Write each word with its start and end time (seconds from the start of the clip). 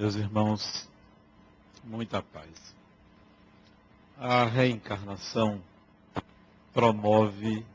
Meus 0.00 0.16
irmãos, 0.16 0.88
muita 1.84 2.22
paz. 2.22 2.74
A 4.16 4.46
reencarnação 4.46 5.62
promove 6.72 7.66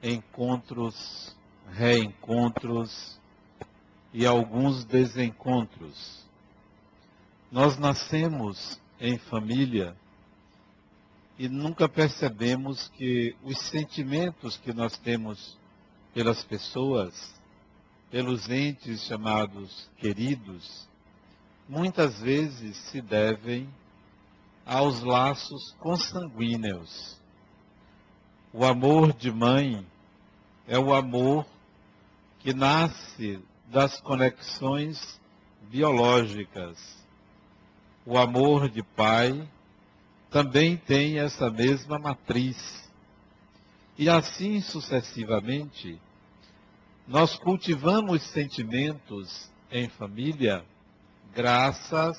encontros, 0.00 1.36
reencontros 1.72 3.18
e 4.12 4.24
alguns 4.24 4.84
desencontros. 4.84 6.24
Nós 7.50 7.76
nascemos 7.76 8.80
em 9.00 9.18
família 9.18 9.96
e 11.36 11.48
nunca 11.48 11.88
percebemos 11.88 12.86
que 12.90 13.34
os 13.42 13.58
sentimentos 13.58 14.56
que 14.56 14.72
nós 14.72 14.96
temos 14.96 15.58
pelas 16.14 16.44
pessoas, 16.44 17.34
pelos 18.12 18.48
entes 18.48 19.02
chamados 19.02 19.90
queridos, 19.96 20.93
muitas 21.68 22.20
vezes 22.20 22.76
se 22.76 23.00
devem 23.00 23.68
aos 24.64 25.02
laços 25.02 25.74
consanguíneos. 25.78 27.18
O 28.52 28.64
amor 28.64 29.12
de 29.12 29.30
mãe 29.30 29.84
é 30.66 30.78
o 30.78 30.94
amor 30.94 31.46
que 32.38 32.54
nasce 32.54 33.42
das 33.66 34.00
conexões 34.00 35.20
biológicas. 35.70 36.78
O 38.06 38.18
amor 38.18 38.68
de 38.68 38.82
pai 38.82 39.48
também 40.30 40.76
tem 40.76 41.18
essa 41.18 41.50
mesma 41.50 41.98
matriz. 41.98 42.84
E 43.96 44.08
assim 44.08 44.60
sucessivamente, 44.60 46.00
nós 47.06 47.36
cultivamos 47.36 48.22
sentimentos 48.30 49.50
em 49.70 49.88
família 49.88 50.64
graças 51.34 52.16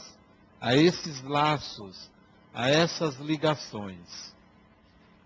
a 0.59 0.75
esses 0.75 1.21
laços, 1.23 2.09
a 2.53 2.69
essas 2.69 3.15
ligações. 3.15 4.33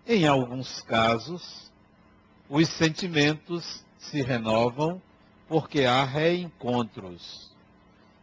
Em 0.06 0.26
alguns 0.26 0.80
casos, 0.82 1.70
os 2.48 2.68
sentimentos 2.68 3.84
se 3.98 4.22
renovam 4.22 5.00
porque 5.48 5.84
há 5.84 6.04
reencontros. 6.04 7.50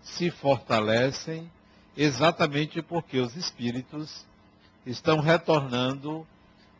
Se 0.01 0.31
fortalecem 0.31 1.51
exatamente 1.95 2.81
porque 2.81 3.19
os 3.19 3.35
espíritos 3.35 4.25
estão 4.85 5.19
retornando 5.19 6.25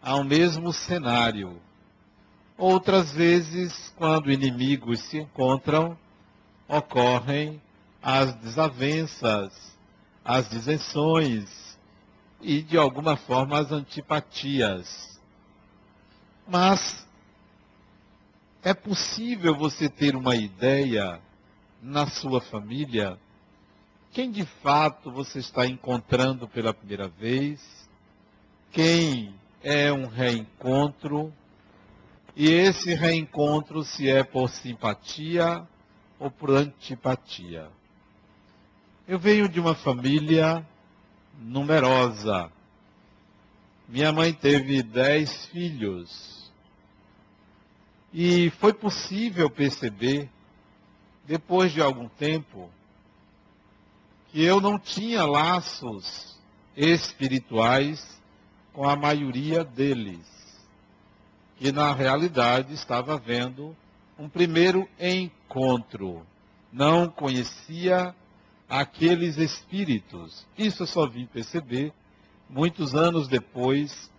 ao 0.02 0.24
mesmo 0.24 0.72
cenário. 0.72 1.60
Outras 2.58 3.12
vezes, 3.12 3.94
quando 3.98 4.32
inimigos 4.32 5.00
se 5.02 5.20
encontram, 5.20 5.98
ocorrem 6.68 7.62
as 8.02 8.34
desavenças, 8.36 9.78
as 10.24 10.50
disenções 10.50 11.78
e, 12.42 12.62
de 12.62 12.78
alguma 12.78 13.16
forma, 13.16 13.60
as 13.60 13.72
antipatias. 13.72 15.20
Mas 16.48 17.08
é 18.64 18.74
possível 18.74 19.56
você 19.56 19.90
ter 19.90 20.16
uma 20.16 20.36
ideia 20.36 21.22
na 21.82 22.08
sua 22.08 22.42
família 22.42 23.18
quem 24.18 24.32
de 24.32 24.46
fato 24.64 25.12
você 25.12 25.38
está 25.38 25.68
encontrando 25.68 26.48
pela 26.48 26.74
primeira 26.74 27.08
vez, 27.08 27.88
quem 28.72 29.32
é 29.62 29.94
um 29.94 30.08
reencontro, 30.08 31.32
e 32.36 32.50
esse 32.50 32.96
reencontro 32.96 33.84
se 33.84 34.10
é 34.10 34.24
por 34.24 34.50
simpatia 34.50 35.68
ou 36.20 36.32
por 36.32 36.50
antipatia. 36.50 37.70
Eu 39.08 39.18
venho 39.18 39.48
de 39.48 39.58
uma 39.58 39.74
família 39.74 40.68
numerosa. 41.40 42.52
Minha 43.88 44.12
mãe 44.12 44.34
teve 44.34 44.84
dez 44.84 45.46
filhos. 45.46 46.52
E 48.14 48.50
foi 48.60 48.74
possível 48.74 49.50
perceber, 49.50 50.30
depois 51.26 51.72
de 51.72 51.82
algum 51.82 52.10
tempo, 52.10 52.70
que 54.28 54.44
eu 54.44 54.60
não 54.60 54.78
tinha 54.78 55.24
laços 55.24 56.38
espirituais 56.76 58.22
com 58.74 58.84
a 58.90 58.98
maioria 58.98 59.64
deles. 59.64 60.28
Que 61.56 61.72
na 61.72 61.94
realidade 61.94 62.74
estava 62.74 63.14
havendo 63.14 63.74
um 64.20 64.28
primeiro 64.28 64.86
encontro. 65.00 66.28
Não 66.74 67.10
conhecia 67.10 68.14
aqueles 68.70 69.38
espíritos. 69.38 70.46
Isso 70.58 70.84
eu 70.84 70.88
só 70.88 71.08
vim 71.08 71.26
perceber 71.26 71.94
muitos 72.50 72.96
anos 72.96 73.28
depois, 73.28 74.12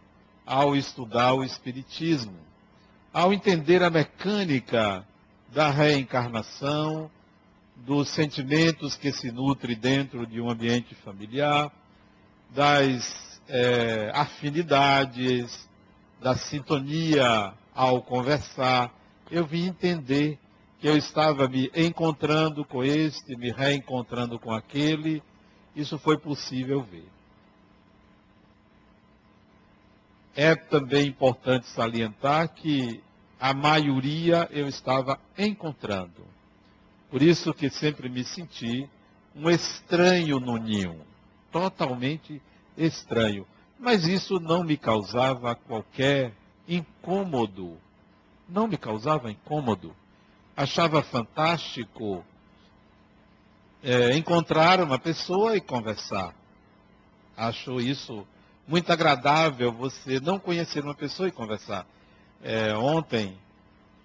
ao 0.47 0.75
estudar 0.75 1.35
o 1.35 1.45
Espiritismo, 1.45 2.37
ao 3.13 3.33
entender 3.33 3.83
a 3.83 3.91
mecânica 3.91 5.07
da 5.53 5.71
reencarnação, 5.71 7.11
dos 7.77 8.09
sentimentos 8.09 8.97
que 8.97 9.13
se 9.13 9.31
nutre 9.31 9.75
dentro 9.75 10.27
de 10.27 10.41
um 10.41 10.51
ambiente 10.51 10.95
familiar, 10.97 11.71
das 12.51 13.41
é, 13.49 14.11
afinidades, 14.15 15.69
da 16.21 16.35
sintonia 16.35 17.53
ao 17.75 18.03
conversar, 18.03 18.93
eu 19.31 19.47
vim 19.47 19.67
entender 19.67 20.39
eu 20.87 20.97
estava 20.97 21.49
me 21.49 21.71
encontrando 21.75 22.65
com 22.65 22.85
este, 22.85 23.37
me 23.37 23.51
reencontrando 23.51 24.39
com 24.39 24.53
aquele, 24.53 25.23
isso 25.75 25.99
foi 25.99 26.17
possível 26.17 26.83
ver. 26.83 27.09
É 30.37 30.55
também 30.55 31.09
importante 31.09 31.67
salientar 31.67 32.49
que 32.55 33.03
a 33.41 33.53
maioria 33.53 34.49
eu 34.53 34.69
estava 34.69 35.19
encontrando. 35.37 36.25
Por 37.11 37.23
isso 37.23 37.53
que 37.53 37.69
sempre 37.71 38.09
me 38.09 38.23
senti 38.25 38.89
um 39.35 39.51
estranho 39.51 40.39
no 40.39 40.57
ninho, 40.57 41.01
totalmente 41.51 42.41
estranho. 42.77 43.45
Mas 43.81 44.05
isso 44.05 44.39
não 44.39 44.63
me 44.63 44.77
causava 44.77 45.57
qualquer 45.57 46.33
incômodo. 46.69 47.77
Não 48.49 48.69
me 48.69 48.77
causava 48.77 49.31
incômodo 49.31 49.95
achava 50.59 51.01
fantástico 51.05 52.25
é, 53.81 54.17
encontrar 54.17 54.81
uma 54.81 54.99
pessoa 54.99 55.57
e 55.57 55.61
conversar. 55.61 56.35
Acho 57.37 57.81
isso 57.81 58.27
muito 58.67 58.93
agradável 58.93 59.71
você 59.73 60.19
não 60.19 60.37
conhecer 60.37 60.83
uma 60.83 60.97
pessoa 60.97 61.29
e 61.29 61.33
conversar. 61.33 61.87
É, 62.43 62.75
ontem, 62.75 63.39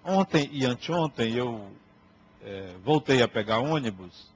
ontem 0.04 0.48
e 0.52 0.64
anteontem 0.64 1.34
eu 1.34 1.72
é, 2.40 2.76
voltei 2.84 3.20
a 3.20 3.26
pegar 3.26 3.58
ônibus 3.58 4.28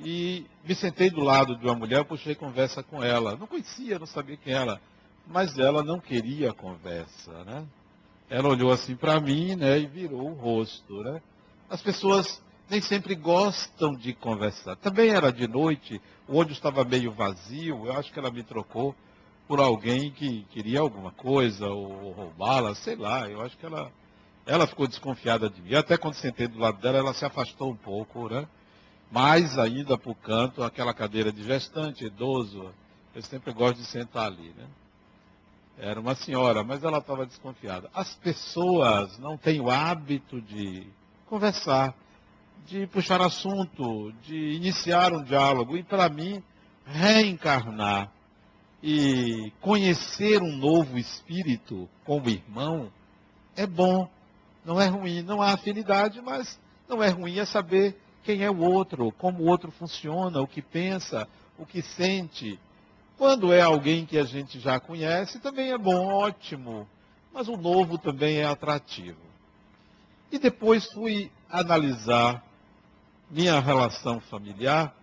e 0.00 0.44
me 0.64 0.74
sentei 0.74 1.08
do 1.08 1.20
lado 1.20 1.54
de 1.54 1.64
uma 1.64 1.74
mulher, 1.76 2.04
puxei 2.04 2.34
conversa 2.34 2.82
com 2.82 3.00
ela. 3.00 3.36
Não 3.36 3.46
conhecia, 3.46 3.96
não 3.96 4.06
sabia 4.06 4.36
quem 4.36 4.54
era, 4.54 4.80
mas 5.24 5.56
ela 5.56 5.84
não 5.84 6.00
queria 6.00 6.52
conversa, 6.52 7.44
né? 7.44 7.64
Ela 8.30 8.48
olhou 8.48 8.70
assim 8.70 8.94
para 8.94 9.18
mim, 9.20 9.56
né, 9.56 9.78
e 9.78 9.86
virou 9.86 10.30
o 10.30 10.34
rosto, 10.34 11.02
né? 11.02 11.20
As 11.68 11.80
pessoas 11.80 12.42
nem 12.68 12.80
sempre 12.80 13.14
gostam 13.14 13.94
de 13.94 14.12
conversar. 14.12 14.76
Também 14.76 15.10
era 15.10 15.32
de 15.32 15.48
noite, 15.48 16.00
o 16.26 16.36
ônibus 16.36 16.58
estava 16.58 16.84
meio 16.84 17.10
vazio, 17.12 17.86
eu 17.86 17.92
acho 17.92 18.12
que 18.12 18.18
ela 18.18 18.30
me 18.30 18.42
trocou 18.42 18.94
por 19.46 19.60
alguém 19.60 20.10
que 20.10 20.44
queria 20.50 20.80
alguma 20.80 21.10
coisa, 21.10 21.66
ou 21.68 22.12
roubá-la, 22.12 22.74
sei 22.74 22.96
lá, 22.96 23.26
eu 23.28 23.40
acho 23.40 23.56
que 23.56 23.64
ela, 23.64 23.90
ela 24.44 24.66
ficou 24.66 24.86
desconfiada 24.86 25.48
de 25.48 25.62
mim. 25.62 25.74
Até 25.74 25.96
quando 25.96 26.14
sentei 26.14 26.46
do 26.46 26.58
lado 26.58 26.78
dela, 26.82 26.98
ela 26.98 27.14
se 27.14 27.24
afastou 27.24 27.70
um 27.70 27.76
pouco, 27.76 28.28
né? 28.28 28.46
Mais 29.10 29.58
ainda 29.58 29.96
para 29.96 30.10
o 30.10 30.14
canto, 30.14 30.62
aquela 30.62 30.92
cadeira 30.92 31.32
de 31.32 31.42
gestante, 31.42 32.04
idoso, 32.04 32.70
eu 33.14 33.22
sempre 33.22 33.54
gosto 33.54 33.78
de 33.78 33.86
sentar 33.86 34.26
ali, 34.26 34.52
né? 34.54 34.66
Era 35.80 36.00
uma 36.00 36.16
senhora, 36.16 36.64
mas 36.64 36.82
ela 36.82 36.98
estava 36.98 37.24
desconfiada. 37.24 37.88
As 37.94 38.12
pessoas 38.16 39.16
não 39.18 39.36
têm 39.36 39.60
o 39.60 39.70
hábito 39.70 40.40
de 40.40 40.86
conversar, 41.26 41.94
de 42.66 42.86
puxar 42.88 43.22
assunto, 43.22 44.12
de 44.24 44.36
iniciar 44.54 45.12
um 45.12 45.22
diálogo. 45.22 45.76
E 45.76 45.84
para 45.84 46.08
mim, 46.08 46.42
reencarnar 46.84 48.10
e 48.82 49.52
conhecer 49.60 50.42
um 50.42 50.56
novo 50.56 50.98
espírito 50.98 51.88
como 52.04 52.28
irmão 52.28 52.90
é 53.56 53.66
bom, 53.66 54.08
não 54.64 54.80
é 54.80 54.86
ruim. 54.86 55.22
Não 55.22 55.40
há 55.40 55.52
afinidade, 55.52 56.20
mas 56.20 56.58
não 56.88 57.02
é 57.02 57.08
ruim 57.08 57.38
é 57.38 57.44
saber 57.44 57.96
quem 58.24 58.42
é 58.42 58.50
o 58.50 58.58
outro, 58.58 59.12
como 59.12 59.44
o 59.44 59.46
outro 59.46 59.70
funciona, 59.70 60.40
o 60.40 60.46
que 60.46 60.60
pensa, 60.60 61.28
o 61.56 61.64
que 61.64 61.82
sente. 61.82 62.58
Quando 63.18 63.52
é 63.52 63.60
alguém 63.60 64.06
que 64.06 64.16
a 64.16 64.24
gente 64.24 64.60
já 64.60 64.78
conhece, 64.78 65.40
também 65.40 65.72
é 65.72 65.76
bom, 65.76 66.06
ótimo. 66.06 66.88
Mas 67.32 67.48
o 67.48 67.56
novo 67.56 67.98
também 67.98 68.38
é 68.38 68.44
atrativo. 68.44 69.20
E 70.30 70.38
depois 70.38 70.86
fui 70.92 71.30
analisar 71.50 72.44
minha 73.30 73.60
relação 73.60 74.20
familiar 74.20 74.94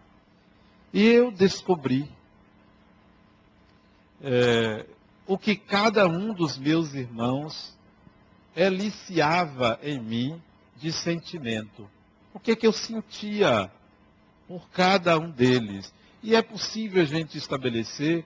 E 0.94 1.04
eu 1.04 1.32
descobri 1.32 2.10
é, 4.22 4.86
o 5.28 5.38
que 5.38 5.56
cada 5.56 6.08
um 6.08 6.34
dos 6.34 6.58
meus 6.58 6.94
irmãos 6.94 7.78
eliciava 8.56 9.78
em 9.84 10.00
mim 10.00 10.42
de 10.78 10.92
sentimento. 10.92 11.88
O 12.34 12.40
que, 12.40 12.56
que 12.56 12.66
eu 12.66 12.72
sentia 12.72 13.70
por 14.48 14.70
cada 14.70 15.18
um 15.20 15.30
deles. 15.30 15.94
E 16.26 16.36
é 16.36 16.42
possível 16.42 17.04
a 17.04 17.06
gente 17.06 17.38
estabelecer 17.38 18.26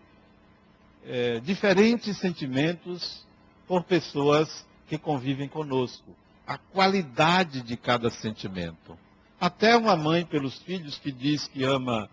é, 1.06 1.42
diferentes 1.42 2.18
sentimentos 2.18 3.28
por 3.68 3.84
pessoas 3.84 4.66
que 4.88 4.98
convivem 4.98 5.50
conosco. 5.50 6.16
A 6.48 6.58
qualidade 6.58 7.62
de 7.62 7.76
cada 7.76 8.10
sentimento. 8.10 8.98
Até 9.38 9.76
uma 9.76 9.98
mãe 9.98 10.24
pelos 10.24 10.60
filhos 10.60 10.98
que 10.98 11.12
diz 11.12 11.46
que 11.50 11.66
ama 11.66 12.10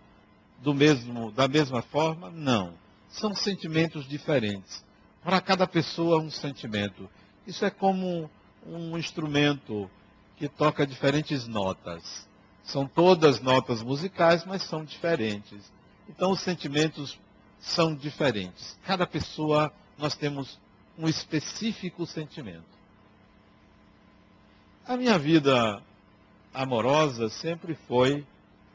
do 0.60 0.74
mesmo, 0.74 1.30
da 1.30 1.46
mesma 1.46 1.82
forma, 1.82 2.30
não. 2.30 2.74
São 3.08 3.32
sentimentos 3.32 4.08
diferentes. 4.08 4.84
Para 5.22 5.40
cada 5.40 5.68
pessoa, 5.68 6.18
um 6.20 6.32
sentimento. 6.32 7.08
Isso 7.46 7.64
é 7.64 7.70
como 7.70 8.28
um 8.66 8.98
instrumento 8.98 9.88
que 10.36 10.48
toca 10.48 10.84
diferentes 10.84 11.46
notas. 11.46 12.26
São 12.66 12.86
todas 12.86 13.40
notas 13.40 13.82
musicais, 13.82 14.44
mas 14.44 14.62
são 14.62 14.84
diferentes. 14.84 15.72
Então, 16.08 16.32
os 16.32 16.40
sentimentos 16.40 17.18
são 17.60 17.94
diferentes. 17.94 18.78
Cada 18.84 19.06
pessoa, 19.06 19.72
nós 19.96 20.14
temos 20.14 20.58
um 20.98 21.08
específico 21.08 22.04
sentimento. 22.06 22.76
A 24.86 24.96
minha 24.96 25.18
vida 25.18 25.82
amorosa 26.52 27.28
sempre 27.28 27.74
foi 27.86 28.26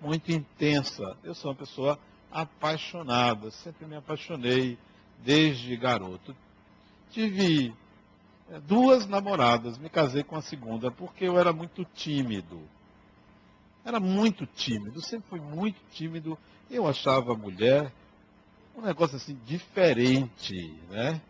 muito 0.01 0.31
intensa. 0.31 1.17
Eu 1.23 1.35
sou 1.35 1.51
uma 1.51 1.57
pessoa 1.57 1.99
apaixonada, 2.31 3.51
sempre 3.51 3.85
me 3.85 3.95
apaixonei 3.95 4.77
desde 5.19 5.75
garoto. 5.75 6.35
Tive 7.11 7.73
eh, 8.49 8.59
duas 8.61 9.05
namoradas, 9.05 9.77
me 9.77 9.89
casei 9.89 10.23
com 10.23 10.35
a 10.35 10.41
segunda 10.41 10.89
porque 10.89 11.25
eu 11.25 11.37
era 11.37 11.51
muito 11.51 11.83
tímido. 11.93 12.61
Era 13.83 13.99
muito 13.99 14.45
tímido, 14.45 15.01
sempre 15.01 15.29
fui 15.29 15.39
muito 15.39 15.79
tímido. 15.91 16.37
Eu 16.69 16.87
achava 16.87 17.33
a 17.33 17.37
mulher 17.37 17.91
um 18.75 18.81
negócio 18.81 19.17
assim 19.17 19.37
diferente, 19.45 20.73
né? 20.89 21.21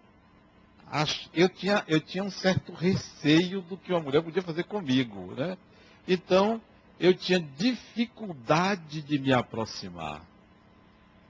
Eu 1.34 1.48
tinha, 1.48 1.84
eu 1.88 2.02
tinha 2.02 2.24
um 2.24 2.30
certo 2.30 2.74
receio 2.74 3.62
do 3.62 3.78
que 3.78 3.94
uma 3.94 4.02
mulher 4.02 4.22
podia 4.22 4.42
fazer 4.42 4.64
comigo, 4.66 5.34
né? 5.34 5.58
Então, 6.06 6.62
eu 7.00 7.14
tinha 7.14 7.40
dificuldade 7.40 9.02
de 9.02 9.18
me 9.18 9.32
aproximar. 9.34 10.22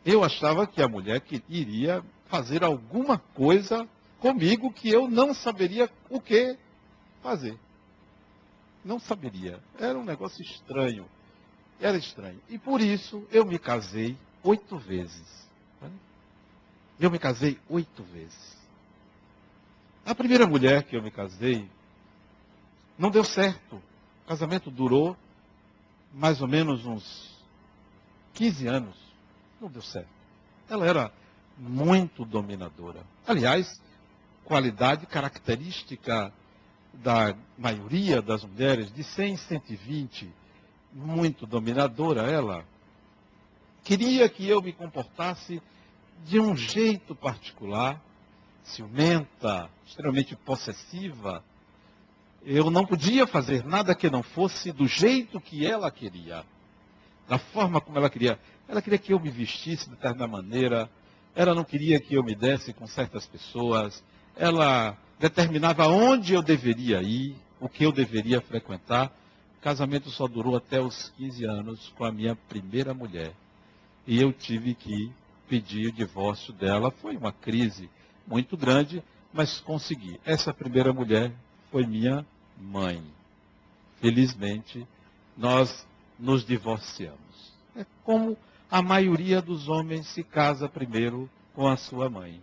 Eu 0.04 0.24
achava 0.24 0.66
que 0.66 0.82
a 0.82 0.88
mulher 0.88 1.22
que 1.22 1.44
iria 1.48 2.04
fazer 2.28 2.64
alguma 2.64 3.20
coisa 3.20 3.88
comigo 4.20 4.74
que 4.74 4.90
eu 4.90 5.08
não 5.08 5.34
saberia 5.34 5.90
o 6.10 6.20
que 6.20 6.58
fazer. 7.22 7.58
Não 8.84 9.00
saberia. 9.00 9.60
Era 9.80 9.98
um 9.98 10.04
negócio 10.04 10.42
estranho. 10.42 11.06
Era 11.80 11.98
estranho. 11.98 12.40
E 12.50 12.58
por 12.58 12.82
isso 12.82 13.26
eu 13.32 13.46
me 13.46 13.58
casei 13.58 14.18
oito 14.44 14.78
vezes. 14.78 15.42
Eu 17.00 17.10
me 17.10 17.18
casei 17.18 17.60
oito 17.70 18.04
vezes. 18.04 18.58
A 20.06 20.14
primeira 20.14 20.46
mulher 20.48 20.84
que 20.84 20.96
eu 20.96 21.02
me 21.02 21.12
casei 21.12 21.70
não 22.98 23.10
deu 23.10 23.24
certo. 23.24 23.76
O 24.24 24.28
casamento 24.28 24.70
durou 24.70 25.18
mais 26.14 26.42
ou 26.42 26.48
menos 26.48 26.86
uns 26.86 27.32
15 28.34 28.68
anos. 28.68 28.96
Não 29.60 29.70
deu 29.70 29.82
certo. 29.82 30.10
Ela 30.70 30.86
era 30.86 31.12
muito 31.58 32.26
dominadora. 32.26 33.04
Aliás, 33.28 33.82
qualidade 34.46 35.06
característica 35.06 36.34
da 36.94 37.36
maioria 37.58 38.22
das 38.22 38.44
mulheres, 38.44 38.94
de 38.94 39.04
100 39.04 39.38
120, 39.38 40.30
muito 40.94 41.46
dominadora 41.46 42.24
ela, 42.24 42.66
queria 43.84 44.28
que 44.28 44.48
eu 44.48 44.62
me 44.62 44.74
comportasse 44.74 45.62
de 46.26 46.40
um 46.40 46.56
jeito 46.56 47.16
particular, 47.16 48.02
ciumenta, 48.64 49.70
extremamente 49.86 50.36
possessiva. 50.36 51.44
Eu 52.44 52.70
não 52.70 52.86
podia 52.86 53.26
fazer 53.26 53.66
nada 53.66 53.96
que 53.96 54.10
não 54.10 54.22
fosse 54.22 54.72
do 54.72 54.88
jeito 54.88 55.40
que 55.40 55.66
ela 55.66 55.90
queria, 55.90 56.44
da 57.28 57.38
forma 57.38 57.80
como 57.80 57.98
ela 57.98 58.10
queria. 58.10 58.40
Ela 58.68 58.82
queria 58.82 59.00
que 59.00 59.14
eu 59.14 59.20
me 59.20 59.30
vestisse 59.30 59.86
de 59.86 59.92
determinada 59.92 60.28
maneira, 60.28 60.90
ela 61.36 61.56
não 61.56 61.64
queria 61.64 62.00
que 62.00 62.16
eu 62.16 62.24
me 62.24 62.36
desse 62.36 62.74
com 62.74 62.88
certas 62.88 63.26
pessoas, 63.26 64.04
ela 64.36 64.98
determinava 65.22 65.88
onde 65.88 66.34
eu 66.34 66.42
deveria 66.42 67.00
ir, 67.04 67.36
o 67.60 67.70
que 67.70 67.86
eu 67.86 67.92
deveria 67.92 68.42
frequentar. 68.42 69.16
O 69.60 69.62
casamento 69.62 70.10
só 70.10 70.28
durou 70.28 70.56
até 70.56 70.82
os 70.82 71.10
15 71.16 71.46
anos 71.46 71.94
com 71.96 72.04
a 72.04 72.12
minha 72.12 72.36
primeira 72.36 72.92
mulher. 72.92 73.32
E 74.08 74.20
eu 74.20 74.34
tive 74.34 74.74
que 74.74 75.12
pedir 75.48 75.90
o 75.90 75.92
divórcio 75.92 76.52
dela. 76.52 76.90
Foi 76.90 77.16
uma 77.16 77.32
crise 77.32 77.88
muito 78.26 78.58
grande, 78.58 79.04
mas 79.32 79.60
consegui. 79.60 80.20
Essa 80.26 80.52
primeira 80.52 80.92
mulher 80.92 81.32
foi 81.70 81.86
minha 81.86 82.26
mãe. 82.60 83.04
Felizmente, 84.00 84.88
nós 85.38 85.86
nos 86.18 86.44
divorciamos. 86.44 87.54
É 87.76 87.86
como 88.04 88.36
a 88.72 88.82
maioria 88.82 89.40
dos 89.40 89.70
homens 89.70 90.08
se 90.08 90.24
casa 90.24 90.68
primeiro 90.68 91.30
com 91.54 91.68
a 91.68 91.78
sua 91.78 92.10
mãe. 92.10 92.42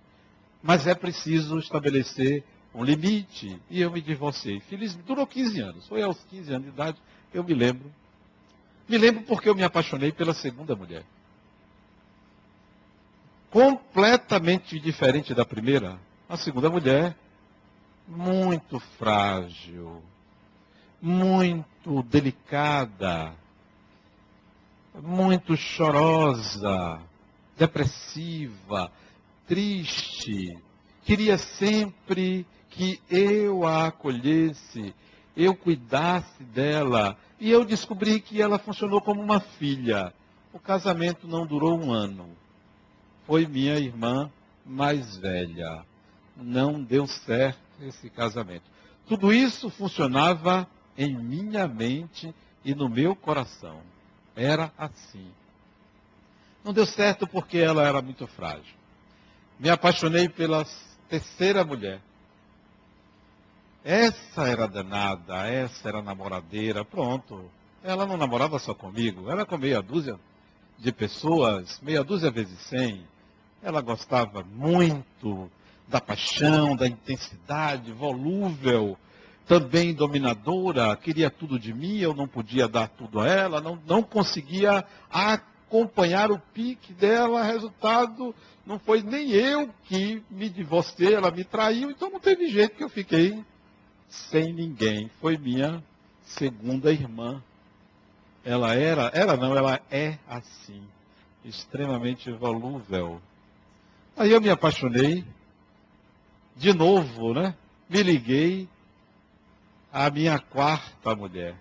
Mas 0.63 0.87
é 0.87 0.95
preciso 0.95 1.59
estabelecer 1.59 2.45
um 2.79 2.85
limite. 2.85 3.61
E 3.69 3.81
eu 3.81 3.91
me 3.91 4.01
divorciei. 4.01 4.61
Felizmente, 4.61 5.07
durou 5.07 5.27
15 5.27 5.61
anos. 5.61 5.87
Foi 5.89 6.01
aos 6.01 6.23
15 6.25 6.53
anos 6.53 6.63
de 6.65 6.73
idade, 6.73 6.99
eu 7.35 7.43
me 7.43 7.53
lembro. 7.53 7.93
Me 8.89 8.97
lembro 8.97 9.25
porque 9.25 9.49
eu 9.49 9.55
me 9.55 9.65
apaixonei 9.65 10.13
pela 10.13 10.33
segunda 10.33 10.77
mulher. 10.77 11.05
Completamente 13.51 14.79
diferente 14.79 15.35
da 15.35 15.45
primeira. 15.45 15.99
A 16.29 16.37
segunda 16.37 16.71
mulher, 16.71 17.17
muito 18.07 18.79
frágil, 18.99 20.03
muito 21.01 22.03
delicada, 22.05 23.35
muito 24.95 25.57
chorosa, 25.57 27.01
depressiva, 27.57 28.93
triste, 29.47 30.57
queria 31.05 31.39
sempre 31.39 32.47
que 32.71 33.01
eu 33.11 33.67
a 33.67 33.87
acolhesse, 33.87 34.95
eu 35.37 35.55
cuidasse 35.55 36.43
dela. 36.45 37.17
E 37.41 37.51
eu 37.51 37.65
descobri 37.65 38.21
que 38.21 38.43
ela 38.43 38.59
funcionou 38.59 39.01
como 39.01 39.21
uma 39.21 39.41
filha. 39.41 40.13
O 40.53 40.59
casamento 40.59 41.29
não 41.29 41.47
durou 41.47 41.79
um 41.79 41.93
ano. 41.93 42.29
Foi 43.27 43.47
minha 43.47 43.79
irmã 43.79 44.31
mais 44.65 45.17
velha. 45.17 45.85
Não 46.37 46.83
deu 46.83 47.07
certo 47.07 47.59
esse 47.81 48.11
casamento. 48.11 48.65
Tudo 49.07 49.33
isso 49.33 49.71
funcionava 49.71 50.69
em 50.97 51.17
minha 51.17 51.69
mente 51.69 52.35
e 52.65 52.75
no 52.75 52.89
meu 52.89 53.15
coração. 53.15 53.81
Era 54.35 54.73
assim. 54.77 55.27
Não 56.65 56.73
deu 56.73 56.85
certo 56.85 57.27
porque 57.27 57.59
ela 57.59 57.87
era 57.87 58.03
muito 58.03 58.27
frágil. 58.27 58.77
Me 59.59 59.71
apaixonei 59.71 60.29
pela 60.29 60.67
terceira 61.09 61.65
mulher. 61.65 62.01
Essa 63.85 64.49
era 64.49 64.67
danada, 64.67 65.47
essa 65.47 65.89
era 65.89 66.03
namoradeira, 66.03 66.85
pronto. 66.85 67.51
Ela 67.83 68.07
não 68.07 68.17
namorava 68.17 68.59
só 68.59 68.75
comigo, 68.75 69.31
era 69.31 69.47
com 69.47 69.57
meia 69.57 69.81
dúzia 69.81 70.19
de 70.79 70.93
pessoas, 70.93 71.81
meia 71.81 72.03
dúzia 72.03 72.31
vezes 72.31 72.59
cem. 72.61 73.07
Ela 73.63 73.81
gostava 73.81 74.45
muito 74.45 75.51
da 75.87 76.01
paixão, 76.01 76.77
da 76.77 76.87
intensidade, 76.87 77.93
volúvel, 77.93 78.97
também 79.47 79.95
dominadora, 79.95 80.95
queria 80.97 81.31
tudo 81.31 81.59
de 81.59 81.73
mim, 81.73 81.99
eu 81.99 82.13
não 82.13 82.29
podia 82.29 82.69
dar 82.69 82.89
tudo 82.89 83.21
a 83.21 83.27
ela, 83.27 83.61
não, 83.61 83.81
não 83.87 84.03
conseguia 84.03 84.85
acompanhar 85.11 86.31
o 86.31 86.39
pique 86.53 86.93
dela, 86.93 87.43
resultado, 87.43 88.35
não 88.67 88.79
foi 88.79 89.03
nem 89.03 89.31
eu 89.31 89.71
que 89.85 90.23
me 90.31 90.51
divorciei, 90.51 91.15
ela 91.15 91.31
me 91.31 91.45
traiu, 91.45 91.91
então 91.91 92.11
não 92.11 92.21
teve 92.21 92.49
jeito 92.49 92.77
que 92.77 92.85
eu 92.85 92.91
fiquei 92.91 93.43
sem 94.09 94.53
ninguém. 94.53 95.11
Foi 95.21 95.37
minha 95.37 95.83
segunda 96.25 96.93
irmã. 96.93 97.43
Ela 98.45 98.75
era, 98.75 99.11
era 99.15 99.37
não, 99.37 99.57
ela 99.57 99.81
é 99.91 100.19
assim, 100.27 100.83
extremamente 101.45 102.31
volúvel. 102.33 103.21
Aí 104.17 104.33
eu 104.33 104.41
me 104.41 104.51
apaixonei, 104.51 105.25
de 106.57 106.73
novo, 106.73 107.35
né? 107.35 107.55
Me 107.89 108.03
liguei 108.03 108.69
à 109.93 110.11
minha 110.11 110.39
quarta 110.39 111.15
mulher. 111.15 111.55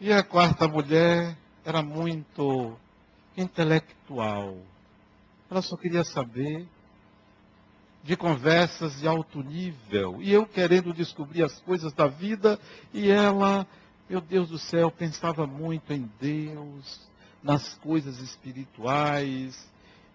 E 0.00 0.12
a 0.12 0.22
quarta 0.22 0.66
mulher 0.66 1.36
era 1.64 1.82
muito 1.82 2.76
intelectual. 3.36 4.56
Ela 5.50 5.62
só 5.62 5.76
queria 5.76 6.04
saber 6.04 6.66
de 8.02 8.16
conversas 8.16 8.98
de 8.98 9.06
alto 9.06 9.42
nível. 9.42 10.18
E 10.20 10.32
eu 10.32 10.46
querendo 10.46 10.92
descobrir 10.92 11.42
as 11.42 11.60
coisas 11.60 11.92
da 11.92 12.06
vida, 12.06 12.58
e 12.92 13.10
ela, 13.10 13.66
meu 14.08 14.20
Deus 14.20 14.48
do 14.48 14.58
céu, 14.58 14.90
pensava 14.90 15.46
muito 15.46 15.92
em 15.92 16.10
Deus, 16.20 17.00
nas 17.42 17.74
coisas 17.74 18.18
espirituais, 18.20 19.68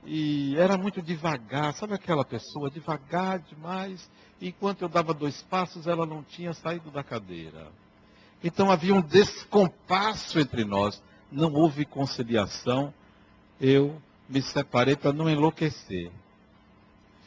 e 0.06 0.56
era 0.58 0.78
muito 0.78 1.02
devagar, 1.02 1.74
sabe 1.74 1.94
aquela 1.94 2.24
pessoa, 2.24 2.70
devagar 2.70 3.40
demais, 3.40 4.10
enquanto 4.42 4.84
eu 4.84 4.90
dava 4.90 5.14
dois 5.14 5.42
passos, 5.44 5.88
ela 5.88 6.06
não 6.06 6.24
tinha 6.24 6.54
saído 6.54 6.92
da 6.92 7.04
cadeira. 7.04 7.72
Então 8.44 8.70
havia 8.70 8.94
um 8.94 9.02
descompasso 9.02 10.40
entre 10.40 10.64
nós, 10.64 11.02
não 11.32 11.54
houve 11.54 11.86
conciliação, 11.86 12.94
eu 13.60 14.00
me 14.30 14.42
separei 14.42 14.96
para 14.96 15.14
não 15.14 15.30
enlouquecer. 15.30 16.12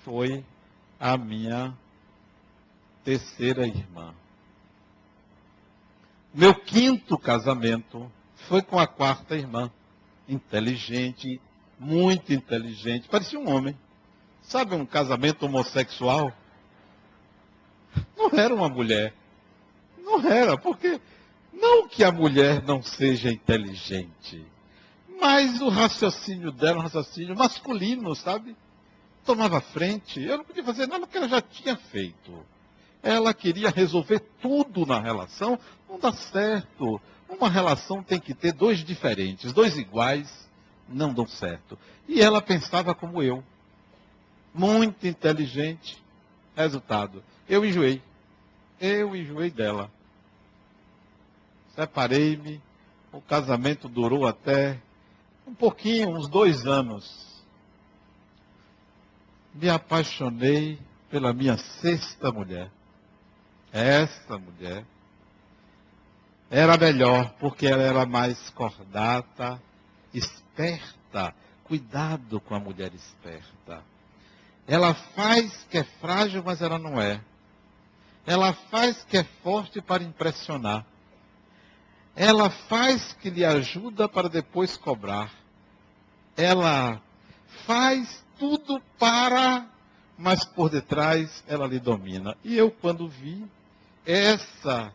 Foi 0.09 0.43
a 0.99 1.19
minha 1.19 1.77
terceira 3.05 3.67
irmã. 3.67 4.15
Meu 6.33 6.55
quinto 6.55 7.19
casamento 7.19 8.11
foi 8.35 8.62
com 8.62 8.79
a 8.79 8.87
quarta 8.87 9.37
irmã, 9.37 9.71
inteligente, 10.27 11.38
muito 11.79 12.33
inteligente, 12.33 13.07
parecia 13.07 13.38
um 13.38 13.55
homem. 13.55 13.79
Sabe 14.41 14.75
um 14.75 14.87
casamento 14.87 15.45
homossexual? 15.45 16.33
Não 18.17 18.31
era 18.31 18.55
uma 18.55 18.71
mulher. 18.71 19.12
Não 19.99 20.27
era, 20.27 20.57
porque 20.57 20.99
não 21.53 21.87
que 21.87 22.03
a 22.03 22.11
mulher 22.11 22.62
não 22.62 22.83
seja 22.83 23.31
inteligente, 23.31 24.43
mas 25.21 25.61
o 25.61 25.69
raciocínio 25.69 26.50
dela, 26.50 26.79
um 26.79 26.83
raciocínio 26.83 27.37
masculino, 27.37 28.15
sabe? 28.15 28.57
Tomava 29.29 29.61
frente. 29.61 30.23
Eu 30.23 30.39
não 30.39 30.45
podia 30.47 30.65
fazer 30.65 30.87
nada 30.87 31.01
porque 31.07 31.19
ela 31.19 31.29
já 31.29 31.43
tinha 31.43 31.77
feito. 31.77 32.33
Ela 33.03 33.35
queria 33.35 33.69
resolver 33.69 34.21
tudo 34.41 34.87
na 34.87 34.99
relação. 34.99 35.59
Não 35.87 35.99
dá 35.99 36.11
certo. 36.13 36.99
Uma 37.29 37.51
relação 37.51 38.03
tem 38.03 38.19
que 38.19 38.33
ter 38.33 38.53
dois 38.53 38.83
diferentes, 38.83 39.53
dois 39.53 39.77
iguais 39.77 40.49
não 40.89 41.13
dão 41.13 41.29
certo. 41.29 41.79
E 42.09 42.23
ela 42.23 42.41
pensava 42.41 42.95
como 42.95 43.23
eu. 43.23 43.45
Muito 44.55 45.07
inteligente. 45.07 46.03
Resultado, 46.57 47.23
eu 47.47 47.67
enjoei. 47.67 48.01
Eu 48.81 49.15
enjoei 49.15 49.51
dela. 49.51 49.91
Separei-me. 51.75 52.63
O 53.13 53.21
casamento 53.21 53.91
durou 53.91 54.27
até 54.27 54.81
um 55.47 55.53
pouquinho, 55.53 56.17
uns 56.17 56.27
dois 56.27 56.67
anos. 56.67 57.28
Me 59.61 59.69
apaixonei 59.69 60.79
pela 61.11 61.33
minha 61.33 61.59
sexta 61.59 62.31
mulher. 62.31 62.71
Essa 63.73 64.38
mulher 64.38 64.85
era 66.49 66.77
melhor, 66.77 67.35
porque 67.41 67.67
ela 67.67 67.83
era 67.83 68.07
mais 68.07 68.50
cordata, 68.50 69.61
esperta. 70.15 71.35
Cuidado 71.65 72.41
com 72.41 72.55
a 72.55 72.61
mulher 72.61 72.95
esperta. 72.95 73.83
Ela 74.65 74.95
faz 74.95 75.67
que 75.69 75.79
é 75.79 75.85
frágil, 75.85 76.41
mas 76.45 76.62
ela 76.62 76.79
não 76.79 77.00
é. 77.00 77.21
Ela 78.25 78.53
faz 78.53 79.03
que 79.03 79.17
é 79.17 79.25
forte 79.43 79.81
para 79.81 80.05
impressionar. 80.05 80.87
Ela 82.15 82.49
faz 82.49 83.12
que 83.21 83.29
lhe 83.29 83.45
ajuda 83.45 84.09
para 84.09 84.29
depois 84.29 84.77
cobrar. 84.77 85.33
Ela 86.37 87.03
faz 87.67 88.25
tudo 88.38 88.80
para, 88.99 89.66
mas 90.16 90.45
por 90.45 90.71
detrás 90.71 91.42
ela 91.47 91.66
lhe 91.66 91.78
domina. 91.78 92.37
E 92.45 92.57
eu, 92.57 92.71
quando 92.71 93.09
vi, 93.09 93.45
essa 94.07 94.92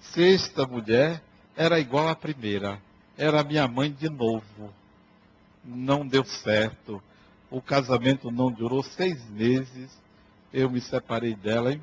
sexta 0.00 0.66
mulher 0.66 1.22
era 1.56 1.78
igual 1.80 2.08
à 2.08 2.14
primeira. 2.14 2.80
Era 3.16 3.44
minha 3.44 3.66
mãe 3.68 3.92
de 3.92 4.08
novo 4.08 4.72
não 5.64 6.06
deu 6.06 6.24
certo. 6.24 7.02
O 7.50 7.60
casamento 7.60 8.30
não 8.30 8.50
durou 8.50 8.82
seis 8.82 9.24
meses. 9.30 9.90
Eu 10.52 10.70
me 10.70 10.80
separei 10.80 11.34
dela, 11.34 11.76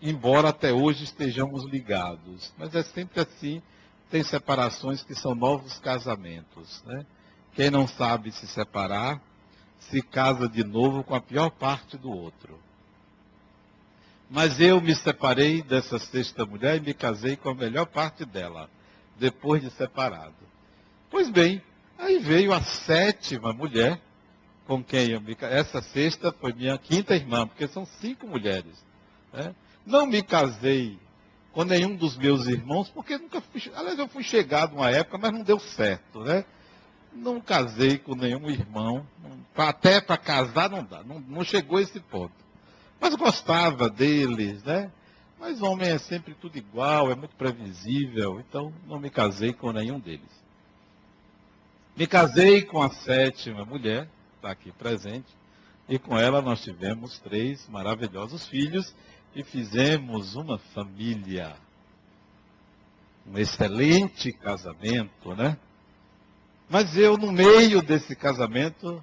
embora 0.00 0.48
até 0.48 0.72
hoje 0.72 1.04
estejamos 1.04 1.64
ligados. 1.64 2.52
Mas 2.56 2.74
é 2.74 2.82
sempre 2.82 3.20
assim. 3.20 3.60
Tem 4.10 4.22
separações 4.22 5.02
que 5.02 5.14
são 5.14 5.34
novos 5.34 5.78
casamentos. 5.78 6.82
Né? 6.86 7.04
Quem 7.54 7.70
não 7.70 7.86
sabe 7.86 8.32
se 8.32 8.46
separar, 8.46 9.20
se 9.80 10.02
casa 10.02 10.48
de 10.48 10.64
novo 10.64 11.02
com 11.02 11.14
a 11.14 11.20
pior 11.20 11.50
parte 11.50 11.96
do 11.96 12.10
outro. 12.10 12.58
Mas 14.30 14.60
eu 14.60 14.80
me 14.80 14.94
separei 14.94 15.62
dessa 15.62 15.98
sexta 15.98 16.44
mulher 16.44 16.76
e 16.76 16.80
me 16.80 16.92
casei 16.92 17.36
com 17.36 17.48
a 17.48 17.54
melhor 17.54 17.86
parte 17.86 18.24
dela, 18.24 18.68
depois 19.18 19.62
de 19.62 19.70
separado. 19.70 20.34
Pois 21.10 21.30
bem, 21.30 21.62
Aí 21.98 22.20
veio 22.20 22.52
a 22.52 22.62
sétima 22.62 23.52
mulher 23.52 24.00
com 24.66 24.82
quem 24.82 25.10
eu 25.10 25.20
me 25.20 25.36
Essa 25.40 25.82
sexta 25.82 26.30
foi 26.30 26.52
minha 26.52 26.78
quinta 26.78 27.14
irmã, 27.14 27.46
porque 27.46 27.66
são 27.66 27.84
cinco 27.84 28.26
mulheres. 28.26 28.84
Né? 29.32 29.54
Não 29.84 30.06
me 30.06 30.22
casei 30.22 30.96
com 31.52 31.64
nenhum 31.64 31.96
dos 31.96 32.16
meus 32.16 32.46
irmãos, 32.46 32.88
porque 32.88 33.18
nunca 33.18 33.40
fui. 33.40 33.60
Aliás, 33.74 33.98
eu 33.98 34.06
fui 34.06 34.22
chegado 34.22 34.76
uma 34.76 34.90
época, 34.90 35.18
mas 35.18 35.32
não 35.32 35.42
deu 35.42 35.58
certo, 35.58 36.20
né? 36.20 36.44
Não 37.12 37.40
casei 37.40 37.98
com 37.98 38.14
nenhum 38.14 38.48
irmão. 38.48 39.06
Até 39.56 40.00
para 40.00 40.16
casar 40.16 40.70
não 40.70 40.84
dá, 40.84 41.02
não, 41.02 41.18
não 41.20 41.44
chegou 41.44 41.78
a 41.78 41.82
esse 41.82 41.98
ponto. 41.98 42.34
Mas 43.00 43.14
gostava 43.14 43.88
deles, 43.88 44.62
né? 44.62 44.90
Mas 45.38 45.62
homem 45.62 45.88
é 45.88 45.98
sempre 45.98 46.34
tudo 46.34 46.58
igual, 46.58 47.10
é 47.10 47.14
muito 47.14 47.36
previsível, 47.36 48.40
então 48.40 48.72
não 48.86 48.98
me 48.98 49.08
casei 49.08 49.52
com 49.52 49.72
nenhum 49.72 50.00
deles. 50.00 50.38
Me 51.96 52.06
casei 52.06 52.62
com 52.62 52.82
a 52.82 52.90
sétima 52.90 53.64
mulher, 53.64 54.08
está 54.36 54.50
aqui 54.50 54.72
presente, 54.72 55.26
e 55.88 55.98
com 55.98 56.18
ela 56.18 56.42
nós 56.42 56.60
tivemos 56.62 57.18
três 57.18 57.68
maravilhosos 57.68 58.46
filhos 58.46 58.94
e 59.34 59.42
fizemos 59.42 60.34
uma 60.34 60.58
família. 60.58 61.56
Um 63.26 63.38
excelente 63.38 64.32
casamento, 64.32 65.34
né? 65.34 65.56
Mas 66.68 66.96
eu, 66.96 67.16
no 67.16 67.32
meio 67.32 67.80
desse 67.80 68.14
casamento, 68.14 69.02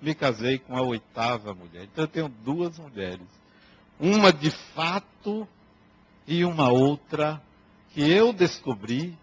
me 0.00 0.14
casei 0.14 0.58
com 0.58 0.76
a 0.76 0.82
oitava 0.82 1.54
mulher. 1.54 1.84
Então 1.84 2.04
eu 2.04 2.08
tenho 2.08 2.28
duas 2.28 2.78
mulheres. 2.78 3.26
Uma 3.98 4.32
de 4.32 4.50
fato 4.50 5.46
e 6.26 6.44
uma 6.44 6.70
outra 6.70 7.42
que 7.92 8.02
eu 8.02 8.32
descobri 8.32 9.16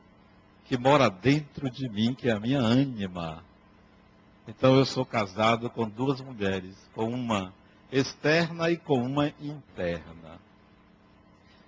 que 0.66 0.78
mora 0.78 1.10
dentro 1.10 1.70
de 1.70 1.90
mim, 1.90 2.14
que 2.14 2.30
é 2.30 2.32
a 2.32 2.40
minha 2.40 2.60
ânima. 2.60 3.44
Então 4.48 4.78
eu 4.78 4.86
sou 4.86 5.06
casado 5.06 5.70
com 5.70 5.88
duas 5.88 6.22
mulheres, 6.22 6.76
com 6.94 7.10
uma 7.10 7.54
externa 7.92 8.72
e 8.72 8.78
com 8.78 9.02
uma 9.02 9.28
interna. 9.40 10.40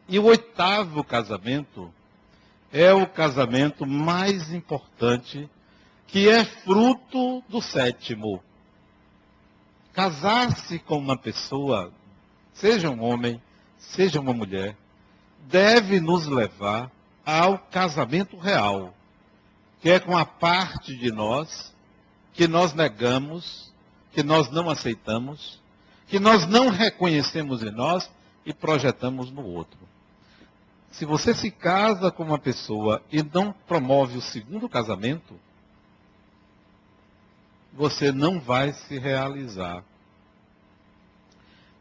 E 0.07 0.17
o 0.19 0.25
oitavo 0.25 1.03
casamento 1.03 1.93
é 2.71 2.93
o 2.93 3.05
casamento 3.05 3.85
mais 3.85 4.51
importante, 4.53 5.49
que 6.13 6.29
é 6.29 6.45
fruto 6.45 7.43
do 7.49 7.59
sétimo. 7.59 8.39
Casar-se 9.93 10.77
com 10.77 10.99
uma 10.99 11.17
pessoa, 11.17 11.91
seja 12.53 12.87
um 12.87 13.01
homem, 13.01 13.41
seja 13.79 14.21
uma 14.21 14.31
mulher, 14.31 14.77
deve 15.47 15.99
nos 15.99 16.27
levar 16.27 16.91
ao 17.25 17.57
casamento 17.57 18.37
real, 18.37 18.93
que 19.81 19.89
é 19.89 19.99
com 19.99 20.15
a 20.15 20.23
parte 20.23 20.95
de 20.95 21.11
nós 21.11 21.73
que 22.31 22.47
nós 22.47 22.75
negamos, 22.75 23.73
que 24.11 24.21
nós 24.21 24.51
não 24.51 24.69
aceitamos, 24.69 25.59
que 26.07 26.19
nós 26.19 26.45
não 26.45 26.69
reconhecemos 26.69 27.63
em 27.63 27.71
nós 27.71 28.07
e 28.45 28.53
projetamos 28.53 29.31
no 29.31 29.43
outro. 29.43 29.79
Se 30.91 31.05
você 31.05 31.33
se 31.33 31.49
casa 31.49 32.11
com 32.11 32.21
uma 32.21 32.37
pessoa 32.37 33.01
e 33.11 33.23
não 33.23 33.51
promove 33.51 34.19
o 34.19 34.21
segundo 34.21 34.69
casamento, 34.69 35.33
você 37.75 38.11
não 38.11 38.39
vai 38.39 38.73
se 38.73 38.99
realizar. 38.99 39.83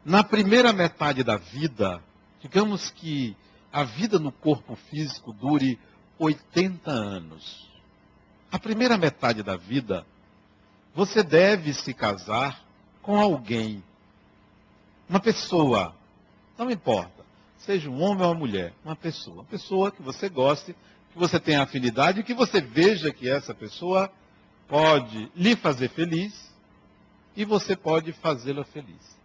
Na 0.03 0.23
primeira 0.23 0.73
metade 0.73 1.23
da 1.23 1.37
vida, 1.37 2.03
digamos 2.41 2.89
que 2.89 3.37
a 3.71 3.83
vida 3.83 4.19
no 4.19 4.31
corpo 4.31 4.75
físico 4.75 5.31
dure 5.31 5.79
80 6.19 6.91
anos. 6.91 7.69
A 8.51 8.59
primeira 8.59 8.97
metade 8.97 9.41
da 9.41 9.55
vida, 9.55 10.05
você 10.93 11.23
deve 11.23 11.73
se 11.73 11.93
casar 11.93 12.63
com 13.01 13.19
alguém. 13.19 13.83
Uma 15.09 15.19
pessoa. 15.19 15.95
Não 16.57 16.69
importa. 16.69 17.23
Seja 17.59 17.89
um 17.89 18.01
homem 18.01 18.23
ou 18.23 18.31
uma 18.31 18.39
mulher. 18.39 18.73
Uma 18.83 18.95
pessoa. 18.95 19.37
Uma 19.37 19.45
pessoa 19.45 19.91
que 19.91 20.01
você 20.01 20.27
goste, 20.27 20.75
que 21.11 21.17
você 21.17 21.39
tenha 21.39 21.63
afinidade, 21.63 22.23
que 22.23 22.33
você 22.33 22.59
veja 22.61 23.11
que 23.11 23.29
essa 23.29 23.55
pessoa 23.55 24.11
pode 24.73 25.31
lhe 25.35 25.55
fazer 25.55 25.87
feliz 25.89 26.51
e 27.35 27.45
você 27.45 27.75
pode 27.75 28.11
fazê-la 28.11 28.63
feliz. 28.63 29.15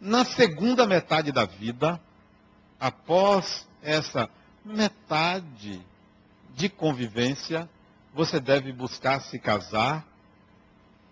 Na 0.00 0.24
segunda 0.24 0.86
metade 0.86 1.30
da 1.30 1.44
vida, 1.44 2.00
após 2.80 3.68
essa 3.82 4.30
metade 4.64 5.84
de 6.56 6.70
convivência, 6.70 7.68
você 8.14 8.40
deve 8.40 8.72
buscar 8.72 9.20
se 9.20 9.38
casar 9.38 10.06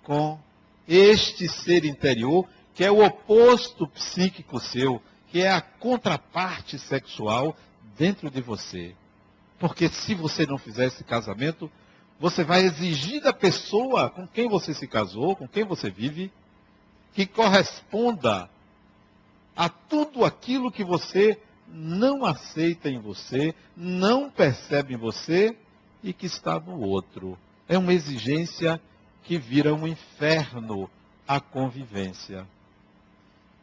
com 0.04 0.40
este 0.88 1.50
ser 1.50 1.85
interior, 1.85 2.49
que 2.75 2.82
é 2.82 2.90
o 2.90 3.04
oposto 3.04 3.87
psíquico 3.88 4.58
seu, 4.58 5.02
que 5.30 5.42
é 5.42 5.52
a 5.52 5.61
contraparte 5.61 6.78
sexual 6.78 7.54
dentro 7.94 8.30
de 8.30 8.40
você. 8.40 8.97
Porque 9.58 9.90
se 9.90 10.14
você 10.14 10.47
não 10.47 10.56
fizer 10.56 10.87
esse 10.87 11.04
casamento, 11.04 11.70
você 12.18 12.42
vai 12.42 12.62
exigir 12.62 13.22
da 13.22 13.32
pessoa 13.32 14.10
com 14.10 14.26
quem 14.26 14.48
você 14.48 14.75
se 14.75 14.87
casou, 14.87 15.37
com 15.37 15.46
quem 15.46 15.64
você 15.64 15.90
vive, 15.90 16.32
que 17.14 17.26
corresponda 17.26 18.50
a 19.56 19.68
tudo 19.68 20.25
aquilo 20.25 20.70
que 20.70 20.84
você 20.84 21.40
não 21.68 22.25
aceita 22.25 22.88
em 22.88 22.98
você, 22.98 23.54
não 23.76 24.30
percebe 24.30 24.94
em 24.94 24.96
você 24.96 25.56
e 26.02 26.12
que 26.12 26.26
está 26.26 26.58
no 26.58 26.80
outro. 26.80 27.38
É 27.68 27.76
uma 27.76 27.92
exigência 27.92 28.80
que 29.25 29.38
vira 29.38 29.75
um 29.75 29.87
inferno 29.87 30.90
a 31.26 31.38
convivência. 31.38 32.46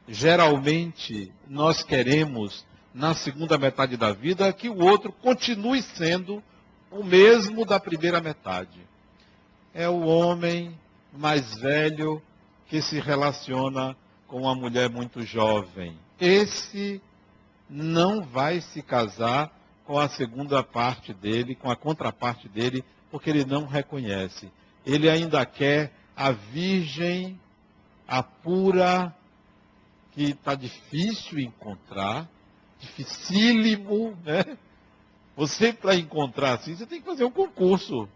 Geralmente, 0.07 1.31
nós 1.47 1.81
queremos, 1.81 2.63
na 2.93 3.15
segunda 3.15 3.57
metade 3.57 3.97
da 3.97 4.11
vida, 4.11 4.53
que 4.53 4.69
o 4.69 4.77
outro 4.77 5.11
continue 5.11 5.81
sendo 5.81 6.43
o 6.95 7.03
mesmo 7.03 7.65
da 7.65 7.79
primeira 7.79 8.21
metade. 8.21 8.79
É 9.73 9.89
o 9.89 10.05
homem 10.05 10.77
mais 11.11 11.53
velho 11.59 12.21
que 12.67 12.81
se 12.81 12.99
relaciona 12.99 13.95
com 14.27 14.41
uma 14.41 14.55
mulher 14.55 14.89
muito 14.89 15.21
jovem. 15.23 15.99
Esse 16.19 17.01
não 17.69 18.23
vai 18.23 18.61
se 18.61 18.81
casar 18.81 19.51
com 19.83 19.99
a 19.99 20.07
segunda 20.07 20.63
parte 20.63 21.13
dele, 21.13 21.53
com 21.53 21.69
a 21.69 21.75
contraparte 21.75 22.47
dele, 22.47 22.83
porque 23.11 23.29
ele 23.29 23.43
não 23.43 23.65
reconhece. 23.65 24.49
Ele 24.85 25.09
ainda 25.09 25.45
quer 25.45 25.91
a 26.15 26.31
virgem, 26.31 27.37
a 28.07 28.23
pura, 28.23 29.13
que 30.13 30.31
está 30.31 30.55
difícil 30.55 31.39
encontrar, 31.39 32.29
dificílimo, 32.79 34.17
né? 34.23 34.57
Você, 35.35 35.73
para 35.73 35.95
encontrar 35.95 36.53
assim, 36.53 36.75
você 36.75 36.85
tem 36.85 36.99
que 36.99 37.05
fazer 37.05 37.25
um 37.25 37.31
concurso. 37.31 38.07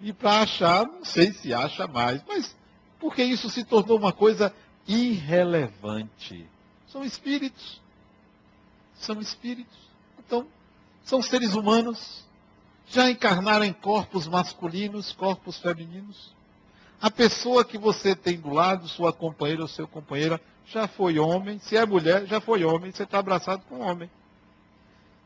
E 0.00 0.12
para 0.12 0.40
achar, 0.40 0.86
não 0.86 1.04
sei 1.04 1.32
se 1.32 1.52
acha 1.52 1.86
mais, 1.86 2.22
mas 2.26 2.56
porque 2.98 3.22
isso 3.22 3.50
se 3.50 3.64
tornou 3.64 3.98
uma 3.98 4.12
coisa 4.12 4.54
irrelevante. 4.86 6.48
São 6.86 7.04
espíritos. 7.04 7.80
São 8.94 9.20
espíritos. 9.20 9.78
Então, 10.18 10.46
são 11.04 11.20
seres 11.20 11.54
humanos. 11.54 12.24
Já 12.88 13.10
encarnaram 13.10 13.64
em 13.64 13.72
corpos 13.72 14.26
masculinos, 14.26 15.12
corpos 15.12 15.58
femininos. 15.58 16.34
A 17.00 17.10
pessoa 17.10 17.64
que 17.64 17.76
você 17.76 18.14
tem 18.14 18.38
do 18.38 18.50
lado, 18.50 18.88
sua 18.88 19.12
companheira 19.12 19.62
ou 19.62 19.68
seu 19.68 19.86
companheira, 19.86 20.40
já 20.66 20.86
foi 20.88 21.18
homem. 21.18 21.58
Se 21.58 21.76
é 21.76 21.84
mulher, 21.84 22.26
já 22.26 22.40
foi 22.40 22.64
homem. 22.64 22.90
Você 22.90 23.02
está 23.02 23.18
abraçado 23.18 23.62
com 23.68 23.80
homem. 23.80 24.08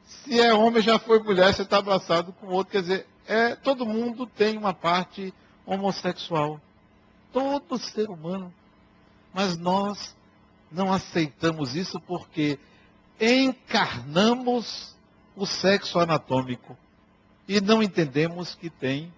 Se 0.08 0.40
é 0.40 0.54
homem, 0.54 0.82
já 0.82 0.98
foi 0.98 1.22
mulher, 1.22 1.54
você 1.54 1.62
está 1.62 1.78
abraçado 1.78 2.32
com 2.32 2.46
outro. 2.48 2.72
Quer 2.72 2.82
dizer, 2.82 3.06
é, 3.26 3.54
todo 3.54 3.84
mundo 3.84 4.26
tem 4.26 4.56
uma 4.56 4.72
parte 4.72 5.32
homossexual. 5.66 6.60
Todo 7.32 7.78
ser 7.78 8.08
humano. 8.08 8.52
Mas 9.34 9.56
nós 9.58 10.16
não 10.72 10.92
aceitamos 10.92 11.76
isso 11.76 12.00
porque 12.00 12.58
encarnamos 13.20 14.96
o 15.36 15.46
sexo 15.46 15.98
anatômico 15.98 16.76
e 17.46 17.60
não 17.60 17.82
entendemos 17.82 18.54
que 18.54 18.70
tem 18.70 19.12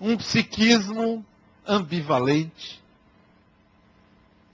um 0.00 0.16
psiquismo 0.16 1.24
ambivalente 1.66 2.82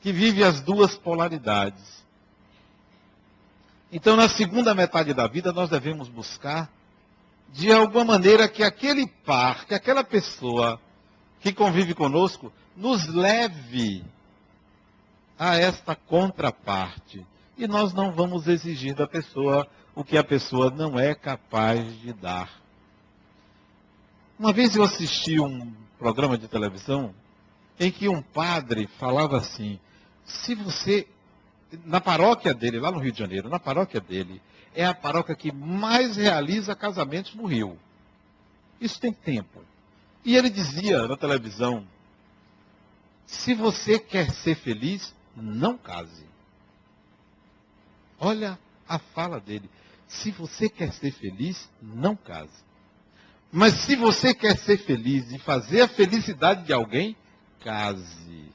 que 0.01 0.12
vive 0.12 0.42
as 0.42 0.61
duas 0.61 0.96
polaridades. 0.96 2.06
Então, 3.92 4.16
na 4.16 4.29
segunda 4.29 4.75
metade 4.75 5.14
da 5.14 5.27
vida, 5.27 5.53
nós 5.53 5.70
devemos 5.70 6.09
buscar, 6.09 6.70
de 7.53 7.72
alguma 7.72 8.05
maneira, 8.05 8.49
que 8.49 8.62
aquele 8.62 9.07
par, 9.07 9.64
que 9.64 9.75
aquela 9.75 10.03
pessoa 10.03 10.81
que 11.40 11.53
convive 11.53 11.94
conosco, 11.94 12.53
nos 12.77 13.07
leve 13.07 14.05
a 15.38 15.57
esta 15.57 15.94
contraparte. 15.94 17.25
E 17.57 17.66
nós 17.66 17.92
não 17.92 18.12
vamos 18.12 18.46
exigir 18.46 18.94
da 18.94 19.07
pessoa 19.07 19.66
o 19.94 20.05
que 20.05 20.18
a 20.18 20.25
pessoa 20.25 20.70
não 20.70 20.99
é 20.99 21.14
capaz 21.14 21.99
de 22.01 22.12
dar. 22.12 22.51
Uma 24.38 24.53
vez 24.53 24.77
eu 24.77 24.83
assisti 24.83 25.40
um 25.40 25.72
programa 25.99 26.37
de 26.37 26.46
televisão 26.46 27.14
em 27.81 27.90
que 27.90 28.09
um 28.09 28.20
padre 28.20 28.87
falava 28.99 29.38
assim: 29.38 29.79
se 30.25 30.55
você, 30.55 31.07
na 31.85 32.01
paróquia 32.01 32.55
dele, 32.55 32.81
lá 32.81 32.91
no 32.91 32.99
Rio 32.99 33.12
de 33.12 33.19
Janeiro, 33.19 33.49
na 33.49 33.59
paróquia 33.59 34.01
dele, 34.01 34.41
é 34.75 34.85
a 34.85 34.95
paróquia 34.95 35.35
que 35.35 35.53
mais 35.53 36.17
realiza 36.17 36.75
casamentos 36.75 37.35
no 37.35 37.47
Rio. 37.47 37.79
Isso 38.81 39.01
tem 39.01 39.12
tempo. 39.12 39.62
E 40.25 40.37
ele 40.37 40.51
dizia 40.51 41.07
na 41.07 41.17
televisão: 41.17 41.87
se 43.27 43.55
você 43.55 43.99
quer 43.99 44.31
ser 44.31 44.55
feliz, 44.55 45.15
não 45.35 45.77
case. 45.77 46.27
Olha 48.19 48.59
a 48.89 48.99
fala 48.99 49.41
dele. 49.41 49.69
Se 50.07 50.31
você 50.31 50.69
quer 50.69 50.93
ser 50.93 51.11
feliz, 51.11 51.69
não 51.83 52.15
case. 52.15 52.65
Mas 53.51 53.75
se 53.75 53.97
você 53.97 54.35
quer 54.35 54.57
ser 54.57 54.79
feliz 54.79 55.33
e 55.33 55.39
fazer 55.39 55.83
a 55.83 55.89
felicidade 55.89 56.65
de 56.65 56.73
alguém, 56.73 57.17
case. 57.61 58.51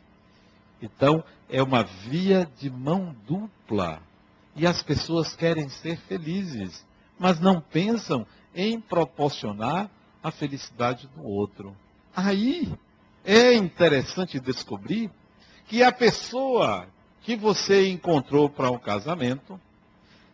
Então, 0.81 1.23
é 1.51 1.61
uma 1.61 1.83
via 1.83 2.49
de 2.57 2.69
mão 2.69 3.15
dupla. 3.27 4.01
E 4.55 4.65
as 4.65 4.81
pessoas 4.81 5.35
querem 5.35 5.69
ser 5.69 5.97
felizes, 5.97 6.85
mas 7.19 7.39
não 7.39 7.61
pensam 7.61 8.25
em 8.55 8.79
proporcionar 8.79 9.89
a 10.23 10.31
felicidade 10.31 11.07
do 11.15 11.23
outro. 11.23 11.75
Aí 12.15 12.71
é 13.23 13.53
interessante 13.53 14.39
descobrir 14.39 15.11
que 15.67 15.83
a 15.83 15.91
pessoa 15.91 16.87
que 17.21 17.35
você 17.35 17.89
encontrou 17.89 18.49
para 18.49 18.71
um 18.71 18.79
casamento, 18.79 19.59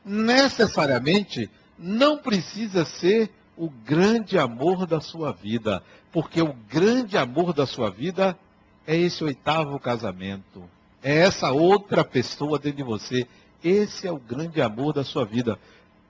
necessariamente 0.06 1.50
não 1.78 2.18
precisa 2.18 2.86
ser 2.86 3.30
o 3.58 3.70
grande 3.70 4.38
amor 4.38 4.86
da 4.86 5.02
sua 5.02 5.32
vida, 5.32 5.84
porque 6.12 6.42
o 6.42 6.54
grande 6.54 7.18
amor 7.18 7.54
da 7.54 7.66
sua 7.66 7.90
vida 7.90 8.38
é 8.86 8.96
esse 8.96 9.24
oitavo 9.24 9.78
casamento, 9.80 10.64
é 11.08 11.20
essa 11.20 11.52
outra 11.52 12.04
pessoa 12.04 12.60
dentro 12.60 12.80
de 12.80 12.84
você. 12.84 13.26
Esse 13.64 14.06
é 14.06 14.12
o 14.12 14.20
grande 14.20 14.62
amor 14.62 14.92
da 14.92 15.06
sua 15.06 15.24
vida. 15.24 15.58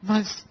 Mas 0.01 0.43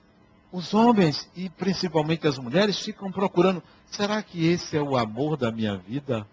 os 0.52 0.72
homens, 0.72 1.28
e 1.34 1.50
principalmente 1.50 2.28
as 2.28 2.38
mulheres, 2.38 2.78
ficam 2.78 3.10
procurando: 3.10 3.60
será 3.90 4.22
que 4.22 4.46
esse 4.46 4.76
é 4.76 4.80
o 4.80 4.96
amor 4.96 5.36
da 5.36 5.50
minha 5.50 5.76
vida? 5.76 6.24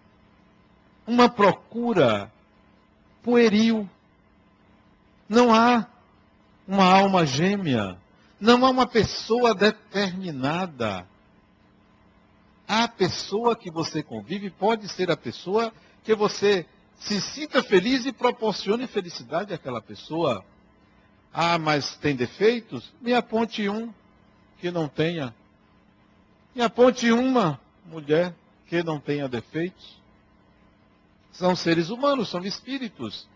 Uma 1.04 1.28
procura 1.28 2.30
pueril. 3.20 3.90
Não 5.28 5.52
há 5.52 5.84
uma 6.68 6.84
alma 6.84 7.26
gêmea. 7.26 7.98
Não 8.40 8.64
há 8.64 8.70
uma 8.70 8.86
pessoa 8.86 9.52
determinada. 9.52 11.04
A 12.68 12.86
pessoa 12.86 13.56
que 13.56 13.72
você 13.72 14.04
convive 14.04 14.50
pode 14.50 14.88
ser 14.88 15.10
a 15.10 15.16
pessoa 15.16 15.72
que 16.04 16.14
você 16.14 16.64
se 16.98 17.20
sinta 17.20 17.62
feliz 17.62 18.06
e 18.06 18.12
proporcione 18.12 18.86
felicidade 18.86 19.52
àquela 19.52 19.80
pessoa. 19.80 20.44
Ah, 21.32 21.58
mas 21.58 21.96
tem 21.96 22.14
defeitos? 22.14 22.92
Me 23.00 23.12
aponte 23.12 23.68
um 23.68 23.92
que 24.58 24.70
não 24.70 24.88
tenha. 24.88 25.34
Me 26.54 26.62
aponte 26.62 27.10
uma 27.10 27.60
mulher 27.84 28.34
que 28.66 28.82
não 28.82 28.98
tenha 28.98 29.28
defeitos. 29.28 30.00
São 31.32 31.56
seres 31.56 31.90
humanos, 31.90 32.28
são 32.30 32.44
espíritos. 32.44 33.28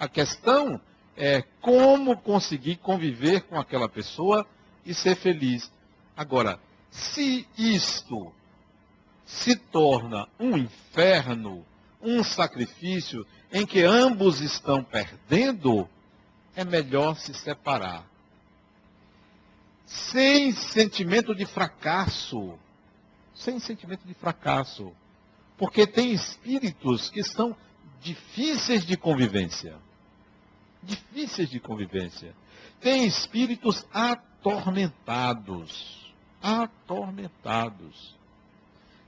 A 0.00 0.08
questão 0.08 0.80
é 1.16 1.42
como 1.60 2.16
conseguir 2.16 2.76
conviver 2.76 3.42
com 3.42 3.58
aquela 3.58 3.88
pessoa 3.88 4.46
e 4.84 4.94
ser 4.94 5.14
feliz. 5.14 5.70
Agora, 6.16 6.58
se 6.90 7.46
isto 7.56 8.32
se 9.24 9.56
torna 9.56 10.28
um 10.38 10.56
inferno, 10.56 11.64
um 12.04 12.22
sacrifício 12.22 13.26
em 13.52 13.66
que 13.66 13.82
ambos 13.82 14.40
estão 14.40 14.84
perdendo, 14.84 15.88
é 16.54 16.64
melhor 16.64 17.16
se 17.16 17.34
separar. 17.34 18.06
sem 19.86 20.52
sentimento 20.52 21.34
de 21.34 21.46
fracasso. 21.46 22.58
Sem 23.34 23.58
sentimento 23.58 24.06
de 24.06 24.14
fracasso. 24.14 24.92
Porque 25.56 25.86
tem 25.86 26.12
espíritos 26.12 27.10
que 27.10 27.22
são 27.22 27.56
difíceis 28.00 28.84
de 28.84 28.96
convivência. 28.96 29.76
Difíceis 30.82 31.48
de 31.48 31.60
convivência. 31.60 32.34
Tem 32.80 33.06
espíritos 33.06 33.86
atormentados. 33.92 36.12
Atormentados. 36.42 38.14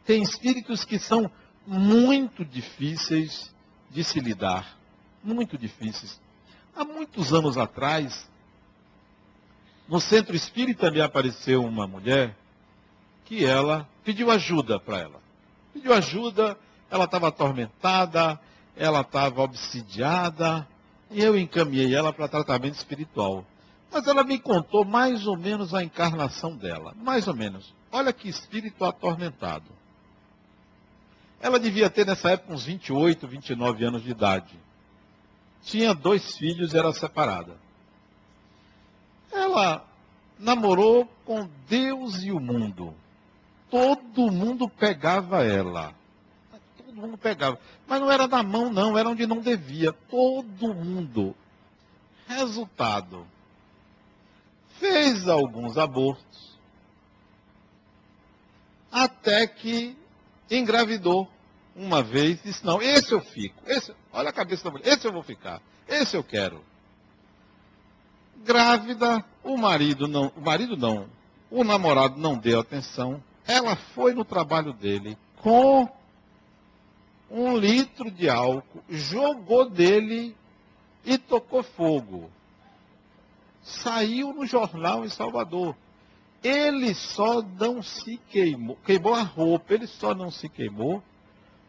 Tem 0.04 0.22
espíritos 0.22 0.84
que 0.84 0.98
são 0.98 1.30
muito 1.66 2.44
difíceis 2.44 3.54
de 3.90 4.04
se 4.04 4.20
lidar. 4.20 4.76
Muito 5.22 5.58
difíceis. 5.58 6.20
Há 6.74 6.84
muitos 6.84 7.32
anos 7.32 7.56
atrás, 7.56 8.28
no 9.88 10.00
centro 10.00 10.36
espírita 10.36 10.90
me 10.90 11.00
apareceu 11.00 11.64
uma 11.64 11.86
mulher 11.86 12.36
que 13.24 13.44
ela 13.44 13.88
pediu 14.04 14.30
ajuda 14.30 14.78
para 14.78 14.98
ela. 14.98 15.20
Pediu 15.72 15.92
ajuda, 15.92 16.56
ela 16.90 17.04
estava 17.04 17.28
atormentada, 17.28 18.38
ela 18.76 19.00
estava 19.00 19.42
obsidiada, 19.42 20.66
e 21.10 21.22
eu 21.22 21.36
encaminhei 21.36 21.94
ela 21.94 22.12
para 22.12 22.28
tratamento 22.28 22.74
espiritual. 22.74 23.44
Mas 23.90 24.06
ela 24.06 24.24
me 24.24 24.38
contou 24.38 24.84
mais 24.84 25.26
ou 25.26 25.36
menos 25.36 25.72
a 25.74 25.82
encarnação 25.82 26.56
dela. 26.56 26.94
Mais 26.96 27.26
ou 27.26 27.34
menos. 27.34 27.74
Olha 27.90 28.12
que 28.12 28.28
espírito 28.28 28.84
atormentado. 28.84 29.75
Ela 31.46 31.60
devia 31.60 31.88
ter 31.88 32.04
nessa 32.04 32.30
época 32.30 32.52
uns 32.52 32.64
28, 32.64 33.24
29 33.28 33.84
anos 33.84 34.02
de 34.02 34.10
idade. 34.10 34.58
Tinha 35.62 35.94
dois 35.94 36.36
filhos 36.36 36.74
e 36.74 36.76
era 36.76 36.92
separada. 36.92 37.56
Ela 39.30 39.86
namorou 40.40 41.08
com 41.24 41.48
Deus 41.68 42.20
e 42.24 42.32
o 42.32 42.40
mundo. 42.40 42.92
Todo 43.70 44.32
mundo 44.32 44.68
pegava 44.68 45.44
ela. 45.44 45.94
Todo 46.78 46.92
mundo 46.92 47.16
pegava. 47.16 47.60
Mas 47.86 48.00
não 48.00 48.10
era 48.10 48.26
na 48.26 48.42
mão, 48.42 48.68
não, 48.68 48.98
era 48.98 49.08
onde 49.08 49.24
não 49.24 49.38
devia. 49.38 49.92
Todo 49.92 50.74
mundo. 50.74 51.32
Resultado. 52.26 53.24
Fez 54.80 55.28
alguns 55.28 55.78
abortos. 55.78 56.58
Até 58.90 59.46
que 59.46 59.96
engravidou 60.50 61.35
uma 61.76 62.02
vez 62.02 62.42
disse, 62.42 62.64
não, 62.64 62.80
esse 62.80 63.12
eu 63.12 63.20
fico. 63.20 63.62
Esse, 63.66 63.94
olha 64.12 64.30
a 64.30 64.32
cabeça 64.32 64.64
da 64.64 64.70
mulher, 64.70 64.88
esse 64.88 65.06
eu 65.06 65.12
vou 65.12 65.22
ficar. 65.22 65.60
Esse 65.86 66.16
eu 66.16 66.24
quero. 66.24 66.64
Grávida, 68.44 69.24
o 69.44 69.56
marido 69.56 70.08
não, 70.08 70.32
o 70.34 70.40
marido 70.40 70.76
não, 70.76 71.08
o 71.50 71.62
namorado 71.62 72.18
não 72.18 72.38
deu 72.38 72.60
atenção. 72.60 73.22
Ela 73.46 73.76
foi 73.76 74.14
no 74.14 74.24
trabalho 74.24 74.72
dele 74.72 75.18
com 75.36 75.88
um 77.30 77.56
litro 77.56 78.10
de 78.10 78.28
álcool, 78.28 78.82
jogou 78.88 79.68
dele 79.68 80.34
e 81.04 81.18
tocou 81.18 81.62
fogo. 81.62 82.30
Saiu 83.62 84.32
no 84.32 84.46
jornal 84.46 85.04
em 85.04 85.08
Salvador. 85.08 85.76
Ele 86.42 86.94
só 86.94 87.42
não 87.42 87.82
se 87.82 88.18
queimou, 88.30 88.78
queimou 88.84 89.14
a 89.14 89.22
roupa, 89.22 89.74
ele 89.74 89.86
só 89.86 90.14
não 90.14 90.30
se 90.30 90.48
queimou 90.48 91.02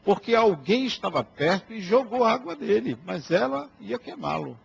porque 0.08 0.34
alguém 0.34 0.86
estava 0.86 1.22
perto 1.22 1.74
e 1.74 1.82
jogou 1.82 2.24
água 2.24 2.56
dele, 2.56 2.98
mas 3.06 3.30
ela 3.30 3.70
ia 3.78 4.00
queimá-lo. 4.00 4.58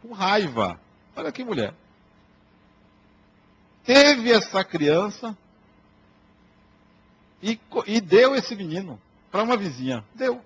Com 0.00 0.14
raiva. 0.14 0.80
Olha 1.14 1.30
que 1.30 1.44
mulher. 1.44 1.74
Teve 3.84 4.32
essa 4.32 4.64
criança 4.64 5.36
e, 7.42 7.60
e 7.86 8.00
deu 8.00 8.34
esse 8.34 8.56
menino 8.56 8.98
para 9.30 9.42
uma 9.42 9.54
vizinha. 9.54 10.02
Deu. 10.14 10.40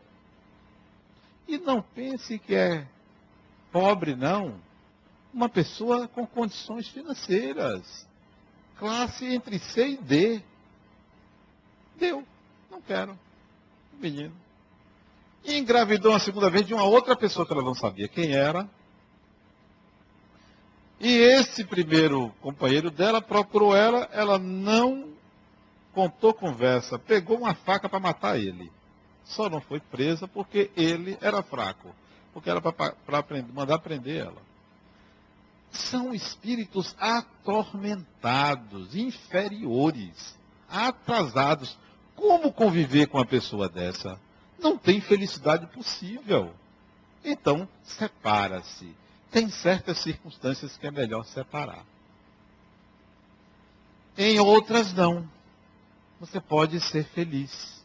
E 1.47 1.57
não 1.57 1.81
pense 1.81 2.37
que 2.37 2.57
é 2.57 2.89
pobre, 3.71 4.17
não. 4.17 4.61
Uma 5.33 5.49
pessoa 5.49 6.09
com 6.09 6.27
condições 6.27 6.89
financeiras. 6.89 8.05
Classe 8.81 9.27
entre 9.27 9.61
C 9.61 9.91
e 9.91 9.97
D. 9.97 10.43
Deu. 11.97 12.27
Não 12.69 12.83
quero 12.83 13.17
menino. 14.01 14.35
E 15.45 15.59
engravidou 15.59 16.13
uma 16.13 16.19
segunda 16.19 16.49
vez 16.49 16.67
de 16.67 16.73
uma 16.75 16.85
outra 16.85 17.15
pessoa 17.15 17.47
que 17.47 17.53
ela 17.53 17.63
não 17.63 17.75
sabia 17.75 18.09
quem 18.09 18.33
era. 18.33 18.69
E 20.99 21.09
esse 21.09 21.65
primeiro 21.65 22.31
companheiro 22.41 22.91
dela 22.91 23.21
procurou 23.21 23.77
ela, 23.77 24.09
ela 24.13 24.39
não 24.39 25.13
contou 25.93 26.33
conversa, 26.33 26.99
pegou 26.99 27.39
uma 27.39 27.55
faca 27.55 27.89
para 27.89 28.01
matar 28.01 28.39
ele. 28.39 28.73
Só 29.25 29.49
não 29.49 29.61
foi 29.61 29.81
presa 29.81 30.27
porque 30.27 30.71
ele 30.77 31.19
era 31.21 31.43
fraco, 31.43 31.95
porque 32.33 32.49
era 32.49 32.61
para 32.61 32.95
mandar 33.53 33.79
prender 33.81 34.27
ela. 34.27 34.43
São 35.71 36.15
espíritos 36.15 36.95
atormentados, 36.99 38.95
inferiores, 38.95 40.37
atrasados. 40.69 41.77
Como 42.17 42.53
conviver 42.53 43.07
com 43.07 43.19
uma 43.19 43.27
pessoa 43.27 43.69
dessa? 43.69 44.19
Não 44.59 44.77
tem 44.77 45.01
felicidade 45.01 45.67
possível. 45.67 46.53
Então, 47.25 47.69
separa-se. 47.83 48.95
Tem 49.31 49.49
certas 49.49 49.99
circunstâncias 49.99 50.77
que 50.77 50.87
é 50.87 50.91
melhor 50.91 51.25
separar. 51.25 51.85
Em 54.17 54.39
outras, 54.39 54.93
não. 54.93 55.29
Você 56.21 56.41
pode 56.41 56.81
ser 56.81 57.05
feliz 57.05 57.85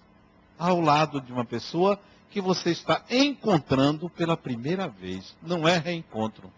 ao 0.58 0.80
lado 0.80 1.20
de 1.20 1.32
uma 1.32 1.44
pessoa 1.44 2.00
que 2.30 2.40
você 2.40 2.70
está 2.70 3.04
encontrando 3.10 4.10
pela 4.10 4.38
primeira 4.38 4.88
vez. 4.88 5.36
Não 5.42 5.68
é 5.68 5.78
reencontro. 5.78 6.52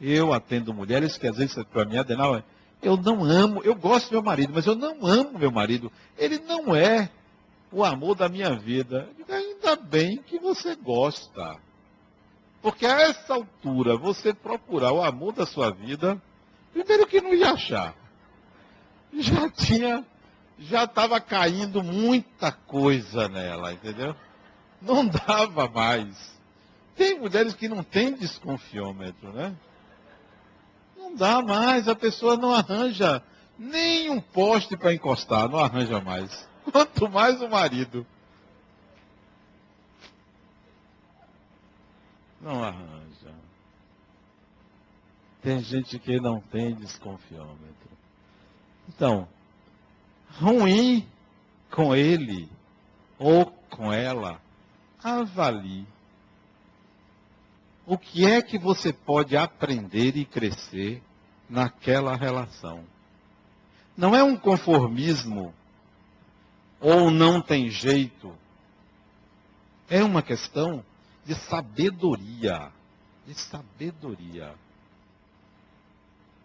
Eu 0.00 0.32
atendo 0.32 0.74
mulheres 0.74 1.16
que 1.16 1.26
às 1.26 1.36
vezes 1.36 1.54
para 1.64 1.84
mim, 1.84 1.96
Adenal, 1.96 2.42
eu 2.86 2.96
não 2.96 3.24
amo, 3.24 3.62
eu 3.64 3.74
gosto 3.74 4.08
do 4.08 4.12
meu 4.12 4.22
marido, 4.22 4.52
mas 4.54 4.64
eu 4.64 4.76
não 4.76 5.04
amo 5.04 5.36
meu 5.36 5.50
marido. 5.50 5.90
Ele 6.16 6.38
não 6.38 6.74
é 6.74 7.10
o 7.72 7.84
amor 7.84 8.14
da 8.14 8.28
minha 8.28 8.54
vida. 8.54 9.08
Ainda 9.28 9.74
bem 9.74 10.18
que 10.18 10.38
você 10.38 10.76
gosta. 10.76 11.56
Porque 12.62 12.86
a 12.86 13.00
essa 13.00 13.34
altura, 13.34 13.96
você 13.96 14.32
procurar 14.32 14.92
o 14.92 15.02
amor 15.02 15.32
da 15.32 15.44
sua 15.44 15.72
vida, 15.72 16.20
primeiro 16.72 17.08
que 17.08 17.20
não 17.20 17.34
ia 17.34 17.50
achar. 17.50 17.92
Já 19.12 19.50
tinha, 19.50 20.04
já 20.56 20.84
estava 20.84 21.20
caindo 21.20 21.82
muita 21.82 22.52
coisa 22.52 23.28
nela, 23.28 23.72
entendeu? 23.72 24.14
Não 24.80 25.04
dava 25.04 25.68
mais. 25.68 26.36
Tem 26.94 27.18
mulheres 27.18 27.52
que 27.52 27.68
não 27.68 27.82
têm 27.82 28.14
desconfiômetro, 28.14 29.32
né? 29.32 29.56
Não 31.06 31.14
dá 31.14 31.40
mais, 31.40 31.86
a 31.86 31.94
pessoa 31.94 32.36
não 32.36 32.50
arranja 32.50 33.22
nem 33.56 34.10
um 34.10 34.20
poste 34.20 34.76
para 34.76 34.92
encostar, 34.92 35.48
não 35.48 35.60
arranja 35.60 36.00
mais. 36.00 36.48
Quanto 36.70 37.08
mais 37.08 37.40
o 37.40 37.48
marido. 37.48 38.04
Não 42.40 42.62
arranja. 42.62 43.34
Tem 45.40 45.60
gente 45.60 45.96
que 46.00 46.20
não 46.20 46.40
tem 46.40 46.74
desconfiômetro. 46.74 47.90
Então, 48.88 49.28
ruim 50.40 51.06
com 51.70 51.94
ele 51.94 52.50
ou 53.16 53.46
com 53.70 53.92
ela, 53.92 54.40
avalie 55.02 55.86
o 57.86 57.96
que 57.96 58.26
é 58.26 58.42
que 58.42 58.58
você 58.58 58.92
pode 58.92 59.36
aprender 59.36 60.16
e 60.16 60.24
crescer 60.24 61.00
naquela 61.48 62.16
relação. 62.16 62.84
Não 63.96 64.14
é 64.14 64.22
um 64.22 64.36
conformismo 64.36 65.54
ou 66.80 67.10
não 67.10 67.40
tem 67.40 67.70
jeito. 67.70 68.36
É 69.88 70.02
uma 70.02 70.20
questão 70.20 70.84
de 71.24 71.34
sabedoria. 71.34 72.72
De 73.24 73.34
sabedoria. 73.34 74.54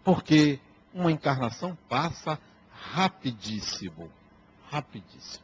Porque 0.03 0.59
uma 0.93 1.11
encarnação 1.11 1.77
passa 1.89 2.39
rapidíssimo. 2.71 4.11
Rapidíssimo. 4.69 5.43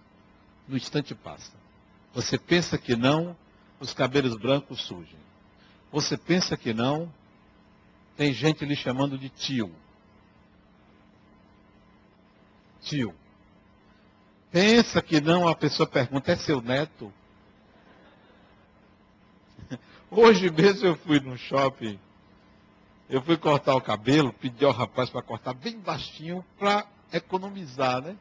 No 0.68 0.78
instante 0.78 1.16
passa. 1.16 1.54
Você 2.14 2.38
pensa 2.38 2.78
que 2.78 2.96
não, 2.96 3.36
os 3.80 3.94
cabelos 3.94 4.38
brancos 4.38 4.82
surgem. 4.82 5.27
Você 5.92 6.18
pensa 6.18 6.58
que 6.58 6.74
não, 6.74 7.12
tem 8.16 8.34
gente 8.34 8.66
lhe 8.66 8.76
chamando 8.76 9.18
de 9.18 9.30
tio. 9.30 9.74
Tio. 12.82 13.14
Pensa 14.52 15.02
que 15.02 15.22
não, 15.22 15.48
a 15.48 15.56
pessoa 15.56 15.88
pergunta, 15.88 16.32
é 16.32 16.36
seu 16.36 16.62
neto? 16.62 17.14
Hoje 20.10 20.50
mesmo 20.50 20.88
eu 20.88 20.96
fui 20.96 21.20
no 21.20 21.38
shopping 21.38 22.00
Eu 23.10 23.22
fui 23.22 23.38
cortar 23.38 23.76
o 23.76 23.82
cabelo, 23.82 24.34
pedi 24.34 24.64
ao 24.66 24.72
rapaz 24.72 25.10
para 25.10 25.22
cortar 25.22 25.54
bem 25.54 25.80
baixinho 25.80 26.44
para 26.58 26.88
economizar, 27.12 28.02
né? 28.02 28.18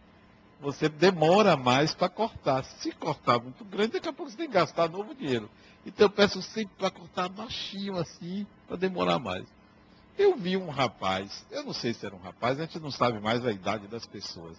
Você 0.61 0.89
demora 0.89 1.57
mais 1.57 1.95
para 1.95 2.09
cortar. 2.09 2.65
Se 2.65 2.93
cortar 2.93 3.39
muito 3.41 3.65
grande, 3.65 3.93
daqui 3.93 4.09
a 4.09 4.13
pouco 4.13 4.31
você 4.31 4.39
tem 4.39 4.47
que 4.47 4.55
gastar 4.55 4.89
novo 4.89 5.15
dinheiro. 5.15 5.51
Então 5.85 6.07
eu 6.07 6.11
peço 6.11 6.41
sempre 6.43 6.75
para 6.77 6.91
cortar 6.91 7.29
baixinho 7.29 7.97
assim, 7.97 8.47
para 8.67 8.77
demorar 8.77 9.19
mais. 9.19 9.47
Eu 10.19 10.35
vi 10.37 10.57
um 10.57 10.71
rapaz, 10.71 11.45
eu 11.51 11.63
não 11.63 11.75
sei 11.75 11.93
se 11.93 12.07
era 12.07 12.15
um 12.15 12.21
rapaz, 12.21 12.59
a 12.59 12.63
gente 12.63 12.81
não 12.81 12.91
sabe 12.91 13.21
mais 13.21 13.45
a 13.45 13.53
idade 13.53 13.87
das 13.87 14.07
pessoas. 14.07 14.57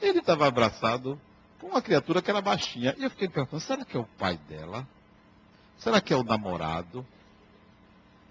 Ele 0.00 0.18
estava 0.18 0.46
abraçado 0.46 1.20
com 1.60 1.68
uma 1.68 1.82
criatura 1.82 2.22
que 2.22 2.30
era 2.30 2.40
baixinha. 2.40 2.94
E 2.98 3.04
eu 3.04 3.10
fiquei 3.10 3.28
perguntando, 3.28 3.60
será 3.60 3.84
que 3.84 3.96
é 3.96 4.00
o 4.00 4.08
pai 4.18 4.38
dela? 4.48 4.86
Será 5.78 6.00
que 6.00 6.12
é 6.12 6.16
o 6.16 6.24
namorado? 6.24 7.06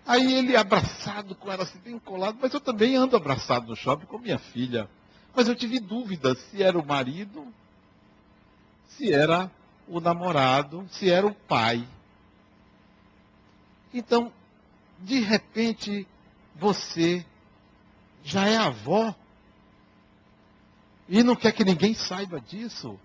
Aí 0.06 0.34
ele 0.34 0.58
abraçado 0.58 1.36
com 1.36 1.52
ela, 1.52 1.64
assim, 1.64 1.80
bem 1.80 1.98
colado, 2.00 2.38
mas 2.42 2.54
eu 2.54 2.60
também 2.60 2.96
ando 2.96 3.16
abraçado 3.16 3.68
no 3.68 3.76
shopping 3.76 4.06
com 4.06 4.18
minha 4.18 4.40
filha. 4.40 4.90
Mas 5.36 5.48
eu 5.48 5.56
tive 5.56 5.80
dúvida 5.80 6.36
se 6.36 6.62
era 6.62 6.78
o 6.78 6.86
marido, 6.86 7.48
se 8.88 9.12
era 9.12 9.52
o 9.88 10.00
namorado, 10.00 10.88
se 10.92 11.10
era 11.10 11.26
o 11.26 11.34
pai. 11.34 11.88
Então, 13.94 14.32
de 15.00 15.20
repente, 15.20 16.08
você 16.56 17.26
já 18.24 18.48
é 18.48 18.58
avó 18.58 19.14
e 21.10 21.24
não 21.24 21.36
quer 21.36 21.52
que 21.52 21.64
ninguém 21.64 21.94
saiba 21.94 22.40
disso. 22.40 23.00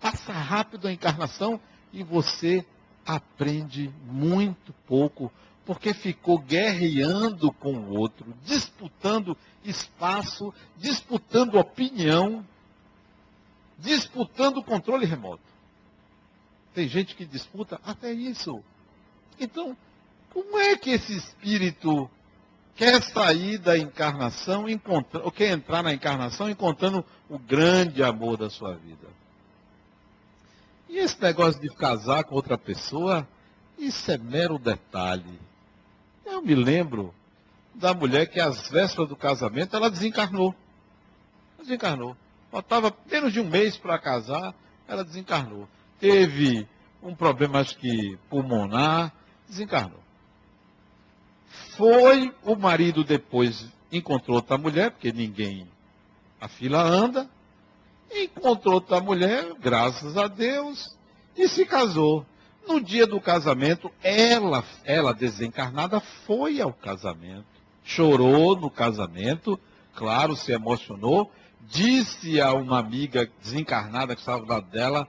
Passa 0.00 0.32
rápido 0.32 0.88
a 0.88 0.92
encarnação 0.92 1.60
e 1.92 2.02
você 2.02 2.64
aprende 3.06 3.92
muito 4.04 4.72
pouco 4.86 5.32
porque 5.70 5.94
ficou 5.94 6.36
guerreando 6.36 7.52
com 7.52 7.72
o 7.72 7.96
outro, 7.96 8.34
disputando 8.44 9.36
espaço, 9.64 10.52
disputando 10.76 11.60
opinião, 11.60 12.44
disputando 13.78 14.64
controle 14.64 15.06
remoto. 15.06 15.44
Tem 16.74 16.88
gente 16.88 17.14
que 17.14 17.24
disputa 17.24 17.80
até 17.84 18.12
isso. 18.12 18.64
Então, 19.38 19.76
como 20.30 20.58
é 20.58 20.76
que 20.76 20.90
esse 20.90 21.16
espírito 21.16 22.10
quer 22.74 23.00
sair 23.04 23.56
da 23.56 23.78
encarnação, 23.78 24.66
ou 25.22 25.30
quer 25.30 25.52
entrar 25.52 25.84
na 25.84 25.94
encarnação 25.94 26.50
encontrando 26.50 27.04
o 27.28 27.38
grande 27.38 28.02
amor 28.02 28.36
da 28.36 28.50
sua 28.50 28.74
vida? 28.74 29.06
E 30.88 30.98
esse 30.98 31.22
negócio 31.22 31.60
de 31.60 31.68
casar 31.76 32.24
com 32.24 32.34
outra 32.34 32.58
pessoa, 32.58 33.24
isso 33.78 34.10
é 34.10 34.18
mero 34.18 34.58
detalhe. 34.58 35.38
Eu 36.24 36.42
me 36.42 36.54
lembro 36.54 37.14
da 37.74 37.94
mulher 37.94 38.26
que 38.26 38.40
às 38.40 38.68
vésperas 38.68 39.08
do 39.08 39.16
casamento 39.16 39.76
ela 39.76 39.90
desencarnou. 39.90 40.54
Desencarnou. 41.58 42.16
Faltava 42.50 42.94
menos 43.10 43.32
de 43.32 43.40
um 43.40 43.48
mês 43.48 43.76
para 43.76 43.98
casar, 43.98 44.54
ela 44.88 45.04
desencarnou. 45.04 45.68
Teve 45.98 46.66
um 47.02 47.14
problema, 47.14 47.60
acho 47.60 47.76
que 47.76 48.18
pulmonar, 48.28 49.12
desencarnou. 49.48 50.00
Foi, 51.76 52.34
o 52.44 52.56
marido 52.56 53.04
depois 53.04 53.66
encontrou 53.90 54.36
outra 54.36 54.58
mulher, 54.58 54.90
porque 54.90 55.12
ninguém, 55.12 55.66
a 56.40 56.48
fila 56.48 56.82
anda, 56.82 57.28
encontrou 58.12 58.74
outra 58.74 59.00
mulher, 59.00 59.54
graças 59.58 60.16
a 60.16 60.26
Deus, 60.26 60.96
e 61.36 61.48
se 61.48 61.64
casou. 61.64 62.26
No 62.66 62.80
dia 62.80 63.06
do 63.06 63.20
casamento, 63.20 63.90
ela, 64.02 64.64
ela 64.84 65.12
desencarnada, 65.12 66.00
foi 66.00 66.60
ao 66.60 66.72
casamento. 66.72 67.46
Chorou 67.82 68.56
no 68.56 68.70
casamento, 68.70 69.58
claro, 69.94 70.36
se 70.36 70.52
emocionou. 70.52 71.32
Disse 71.68 72.40
a 72.40 72.52
uma 72.52 72.78
amiga 72.78 73.30
desencarnada 73.42 74.14
que 74.14 74.20
estava 74.20 74.40
do 74.40 74.48
lado 74.48 74.66
dela, 74.70 75.08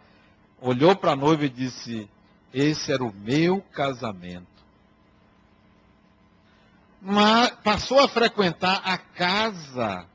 olhou 0.59 0.95
para 0.95 1.11
a 1.11 1.15
noiva 1.15 1.45
e 1.45 1.49
disse: 1.49 2.09
Esse 2.53 2.91
era 2.91 3.03
o 3.03 3.13
meu 3.13 3.61
casamento. 3.73 4.47
Mas 7.01 7.51
passou 7.63 7.99
a 7.99 8.07
frequentar 8.07 8.81
a 8.85 8.97
casa 8.97 10.05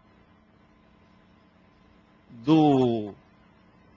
do 2.31 3.13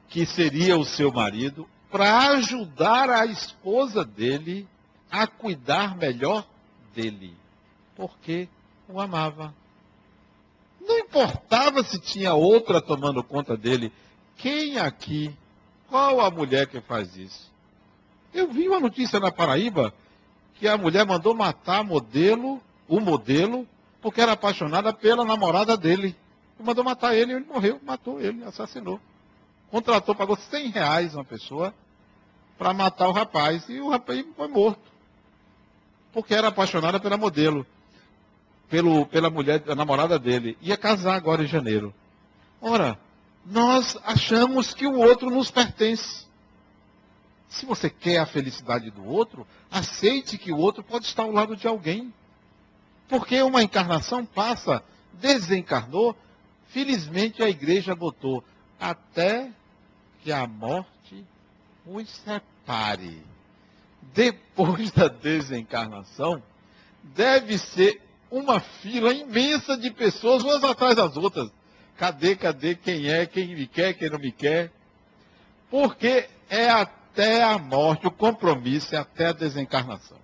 que 0.08 0.26
seria 0.26 0.76
o 0.76 0.84
seu 0.84 1.12
marido, 1.12 1.70
para 1.92 2.32
ajudar 2.32 3.10
a 3.10 3.26
esposa 3.26 4.06
dele 4.06 4.68
a 5.10 5.26
cuidar 5.26 5.98
melhor 5.98 6.46
dele, 6.94 7.36
porque 7.96 8.48
o 8.88 9.00
amava. 9.00 9.54
Não 10.80 11.00
importava 11.00 11.84
se 11.84 12.00
tinha 12.00 12.34
outra 12.34 12.80
tomando 12.82 13.24
conta 13.24 13.58
dele. 13.58 13.92
Quem 14.38 14.78
aqui, 14.78 15.36
qual 15.88 16.22
a 16.22 16.30
mulher 16.30 16.68
que 16.68 16.80
faz 16.80 17.16
isso? 17.18 17.50
Eu 18.34 18.52
vi 18.52 18.68
uma 18.68 18.80
notícia 18.80 19.20
na 19.20 19.32
Paraíba 19.32 19.94
que 20.56 20.68
a 20.68 20.78
mulher 20.78 21.06
mandou 21.06 21.34
matar 21.34 21.84
modelo, 21.84 22.62
o 22.88 23.00
modelo, 23.00 23.68
porque 24.02 24.22
era 24.22 24.34
apaixonada 24.34 24.94
pela 24.94 25.26
namorada 25.26 25.76
dele. 25.76 26.16
Mandou 26.60 26.84
matar 26.84 27.16
ele 27.16 27.34
ele 27.34 27.46
morreu, 27.46 27.80
matou 27.84 28.20
ele, 28.20 28.44
assassinou 28.44 29.00
contratou, 29.70 30.16
pagou 30.16 30.36
100 30.36 30.70
reais 30.70 31.16
uma 31.16 31.24
pessoa 31.24 31.74
para 32.58 32.74
matar 32.74 33.08
o 33.08 33.14
rapaz. 33.14 33.68
E 33.70 33.80
o 33.80 33.90
rapaz 33.90 34.26
foi 34.36 34.48
morto. 34.48 34.92
Porque 36.12 36.34
era 36.34 36.50
apaixonada 36.50 37.00
pela 37.00 37.18
modelo. 37.18 37.66
Pelo, 38.70 39.06
pela 39.06 39.30
mulher, 39.30 39.64
a 39.68 39.76
namorada 39.76 40.20
dele. 40.20 40.58
Ia 40.62 40.78
casar 40.78 41.16
agora 41.16 41.44
em 41.44 41.48
janeiro. 41.48 41.94
Ora, 42.62 43.00
nós 43.46 43.98
achamos 44.04 44.74
que 44.74 44.86
o 44.86 45.00
outro 45.00 45.30
nos 45.30 45.50
pertence. 45.50 46.28
Se 47.48 47.66
você 47.66 47.90
quer 47.90 48.18
a 48.18 48.28
felicidade 48.28 48.92
do 48.92 49.04
outro, 49.04 49.48
aceite 49.72 50.38
que 50.38 50.52
o 50.52 50.58
outro 50.58 50.84
pode 50.84 51.06
estar 51.06 51.24
ao 51.24 51.32
lado 51.32 51.56
de 51.56 51.68
alguém. 51.68 52.14
Porque 53.08 53.42
uma 53.42 53.64
encarnação 53.64 54.24
passa, 54.24 54.84
desencarnou, 55.14 56.16
felizmente 56.68 57.42
a 57.42 57.50
igreja 57.50 57.96
botou 57.96 58.44
até 58.80 59.52
que 60.24 60.32
a 60.32 60.48
morte 60.48 61.26
os 61.86 62.10
separe. 62.10 63.22
Depois 64.14 64.92
da 64.92 65.08
desencarnação, 65.08 66.42
deve 67.04 67.58
ser 67.58 68.02
uma 68.32 68.60
fila 68.60 69.14
imensa 69.14 69.78
de 69.78 69.92
pessoas, 69.92 70.44
umas 70.44 70.64
atrás 70.64 70.96
das 70.96 71.18
outras. 71.18 71.52
Cadê, 71.98 72.36
cadê, 72.36 72.76
quem 72.76 73.10
é, 73.10 73.26
quem 73.26 73.48
me 73.48 73.68
quer, 73.68 73.94
quem 73.94 74.10
não 74.10 74.20
me 74.20 74.32
quer? 74.32 74.72
Porque 75.70 76.30
é 76.50 76.70
até 76.70 77.44
a 77.44 77.58
morte, 77.58 78.08
o 78.08 78.12
compromisso 78.12 78.96
é 78.96 78.98
até 78.98 79.28
a 79.28 79.34
desencarnação. 79.34 80.18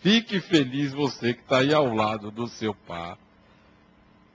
Fique 0.00 0.40
feliz 0.40 0.92
você 0.92 1.34
que 1.34 1.40
está 1.40 1.58
aí 1.58 1.72
ao 1.72 1.94
lado 1.94 2.30
do 2.30 2.46
seu 2.48 2.74
pai, 2.74 3.16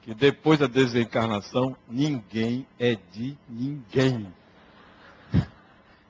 que 0.02 0.14
depois 0.14 0.58
da 0.60 0.68
desencarnação, 0.68 1.76
ninguém 1.88 2.66
é 2.80 2.98
de 3.12 3.38
ninguém. 3.48 4.28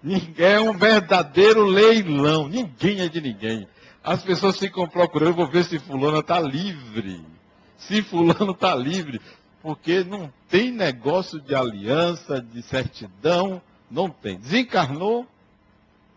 Ninguém 0.01 0.45
é 0.45 0.60
um 0.60 0.77
verdadeiro 0.77 1.65
leilão. 1.65 2.47
Ninguém 2.47 3.01
é 3.01 3.10
de 3.10 3.21
ninguém. 3.21 3.67
As 4.04 4.23
pessoas 4.23 4.58
ficam 4.58 4.88
procurando, 4.88 5.36
vou 5.36 5.47
ver 5.47 5.65
se 5.65 5.77
fulano 5.77 6.19
está 6.19 6.39
livre. 6.39 7.23
Se 7.77 8.01
fulano 8.01 8.51
está 8.51 8.73
livre. 8.73 9.21
Porque 9.62 10.04
não 10.04 10.32
tem 10.49 10.71
negócio 10.71 11.39
de 11.39 11.54
aliança, 11.54 12.41
de 12.41 12.63
certidão. 12.63 13.62
Não 13.89 14.10
tem. 14.10 14.39
Desencarnou, 14.39 15.27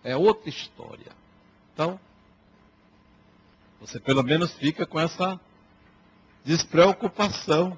é 0.02 0.16
outra 0.16 0.48
história. 0.48 1.12
Então, 1.74 1.98
você 3.80 3.98
pelo 3.98 4.22
menos 4.22 4.52
fica 4.52 4.86
com 4.86 4.98
essa 4.98 5.38
despreocupação. 6.44 7.76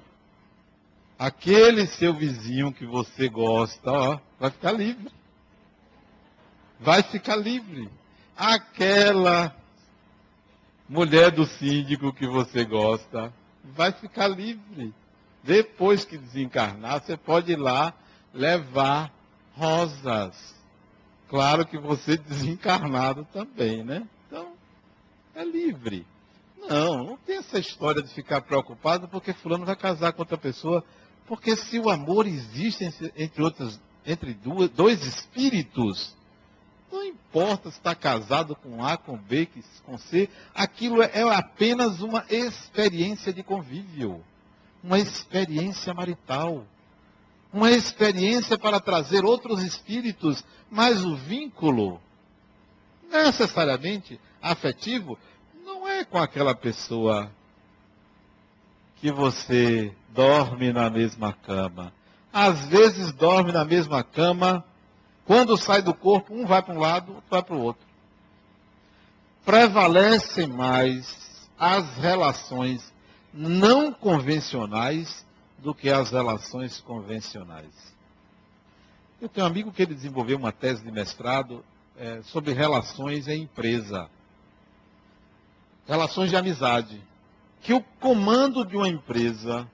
Aquele 1.17 1.87
seu 1.87 2.13
vizinho 2.13 2.71
que 2.71 2.85
você 2.85 3.27
gosta, 3.27 3.91
ó, 3.91 4.19
vai 4.39 4.51
ficar 4.51 4.71
livre. 4.71 5.11
Vai 6.79 7.01
ficar 7.01 7.35
livre. 7.35 7.89
Aquela 8.35 9.55
mulher 10.87 11.31
do 11.31 11.45
síndico 11.45 12.13
que 12.13 12.27
você 12.27 12.63
gosta, 12.63 13.33
vai 13.63 13.91
ficar 13.91 14.27
livre. 14.27 14.93
Depois 15.43 16.05
que 16.05 16.17
desencarnar, 16.17 17.01
você 17.01 17.17
pode 17.17 17.51
ir 17.51 17.57
lá 17.57 17.93
levar 18.33 19.11
rosas. 19.55 20.55
Claro 21.29 21.65
que 21.65 21.77
você 21.77 22.15
desencarnado 22.29 23.25
também, 23.33 23.83
né? 23.83 24.07
Então, 24.27 24.53
é 25.33 25.43
livre. 25.43 26.05
Não, 26.69 27.03
não 27.03 27.17
tem 27.17 27.37
essa 27.37 27.59
história 27.59 28.01
de 28.01 28.13
ficar 28.13 28.41
preocupado 28.41 29.07
porque 29.07 29.33
fulano 29.33 29.65
vai 29.65 29.75
casar 29.75 30.13
com 30.13 30.21
outra 30.21 30.37
pessoa. 30.37 30.83
Porque 31.25 31.55
se 31.55 31.79
o 31.79 31.89
amor 31.89 32.25
existe 32.25 32.83
entre, 33.15 33.41
outras, 33.43 33.79
entre 34.05 34.33
duas, 34.33 34.69
dois 34.69 35.03
espíritos, 35.05 36.15
Não 36.91 37.03
importa 37.03 37.69
se 37.69 37.77
está 37.77 37.93
casado 37.93 38.55
com 38.55 38.83
A, 38.85 38.97
com 38.97 39.17
B, 39.17 39.47
com 39.83 39.97
C, 39.97 40.29
aquilo 40.55 41.01
é 41.01 41.21
apenas 41.35 41.99
uma 42.01 42.25
experiência 42.29 43.33
de 43.33 43.43
convívio, 43.43 44.23
uma 44.81 44.97
experiência 44.97 45.93
marital, 45.93 46.65
uma 47.51 47.71
experiência 47.71 48.57
para 48.57 48.79
trazer 48.79 49.25
outros 49.25 49.61
espíritos, 49.63 50.43
mas 50.71 51.03
o 51.03 51.15
vínculo, 51.15 51.99
necessariamente 53.11 54.19
afetivo, 54.41 55.17
não 55.77 55.87
é 55.87 56.03
com 56.03 56.17
aquela 56.17 56.55
pessoa 56.55 57.31
que 58.95 59.11
você 59.11 59.93
dorme 60.09 60.73
na 60.73 60.89
mesma 60.89 61.31
cama. 61.31 61.93
Às 62.33 62.65
vezes 62.65 63.11
dorme 63.11 63.51
na 63.51 63.63
mesma 63.63 64.03
cama, 64.03 64.65
quando 65.23 65.55
sai 65.55 65.83
do 65.83 65.93
corpo, 65.93 66.33
um 66.33 66.47
vai 66.47 66.63
para 66.63 66.73
um 66.73 66.79
lado, 66.79 67.13
outro 67.13 67.29
vai 67.29 67.43
para 67.43 67.55
o 67.55 67.61
outro. 67.61 67.85
Prevalecem 69.45 70.47
mais 70.47 71.47
as 71.59 71.97
relações 71.97 72.91
não 73.31 73.93
convencionais 73.93 75.25
do 75.59 75.75
que 75.75 75.91
as 75.91 76.09
relações 76.09 76.81
convencionais. 76.81 77.95
Eu 79.21 79.29
tenho 79.29 79.45
um 79.45 79.49
amigo 79.49 79.71
que 79.71 79.83
ele 79.83 79.93
desenvolveu 79.93 80.37
uma 80.37 80.51
tese 80.51 80.83
de 80.83 80.91
mestrado 80.91 81.63
é, 81.95 82.21
sobre 82.23 82.51
relações 82.53 83.27
em 83.27 83.43
empresa. 83.43 84.09
Relações 85.87 86.29
de 86.29 86.35
amizade 86.35 87.01
que 87.61 87.73
o 87.73 87.81
comando 87.99 88.65
de 88.65 88.75
uma 88.75 88.87
empresa 88.87 89.69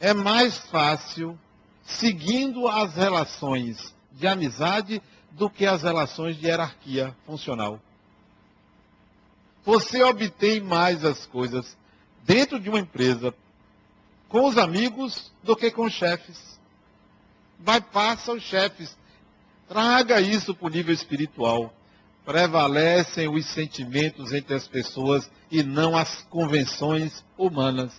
é 0.00 0.12
mais 0.12 0.58
fácil 0.58 1.38
seguindo 1.82 2.68
as 2.68 2.94
relações 2.94 3.94
de 4.12 4.26
amizade 4.26 5.02
do 5.30 5.48
que 5.48 5.66
as 5.66 5.82
relações 5.82 6.36
de 6.36 6.46
hierarquia 6.46 7.16
funcional. 7.26 7.80
Você 9.64 10.02
obtém 10.02 10.60
mais 10.60 11.04
as 11.04 11.24
coisas 11.26 11.76
dentro 12.24 12.58
de 12.58 12.68
uma 12.68 12.80
empresa 12.80 13.34
com 14.28 14.46
os 14.46 14.58
amigos 14.58 15.32
do 15.42 15.54
que 15.54 15.70
com 15.70 15.84
os 15.84 15.92
chefes. 15.92 16.58
Vai, 17.58 17.80
passa 17.80 18.32
os 18.32 18.42
chefes. 18.42 18.96
Traga 19.68 20.20
isso 20.20 20.54
para 20.54 20.66
o 20.66 20.70
nível 20.70 20.92
espiritual 20.92 21.72
prevalecem 22.24 23.28
os 23.28 23.46
sentimentos 23.46 24.32
entre 24.32 24.54
as 24.54 24.68
pessoas 24.68 25.30
e 25.50 25.62
não 25.62 25.96
as 25.96 26.22
convenções 26.22 27.24
humanas. 27.36 27.92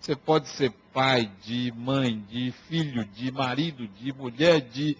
Você 0.00 0.14
pode 0.14 0.48
ser 0.48 0.70
pai, 0.92 1.30
de 1.42 1.72
mãe, 1.72 2.20
de 2.28 2.52
filho, 2.68 3.04
de 3.04 3.30
marido, 3.30 3.86
de 3.88 4.12
mulher, 4.12 4.60
de 4.60 4.96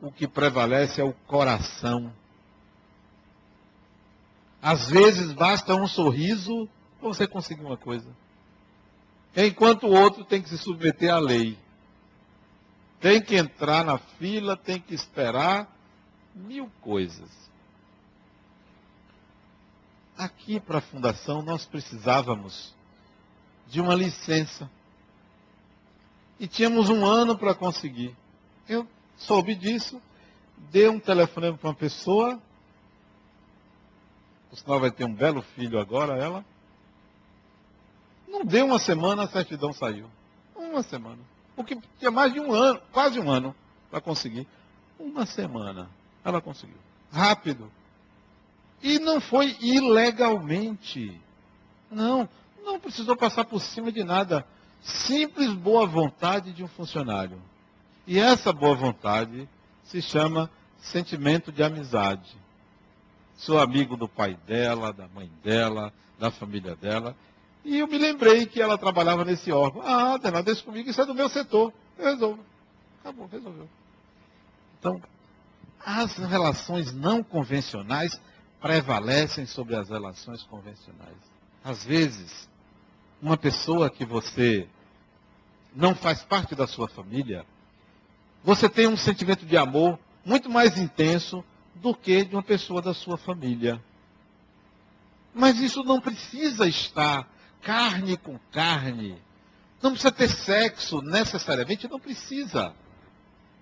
o 0.00 0.10
que 0.10 0.26
prevalece 0.28 1.00
é 1.00 1.04
o 1.04 1.12
coração. 1.26 2.12
Às 4.60 4.90
vezes 4.90 5.32
basta 5.32 5.74
um 5.74 5.86
sorriso 5.86 6.68
para 6.98 7.08
você 7.08 7.26
conseguir 7.26 7.64
uma 7.64 7.76
coisa. 7.76 8.08
Enquanto 9.34 9.86
o 9.86 9.94
outro 9.94 10.24
tem 10.24 10.42
que 10.42 10.48
se 10.48 10.58
submeter 10.58 11.12
à 11.12 11.18
lei. 11.18 11.56
Tem 13.00 13.20
que 13.20 13.34
entrar 13.34 13.84
na 13.84 13.98
fila, 13.98 14.56
tem 14.56 14.78
que 14.78 14.94
esperar 14.94 15.68
mil 16.34 16.70
coisas 16.80 17.42
aqui 20.16 20.60
para 20.60 20.78
a 20.78 20.82
fundação 20.82 21.42
nós 21.42 21.64
precisávamos 21.64 22.74
de 23.66 23.80
uma 23.80 23.94
licença. 23.94 24.70
E 26.38 26.46
tínhamos 26.46 26.88
um 26.88 27.04
ano 27.04 27.36
para 27.36 27.54
conseguir. 27.54 28.16
Eu 28.68 28.86
soube 29.16 29.54
disso, 29.54 30.00
dei 30.70 30.88
um 30.88 30.98
telefonema 30.98 31.56
para 31.56 31.68
uma 31.68 31.74
pessoa. 31.74 32.40
O 34.50 34.56
sinal 34.56 34.80
vai 34.80 34.90
ter 34.90 35.04
um 35.04 35.14
belo 35.14 35.42
filho 35.42 35.78
agora, 35.78 36.16
ela. 36.16 36.44
Não 38.28 38.44
deu 38.44 38.66
uma 38.66 38.78
semana, 38.78 39.24
a 39.24 39.28
certidão 39.28 39.72
saiu. 39.72 40.10
Uma 40.54 40.82
semana. 40.82 41.20
Porque 41.54 41.78
tinha 41.98 42.10
mais 42.10 42.32
de 42.32 42.40
um 42.40 42.52
ano, 42.52 42.80
quase 42.90 43.20
um 43.20 43.30
ano, 43.30 43.54
para 43.90 44.00
conseguir. 44.00 44.46
Uma 44.98 45.26
semana. 45.26 45.88
Ela 46.24 46.40
conseguiu. 46.40 46.76
Rápido. 47.10 47.70
E 48.82 48.98
não 48.98 49.20
foi 49.20 49.56
ilegalmente. 49.60 51.20
Não, 51.90 52.28
não 52.64 52.80
precisou 52.80 53.16
passar 53.16 53.44
por 53.44 53.60
cima 53.60 53.92
de 53.92 54.02
nada. 54.02 54.44
Simples 54.82 55.52
boa 55.52 55.86
vontade 55.86 56.52
de 56.52 56.64
um 56.64 56.68
funcionário. 56.68 57.40
E 58.06 58.18
essa 58.18 58.52
boa 58.52 58.74
vontade 58.74 59.48
se 59.84 60.02
chama 60.02 60.50
sentimento 60.78 61.52
de 61.52 61.62
amizade. 61.62 62.36
Sou 63.36 63.60
amigo 63.60 63.96
do 63.96 64.08
pai 64.08 64.36
dela, 64.46 64.92
da 64.92 65.06
mãe 65.08 65.30
dela, 65.42 65.92
da 66.18 66.30
família 66.30 66.74
dela. 66.74 67.16
E 67.64 67.78
eu 67.78 67.86
me 67.86 67.98
lembrei 67.98 68.46
que 68.46 68.60
ela 68.60 68.76
trabalhava 68.76 69.24
nesse 69.24 69.52
órgão. 69.52 69.82
Ah, 69.84 70.16
Dana, 70.16 70.42
deixa 70.42 70.64
comigo, 70.64 70.90
isso 70.90 71.00
é 71.00 71.06
do 71.06 71.14
meu 71.14 71.28
setor. 71.28 71.72
Eu 71.96 72.04
resolvo. 72.04 72.44
Acabou, 73.00 73.28
resolveu. 73.30 73.68
Então, 74.78 75.00
as 75.84 76.16
relações 76.16 76.92
não 76.92 77.22
convencionais 77.22 78.20
prevalecem 78.62 79.44
sobre 79.44 79.74
as 79.74 79.90
relações 79.90 80.44
convencionais. 80.44 81.18
Às 81.64 81.84
vezes, 81.84 82.48
uma 83.20 83.36
pessoa 83.36 83.90
que 83.90 84.04
você 84.04 84.68
não 85.74 85.96
faz 85.96 86.22
parte 86.22 86.54
da 86.54 86.66
sua 86.66 86.88
família, 86.88 87.44
você 88.44 88.68
tem 88.68 88.86
um 88.86 88.96
sentimento 88.96 89.44
de 89.44 89.56
amor 89.56 89.98
muito 90.24 90.48
mais 90.48 90.78
intenso 90.78 91.44
do 91.74 91.92
que 91.92 92.24
de 92.24 92.36
uma 92.36 92.42
pessoa 92.42 92.80
da 92.80 92.94
sua 92.94 93.16
família. 93.16 93.82
Mas 95.34 95.58
isso 95.58 95.82
não 95.82 96.00
precisa 96.00 96.68
estar 96.68 97.28
carne 97.62 98.16
com 98.16 98.38
carne. 98.52 99.20
Não 99.82 99.90
precisa 99.90 100.12
ter 100.12 100.28
sexo 100.28 101.02
necessariamente, 101.02 101.88
não 101.88 101.98
precisa. 101.98 102.72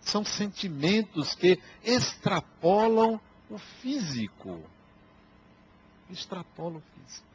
São 0.03 0.25
sentimentos 0.25 1.35
que 1.35 1.59
extrapolam 1.83 3.19
o 3.49 3.57
físico 3.57 4.63
extrapola 6.13 6.79
o 6.79 6.83
físico. 6.95 7.27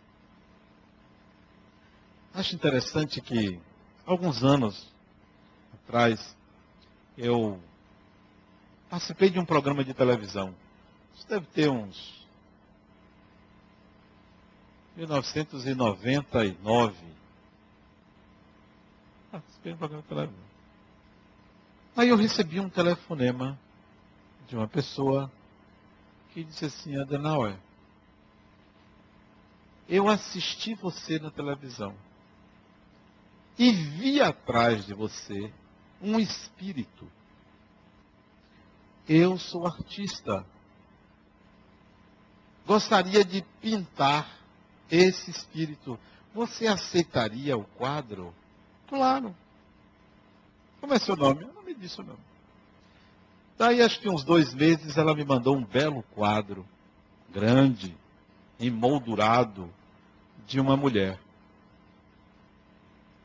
Acho 2.34 2.56
interessante 2.56 3.22
que, 3.22 3.60
alguns 4.06 4.44
anos 4.44 4.94
atrás, 5.74 6.36
eu 7.18 7.60
participei 8.90 9.30
de 9.30 9.40
um 9.40 9.46
programa 9.46 9.84
de 9.84 9.94
televisão. 9.94 10.54
Isso 11.16 11.28
deve 11.28 11.46
ter 11.48 11.70
uns 11.70 12.28
1999. 14.98 16.96
Participei 19.32 19.72
de 19.72 19.76
um 19.76 19.80
programa 19.80 20.02
de 20.02 20.10
televisão. 20.10 20.46
Aí 21.96 22.10
eu 22.10 22.18
recebi 22.18 22.60
um 22.60 22.70
telefonema 22.70 23.58
de 24.48 24.58
uma 24.58 24.68
pessoa 24.68 25.32
que 26.34 26.44
disse 26.44 26.66
assim, 26.66 27.00
Adenauer, 27.00 27.56
eu 29.88 30.08
assisti 30.08 30.74
você 30.74 31.20
na 31.20 31.30
televisão 31.30 31.96
e 33.58 33.72
vi 33.72 34.22
atrás 34.22 34.86
de 34.86 34.94
você 34.94 35.52
um 36.02 36.20
espírito. 36.20 37.10
Eu 39.08 39.38
sou 39.38 39.66
artista. 39.66 40.46
Gostaria 42.66 43.24
de 43.24 43.44
pintar 43.62 44.40
esse 44.90 45.30
espírito. 45.30 46.00
Você 46.34 46.68
aceitaria 46.68 47.56
o 47.56 47.64
quadro? 47.64 48.34
Claro. 48.88 49.36
Como 50.82 50.94
é 50.94 51.00
seu 51.00 51.16
nome? 51.16 51.44
Eu 51.44 51.54
não 51.54 51.64
me 51.64 51.74
disse 51.74 52.02
o 52.02 52.04
nome. 52.04 52.20
Daí, 53.58 53.82
acho 53.82 54.00
que 54.02 54.10
uns 54.10 54.24
dois 54.24 54.54
meses, 54.54 54.98
ela 54.98 55.16
me 55.16 55.24
mandou 55.24 55.56
um 55.56 55.64
belo 55.64 56.04
quadro, 56.14 56.66
grande, 57.32 57.96
emoldurado 58.60 59.70
de 60.46 60.60
uma 60.60 60.78
mulher. 60.78 61.20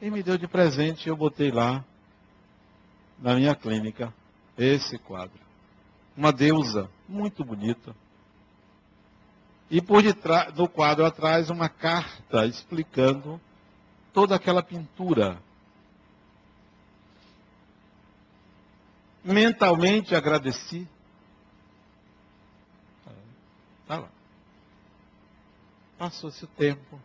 E 0.00 0.10
me 0.10 0.22
deu 0.22 0.38
de 0.38 0.48
presente, 0.48 1.08
eu 1.08 1.16
botei 1.16 1.50
lá 1.50 1.84
na 3.18 3.34
minha 3.34 3.54
clínica 3.54 4.12
esse 4.56 4.98
quadro. 4.98 5.38
Uma 6.16 6.32
deusa 6.32 6.90
muito 7.08 7.44
bonita. 7.44 7.94
E 9.70 9.80
por 9.80 10.02
detrás 10.02 10.52
do 10.52 10.68
quadro 10.68 11.04
atrás 11.04 11.48
uma 11.50 11.68
carta 11.68 12.46
explicando 12.46 13.40
toda 14.12 14.34
aquela 14.34 14.62
pintura. 14.62 15.40
Mentalmente 19.22 20.14
agradeci. 20.14 20.88
Está 23.82 23.98
lá. 23.98 24.08
Passou-se 26.00 26.42
o 26.42 26.48
tempo, 26.48 26.98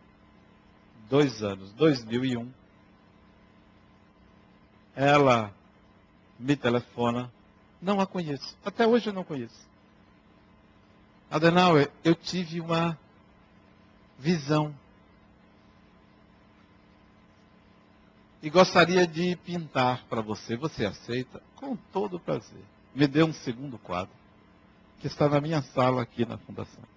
dois 1.06 1.42
anos, 1.42 1.70
2001. 1.74 2.50
Ela 4.94 5.52
me 6.38 6.56
telefona, 6.56 7.30
não 7.82 8.00
a 8.00 8.06
conheço. 8.06 8.56
Até 8.64 8.86
hoje 8.86 9.08
eu 9.08 9.12
não 9.12 9.22
conheço. 9.22 9.68
Adenauer, 11.30 11.92
eu 12.02 12.14
tive 12.14 12.58
uma 12.58 12.98
visão. 14.18 14.74
E 18.42 18.48
gostaria 18.48 19.06
de 19.06 19.36
pintar 19.36 20.06
para 20.06 20.22
você. 20.22 20.56
Você 20.56 20.86
aceita? 20.86 21.42
Com 21.56 21.76
todo 21.76 22.18
prazer. 22.18 22.64
Me 22.94 23.06
dê 23.06 23.22
um 23.22 23.34
segundo 23.34 23.76
quadro, 23.76 24.14
que 25.00 25.06
está 25.06 25.28
na 25.28 25.38
minha 25.38 25.60
sala 25.60 26.00
aqui 26.00 26.24
na 26.24 26.38
fundação. 26.38 26.95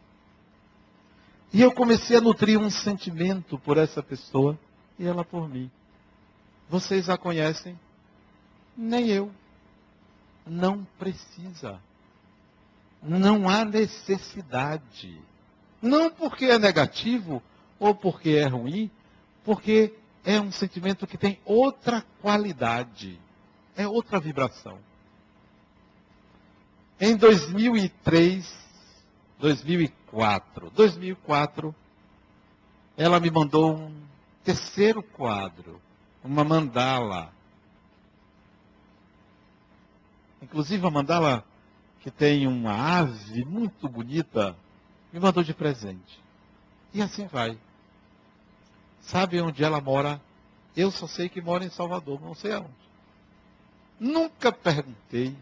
E 1.52 1.62
eu 1.62 1.72
comecei 1.72 2.16
a 2.16 2.22
nutrir 2.22 2.60
um 2.60 2.70
sentimento 2.70 3.58
por 3.58 3.78
essa 3.78 4.04
pessoa 4.04 4.58
e 4.97 5.06
ela 5.06 5.26
por 5.26 5.50
mim. 5.50 5.70
Vocês 6.70 7.10
a 7.10 7.18
conhecem? 7.18 7.80
Nem 8.78 9.08
eu. 9.08 9.32
Não 10.45 10.86
precisa. 11.00 11.80
Não 13.02 13.50
há 13.50 13.66
necessidade. 13.66 15.20
Não 15.82 16.12
porque 16.12 16.45
é 16.45 16.60
negativo 16.60 17.41
ou 17.80 17.95
porque 17.95 18.32
é 18.32 18.45
ruim, 18.45 18.91
porque 19.43 19.93
é 20.24 20.39
um 20.39 20.52
sentimento 20.52 21.08
que 21.08 21.18
tem 21.18 21.39
outra 21.45 22.06
qualidade, 22.22 23.20
é 23.76 23.88
outra 23.88 24.20
vibração. 24.20 24.78
Em 27.00 27.16
2003, 27.16 28.68
2004, 29.40 30.70
2004, 30.72 31.74
ela 32.98 33.20
me 33.20 33.32
mandou 33.32 33.74
um 33.74 34.04
terceiro 34.44 35.02
quadro, 35.02 35.82
uma 36.24 36.44
mandala. 36.44 37.34
Inclusive 40.42 40.86
a 40.86 40.92
mandala 40.92 41.46
que 42.02 42.12
tem 42.12 42.48
uma 42.48 43.00
ave 43.00 43.46
muito 43.46 43.88
bonita, 43.88 44.56
me 45.12 45.20
mandou 45.20 45.44
de 45.44 45.54
presente. 45.54 46.20
E 46.94 47.02
assim 47.02 47.26
vai. 47.28 47.58
Sabe 49.02 49.40
onde 49.42 49.64
ela 49.64 49.80
mora? 49.80 50.22
Eu 50.76 50.92
só 50.92 51.08
sei 51.08 51.30
que 51.30 51.42
mora 51.42 51.64
em 51.64 51.70
Salvador, 51.70 52.22
não 52.22 52.36
sei 52.36 52.54
aonde. 52.54 52.90
Nunca 54.00 54.52
perguntei 54.52 55.36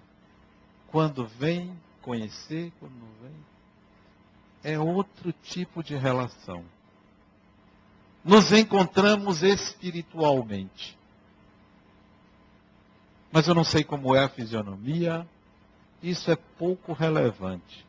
quando 0.87 1.25
vem 1.27 1.79
conhecer, 2.01 2.71
quando 2.79 2.93
não 2.93 3.07
vem. 3.21 3.56
É 4.63 4.77
outro 4.77 5.31
tipo 5.43 5.83
de 5.83 5.95
relação. 5.95 6.63
Nos 8.23 8.51
encontramos 8.51 9.43
espiritualmente. 9.43 10.97
Mas 13.31 13.47
eu 13.47 13.55
não 13.55 13.63
sei 13.63 13.83
como 13.83 14.15
é 14.15 14.23
a 14.23 14.29
fisionomia, 14.29 15.27
isso 16.01 16.31
é 16.31 16.35
pouco 16.35 16.93
relevante. 16.93 17.85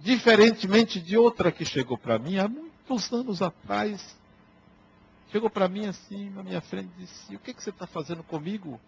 Diferentemente 0.00 1.00
de 1.00 1.16
outra 1.16 1.50
que 1.50 1.64
chegou 1.64 1.98
para 1.98 2.18
mim 2.18 2.38
há 2.38 2.48
muitos 2.48 3.12
anos 3.12 3.42
atrás, 3.42 4.16
chegou 5.30 5.50
para 5.50 5.68
mim 5.68 5.86
assim, 5.86 6.30
na 6.30 6.42
minha 6.42 6.60
frente, 6.60 6.90
e 6.96 7.02
disse: 7.02 7.34
O 7.34 7.38
que, 7.38 7.52
que 7.52 7.62
você 7.62 7.70
está 7.70 7.86
fazendo 7.86 8.22
comigo? 8.22 8.80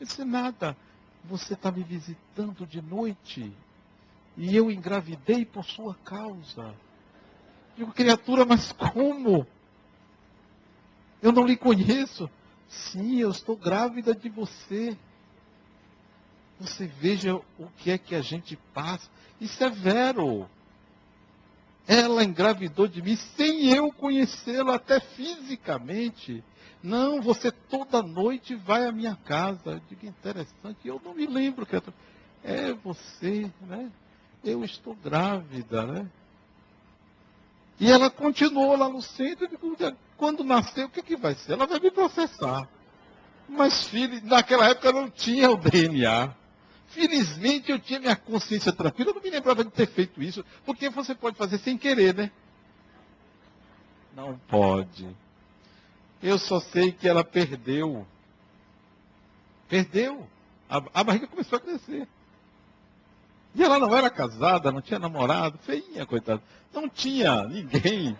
Eu 0.00 0.06
disse: 0.06 0.24
Nada. 0.24 0.76
Você 1.24 1.54
está 1.54 1.70
me 1.70 1.84
visitando 1.84 2.66
de 2.66 2.82
noite 2.82 3.52
e 4.36 4.56
eu 4.56 4.70
engravidei 4.70 5.44
por 5.44 5.64
sua 5.64 5.94
causa. 6.04 6.74
Digo, 7.76 7.92
criatura, 7.92 8.44
mas 8.44 8.72
como? 8.72 9.46
Eu 11.20 11.32
não 11.32 11.44
lhe 11.44 11.56
conheço. 11.56 12.28
Sim, 12.68 13.18
eu 13.18 13.30
estou 13.30 13.56
grávida 13.56 14.14
de 14.14 14.28
você. 14.28 14.96
Você 16.58 16.86
veja 16.86 17.34
o 17.34 17.66
que 17.78 17.90
é 17.90 17.98
que 17.98 18.14
a 18.14 18.22
gente 18.22 18.56
passa. 18.72 19.08
Isso 19.40 19.62
é 19.62 19.70
vero. 19.70 20.48
Ela 21.86 22.24
engravidou 22.24 22.86
de 22.86 23.02
mim 23.02 23.16
sem 23.16 23.68
eu 23.74 23.92
conhecê-la 23.92 24.76
até 24.76 25.00
fisicamente. 25.00 26.42
Não, 26.82 27.20
você 27.20 27.50
toda 27.50 28.02
noite 28.02 28.54
vai 28.54 28.86
à 28.86 28.92
minha 28.92 29.16
casa. 29.16 29.72
Eu 29.72 29.80
digo, 29.88 30.06
interessante. 30.06 30.78
Eu 30.84 31.00
não 31.04 31.14
me 31.14 31.26
lembro 31.26 31.66
que 31.66 31.76
é 32.44 32.72
você, 32.74 33.50
né? 33.62 33.90
Eu 34.44 34.64
estou 34.64 34.94
grávida, 34.94 35.86
né? 35.86 36.10
E 37.78 37.90
ela 37.90 38.10
continuou 38.10 38.76
lá 38.76 38.88
no 38.88 39.02
centro. 39.02 39.44
Eu 39.44 39.48
digo, 39.48 39.96
quando 40.16 40.44
nascer, 40.44 40.84
o 40.84 40.88
que, 40.88 41.02
que 41.02 41.16
vai 41.16 41.34
ser? 41.34 41.52
Ela 41.52 41.66
vai 41.66 41.80
me 41.80 41.90
processar. 41.90 42.68
Mas, 43.48 43.84
filho, 43.84 44.20
naquela 44.24 44.68
época 44.68 44.92
não 44.92 45.10
tinha 45.10 45.50
o 45.50 45.56
DNA. 45.56 46.34
Felizmente 46.88 47.72
eu 47.72 47.78
tinha 47.78 47.98
minha 47.98 48.14
consciência 48.14 48.72
tranquila, 48.72 49.10
eu 49.10 49.14
não 49.14 49.22
me 49.22 49.30
lembrava 49.30 49.64
de 49.64 49.70
ter 49.70 49.86
feito 49.88 50.22
isso, 50.22 50.44
porque 50.64 50.90
você 50.90 51.14
pode 51.14 51.36
fazer 51.36 51.56
sem 51.58 51.78
querer, 51.78 52.14
né? 52.14 52.30
Não 54.14 54.38
pode. 54.46 55.08
Eu 56.22 56.38
só 56.38 56.60
sei 56.60 56.92
que 56.92 57.08
ela 57.08 57.24
perdeu. 57.24 58.06
Perdeu. 59.68 60.28
A, 60.68 60.82
a 60.94 61.02
barriga 61.02 61.26
começou 61.26 61.56
a 61.56 61.60
crescer. 61.60 62.06
E 63.54 63.62
ela 63.62 63.78
não 63.78 63.94
era 63.94 64.08
casada, 64.08 64.72
não 64.72 64.80
tinha 64.80 64.98
namorado, 64.98 65.58
feinha, 65.58 66.06
coitada. 66.06 66.42
Não 66.72 66.88
tinha 66.88 67.44
ninguém. 67.44 68.16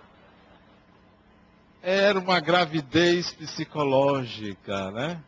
Era 1.83 2.19
uma 2.19 2.39
gravidez 2.39 3.33
psicológica, 3.33 4.91
né? 4.91 5.23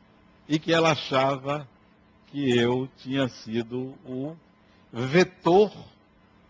E 0.49 0.59
que 0.59 0.73
ela 0.73 0.93
achava 0.93 1.67
que 2.27 2.57
eu 2.57 2.89
tinha 2.99 3.29
sido 3.29 3.95
o 4.05 4.37
vetor 4.93 5.73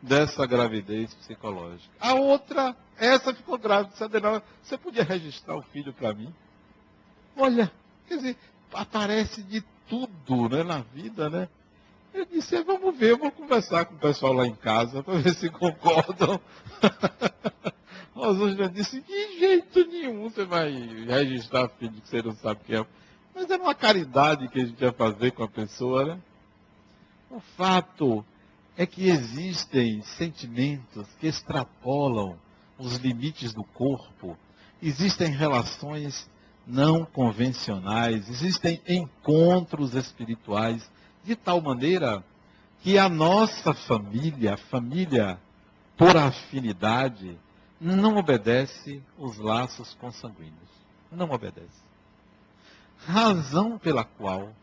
dessa 0.02 0.44
gravidez 0.46 1.14
psicológica. 1.14 1.94
A 2.00 2.14
outra, 2.14 2.76
essa 2.98 3.32
ficou 3.32 3.56
grávida, 3.56 4.04
adenoma. 4.04 4.42
Você 4.62 4.76
podia 4.76 5.04
registrar 5.04 5.56
o 5.56 5.62
filho 5.62 5.92
para 5.92 6.12
mim? 6.12 6.34
Olha, 7.36 7.70
quer 8.06 8.16
dizer, 8.16 8.36
aparece 8.72 9.42
de 9.42 9.62
tudo 9.88 10.48
né, 10.48 10.62
na 10.62 10.80
vida, 10.80 11.30
né? 11.30 11.48
Eu 12.14 12.24
disse, 12.26 12.62
vamos 12.62 12.96
ver, 12.96 13.16
vou 13.16 13.28
conversar 13.32 13.86
com 13.86 13.96
o 13.96 13.98
pessoal 13.98 14.32
lá 14.32 14.46
em 14.46 14.54
casa 14.54 15.02
para 15.02 15.18
ver 15.18 15.34
se 15.34 15.50
concordam. 15.50 16.40
Rosângela 18.14 18.68
disse, 18.68 19.00
de 19.00 19.38
jeito 19.40 19.84
nenhum 19.86 20.30
você 20.30 20.44
vai 20.44 20.70
registrar 20.70 21.68
filho 21.70 22.00
que 22.00 22.08
você 22.08 22.22
não 22.22 22.36
sabe 22.36 22.60
quem 22.64 22.78
é. 22.78 22.86
Mas 23.34 23.50
era 23.50 23.60
uma 23.60 23.74
caridade 23.74 24.46
que 24.46 24.60
a 24.60 24.64
gente 24.64 24.80
ia 24.80 24.92
fazer 24.92 25.32
com 25.32 25.42
a 25.42 25.48
pessoa, 25.48 26.04
né? 26.04 26.20
O 27.28 27.40
fato 27.56 28.24
é 28.76 28.86
que 28.86 29.08
existem 29.08 30.00
sentimentos 30.02 31.08
que 31.18 31.26
extrapolam 31.26 32.38
os 32.78 32.96
limites 32.98 33.52
do 33.52 33.64
corpo, 33.64 34.38
existem 34.80 35.32
relações 35.32 36.30
não 36.64 37.04
convencionais, 37.04 38.28
existem 38.28 38.80
encontros 38.86 39.94
espirituais, 39.94 40.88
de 41.24 41.34
tal 41.34 41.60
maneira 41.60 42.22
que 42.82 42.98
a 42.98 43.08
nossa 43.08 43.72
família, 43.72 44.54
a 44.54 44.56
família 44.56 45.38
por 45.96 46.16
afinidade, 46.16 47.38
não 47.80 48.16
obedece 48.16 49.02
os 49.18 49.38
laços 49.38 49.94
consanguíneos. 49.94 50.54
Não 51.10 51.30
obedece 51.30 51.84
razão 53.06 53.78
pela 53.78 54.04
qual, 54.04 54.54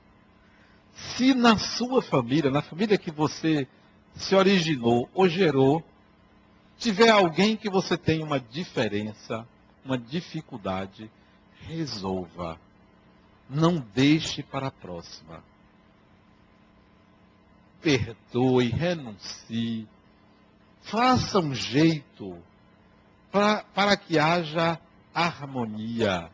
se 0.94 1.34
na 1.34 1.58
sua 1.58 2.02
família, 2.02 2.50
na 2.50 2.62
família 2.62 2.98
que 2.98 3.12
você 3.12 3.68
se 4.16 4.36
originou 4.36 5.10
ou 5.14 5.28
gerou, 5.30 5.84
tiver 6.78 7.10
alguém 7.10 7.56
que 7.56 7.70
você 7.70 7.98
tem 7.98 8.24
uma 8.24 8.40
diferença, 8.40 9.48
uma 9.86 9.98
dificuldade, 9.98 11.10
resolva. 11.62 12.60
Não 13.50 13.78
deixe 13.94 14.42
para 14.42 14.68
a 14.68 14.72
próxima. 14.72 15.44
Perdoe, 17.82 18.70
renuncie. 18.70 19.88
Faça 20.82 21.40
um 21.40 21.54
jeito 21.54 22.38
para, 23.32 23.64
para 23.74 23.98
que 23.98 24.20
haja 24.20 24.80
harmonia 25.14 26.30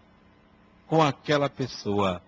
com 0.88 1.02
aquela 1.02 1.50
pessoa. 1.50 2.22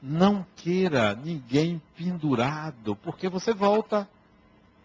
Não 0.00 0.46
queira 0.56 1.14
ninguém 1.14 1.82
pendurado, 1.96 2.94
porque 2.96 3.28
você 3.28 3.52
volta 3.52 4.08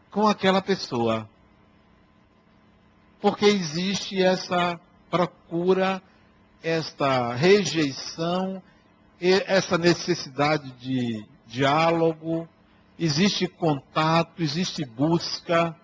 com 0.09 0.27
aquela 0.27 0.61
pessoa. 0.61 1.29
Porque 3.21 3.45
existe 3.45 4.21
essa 4.21 4.79
procura, 5.09 6.01
esta 6.61 7.33
rejeição, 7.33 8.61
essa 9.19 9.77
necessidade 9.77 10.71
de 10.73 11.25
diálogo, 11.45 12.49
existe 12.97 13.47
contato, 13.47 14.41
existe 14.41 14.85
busca. 14.85 15.75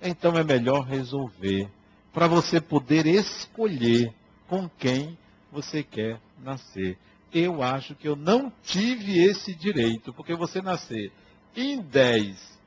Então 0.00 0.36
é 0.36 0.44
melhor 0.44 0.82
resolver, 0.82 1.68
para 2.12 2.28
você 2.28 2.60
poder 2.60 3.06
escolher 3.06 4.14
com 4.46 4.68
quem 4.68 5.18
você 5.50 5.82
quer 5.82 6.20
nascer. 6.42 6.96
Eu 7.32 7.62
acho 7.62 7.94
que 7.94 8.08
eu 8.08 8.16
não 8.16 8.52
tive 8.62 9.18
esse 9.18 9.54
direito, 9.54 10.12
porque 10.12 10.34
você 10.34 10.62
nascer 10.62 11.12
em 11.56 11.80
10 11.80 12.58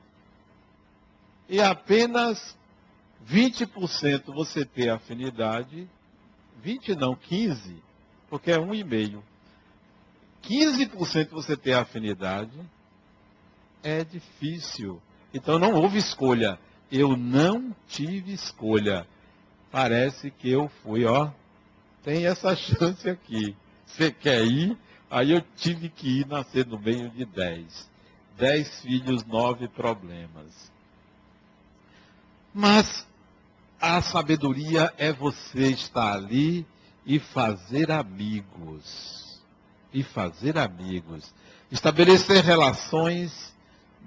e 1.48 1.60
apenas 1.60 2.56
20% 3.28 4.32
você 4.34 4.64
ter 4.64 4.88
afinidade, 4.88 5.88
20 6.62 6.94
não, 6.94 7.14
15, 7.14 7.76
porque 8.28 8.50
é 8.50 8.58
1,5. 8.58 9.22
15% 10.42 11.30
você 11.30 11.56
ter 11.56 11.74
afinidade, 11.74 12.58
é 13.82 14.04
difícil. 14.04 15.00
Então 15.32 15.58
não 15.58 15.74
houve 15.74 15.98
escolha. 15.98 16.58
Eu 16.90 17.16
não 17.16 17.74
tive 17.88 18.32
escolha. 18.32 19.06
Parece 19.70 20.30
que 20.30 20.50
eu 20.50 20.68
fui, 20.82 21.04
ó. 21.04 21.30
Tem 22.02 22.26
essa 22.26 22.54
chance 22.56 23.08
aqui. 23.08 23.56
Você 23.86 24.10
quer 24.10 24.44
ir? 24.44 24.76
Aí 25.10 25.30
eu 25.30 25.42
tive 25.56 25.88
que 25.88 26.20
ir 26.20 26.26
nascer 26.26 26.66
no 26.66 26.78
meio 26.78 27.10
de 27.10 27.24
10. 27.24 27.90
10 28.38 28.80
filhos, 28.80 29.24
9 29.24 29.68
problemas. 29.68 30.70
Mas 32.52 33.06
a 33.80 34.00
sabedoria 34.00 34.92
é 34.96 35.12
você 35.12 35.68
estar 35.68 36.14
ali 36.14 36.66
e 37.04 37.18
fazer 37.18 37.90
amigos. 37.90 39.40
E 39.92 40.02
fazer 40.02 40.56
amigos. 40.56 41.34
Estabelecer 41.70 42.42
relações 42.44 43.51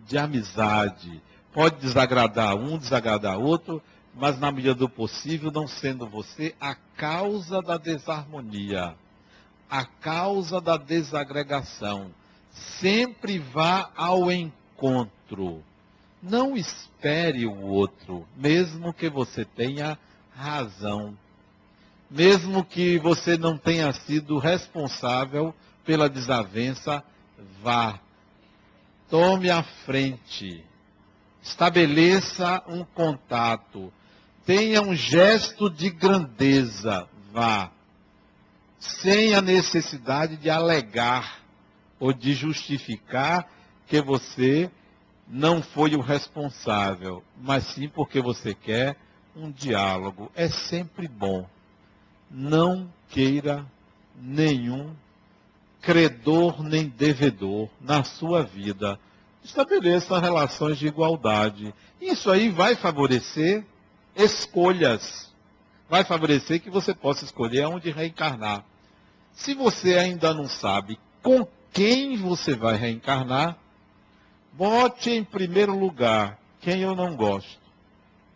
de 0.08 0.18
amizade. 0.18 1.22
Pode 1.54 1.78
desagradar 1.78 2.56
um, 2.56 2.78
desagradar 2.78 3.40
outro, 3.40 3.82
mas 4.14 4.40
na 4.40 4.52
medida 4.52 4.76
do 4.76 4.90
possível, 4.90 5.52
não 5.52 5.68
sendo 5.68 6.08
você 6.08 6.56
a 6.60 6.76
causa 6.76 7.62
da 7.62 7.78
desarmonia, 7.78 8.96
a 9.70 9.86
causa 9.86 10.62
da 10.62 10.78
desagregação. 10.78 12.12
Sempre 12.80 13.40
vá 13.40 13.90
ao 13.96 14.32
encontro. 14.32 15.64
Não 16.22 16.56
espere 16.56 17.46
o 17.46 17.62
outro, 17.62 18.26
mesmo 18.36 18.94
que 18.94 19.10
você 19.10 19.44
tenha 19.44 19.98
razão. 20.34 21.18
Mesmo 22.10 22.64
que 22.64 22.98
você 23.00 23.38
não 23.38 23.58
tenha 23.58 23.92
sido 23.92 24.38
responsável 24.38 25.54
pela 25.86 26.10
desavença, 26.10 27.04
vá. 27.62 28.00
Tome 29.10 29.50
a 29.50 29.64
frente. 29.64 30.64
Estabeleça 31.42 32.64
um 32.68 32.84
contato. 32.84 33.94
Tenha 34.46 34.82
um 34.82 34.96
gesto 34.96 35.70
de 35.70 35.90
grandeza. 35.90 37.08
Vá. 37.32 37.72
Sem 38.80 39.36
a 39.36 39.42
necessidade 39.42 40.38
de 40.38 40.50
alegar 40.50 41.40
ou 42.00 42.14
de 42.14 42.34
justificar 42.34 43.48
que 43.88 44.02
você 44.02 44.70
não 45.28 45.62
foi 45.62 45.96
o 45.96 46.02
responsável, 46.02 47.24
mas 47.38 47.64
sim 47.74 47.88
porque 47.90 48.22
você 48.22 48.54
quer 48.54 48.96
um 49.36 49.52
diálogo. 49.52 50.32
É 50.36 50.48
sempre 50.50 51.08
bom. 51.08 51.48
Não 52.30 52.92
queira 53.10 53.66
nenhum 54.16 54.96
credor 55.86 56.64
nem 56.64 56.88
devedor 56.90 57.70
na 57.80 58.04
sua 58.04 58.44
vida. 58.44 59.00
Estabeleça 59.44 60.20
relações 60.20 60.78
de 60.78 60.88
igualdade. 60.88 61.74
Isso 62.02 62.30
aí 62.32 62.50
vai 62.50 62.76
favorecer 62.76 63.64
escolhas. 64.16 65.34
Vai 65.88 66.04
favorecer 66.04 66.60
que 66.60 66.70
você 66.70 66.94
possa 66.94 67.24
escolher 67.24 67.68
onde 67.68 67.92
reencarnar. 67.92 68.66
Se 69.34 69.54
você 69.54 69.98
ainda 69.98 70.34
não 70.34 70.48
sabe 70.48 71.00
com 71.22 71.48
quem 71.72 72.18
você 72.18 72.56
vai 72.56 72.76
reencarnar, 72.76 73.58
Bote 74.58 75.12
em 75.12 75.24
primeiro 75.24 75.78
lugar 75.78 76.40
quem 76.62 76.82
eu 76.82 76.96
não 76.96 77.16
gosto. 77.16 77.60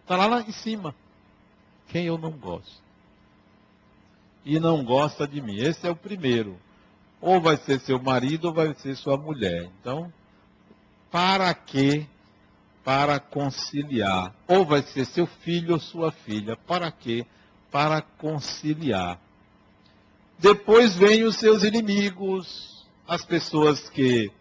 Está 0.01 0.17
lá, 0.17 0.27
lá 0.27 0.41
em 0.41 0.51
cima. 0.51 0.93
Quem 1.87 2.05
eu 2.05 2.17
não 2.17 2.31
gosto. 2.31 2.81
E 4.43 4.59
não 4.59 4.83
gosta 4.83 5.25
de 5.25 5.41
mim. 5.41 5.55
Esse 5.55 5.87
é 5.87 5.89
o 5.89 5.95
primeiro. 5.95 6.59
Ou 7.21 7.41
vai 7.41 7.57
ser 7.57 7.79
seu 7.81 7.99
marido 7.99 8.45
ou 8.45 8.53
vai 8.53 8.73
ser 8.75 8.95
sua 8.95 9.17
mulher. 9.17 9.69
Então, 9.79 10.11
para 11.11 11.53
quê? 11.53 12.05
Para 12.83 13.19
conciliar. 13.19 14.33
Ou 14.47 14.65
vai 14.65 14.81
ser 14.81 15.05
seu 15.05 15.27
filho 15.27 15.73
ou 15.73 15.79
sua 15.79 16.11
filha. 16.11 16.55
Para 16.55 16.91
quê? 16.91 17.25
Para 17.71 18.01
conciliar. 18.01 19.19
Depois 20.37 20.95
vem 20.95 21.23
os 21.23 21.35
seus 21.35 21.63
inimigos, 21.63 22.85
as 23.07 23.25
pessoas 23.25 23.89
que 23.89 24.31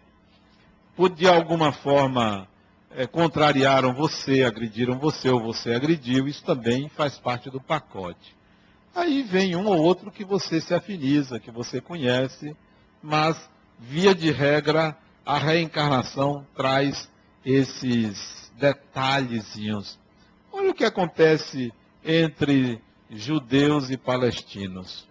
por 0.95 1.11
de 1.11 1.29
alguma 1.29 1.73
forma 1.73 2.49
é, 2.91 3.07
contrariaram 3.07 3.95
você, 3.95 4.45
agrediram 4.45 4.99
você 4.99 5.29
ou 5.29 5.41
você 5.41 5.75
agrediu, 5.75 6.27
isso 6.27 6.45
também 6.45 6.89
faz 6.89 7.19
parte 7.19 7.51
do 7.51 7.61
pacote. 7.61 8.37
Aí 8.95 9.23
vem 9.23 9.55
um 9.55 9.67
ou 9.67 9.79
outro 9.79 10.11
que 10.11 10.25
você 10.25 10.61
se 10.61 10.75
afiniza, 10.75 11.39
que 11.39 11.51
você 11.51 11.81
conhece, 11.81 12.57
mas, 13.03 13.49
via 13.79 14.15
de 14.15 14.31
regra, 14.31 14.97
a 15.25 15.39
reencarnação 15.39 16.47
traz 16.57 17.09
esses 17.45 18.51
detalhezinhos. 18.57 19.99
Olha 20.53 20.71
o 20.71 20.75
que 20.75 20.85
acontece 20.85 21.73
entre 22.05 22.81
judeus 23.11 23.91
e 23.91 23.97
palestinos. 23.97 25.07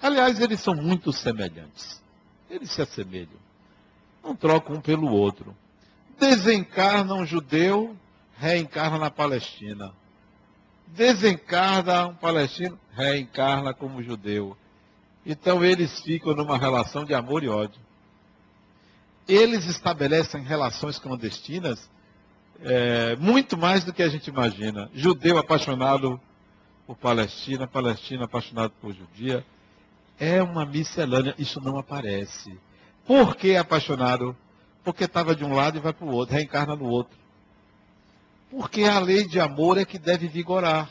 Aliás, 0.00 0.40
eles 0.40 0.60
são 0.60 0.74
muito 0.74 1.12
semelhantes. 1.12 2.02
Eles 2.50 2.70
se 2.70 2.82
assemelham 2.82 3.44
não 4.24 4.34
troca 4.34 4.72
um 4.72 4.80
pelo 4.80 5.12
outro. 5.12 5.54
Desencarna 6.18 7.14
um 7.14 7.26
judeu, 7.26 7.94
reencarna 8.38 8.98
na 8.98 9.10
Palestina. 9.10 9.92
Desencarna 10.86 12.06
um 12.06 12.14
palestino, 12.14 12.78
reencarna 12.92 13.74
como 13.74 14.02
judeu. 14.02 14.56
Então 15.24 15.64
eles 15.64 16.00
ficam 16.00 16.34
numa 16.34 16.58
relação 16.58 17.04
de 17.04 17.14
amor 17.14 17.42
e 17.42 17.48
ódio. 17.48 17.80
Eles 19.26 19.64
estabelecem 19.66 20.42
relações 20.42 20.98
clandestinas 20.98 21.88
é, 22.60 23.16
muito 23.16 23.56
mais 23.56 23.84
do 23.84 23.92
que 23.92 24.02
a 24.02 24.08
gente 24.08 24.28
imagina. 24.28 24.90
Judeu 24.94 25.38
apaixonado 25.38 26.20
por 26.86 26.96
Palestina, 26.96 27.66
Palestina 27.66 28.24
apaixonado 28.24 28.72
por 28.80 28.92
judia. 28.92 29.44
É 30.18 30.42
uma 30.42 30.64
miscelânea, 30.64 31.34
isso 31.38 31.60
não 31.60 31.78
aparece. 31.78 32.58
Por 33.06 33.34
que 33.34 33.56
apaixonado? 33.56 34.36
Porque 34.84 35.04
estava 35.04 35.34
de 35.34 35.44
um 35.44 35.54
lado 35.54 35.78
e 35.78 35.80
vai 35.80 35.92
para 35.92 36.06
o 36.06 36.12
outro, 36.12 36.34
reencarna 36.34 36.76
no 36.76 36.84
outro. 36.84 37.16
Porque 38.50 38.84
a 38.84 38.98
lei 38.98 39.26
de 39.26 39.40
amor 39.40 39.78
é 39.78 39.84
que 39.84 39.98
deve 39.98 40.28
vigorar. 40.28 40.88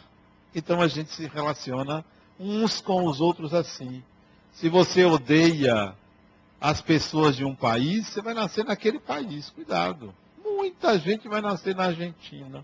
Então 0.54 0.82
a 0.82 0.88
gente 0.88 1.12
se 1.12 1.28
relaciona 1.28 2.04
uns 2.40 2.82
com 2.82 3.06
os 3.06 3.22
outros 3.22 3.54
assim. 3.54 4.04
Se 4.54 4.70
você 4.70 5.04
odeia 5.04 5.96
as 6.62 6.82
pessoas 6.82 7.36
de 7.36 7.44
um 7.44 7.54
país, 7.54 8.08
você 8.08 8.22
vai 8.22 8.34
nascer 8.34 8.64
naquele 8.64 9.00
país. 9.00 9.50
Cuidado. 9.50 10.14
Muita 10.44 10.98
gente 10.98 11.28
vai 11.28 11.42
nascer 11.42 11.76
na 11.76 11.86
Argentina. 11.86 12.64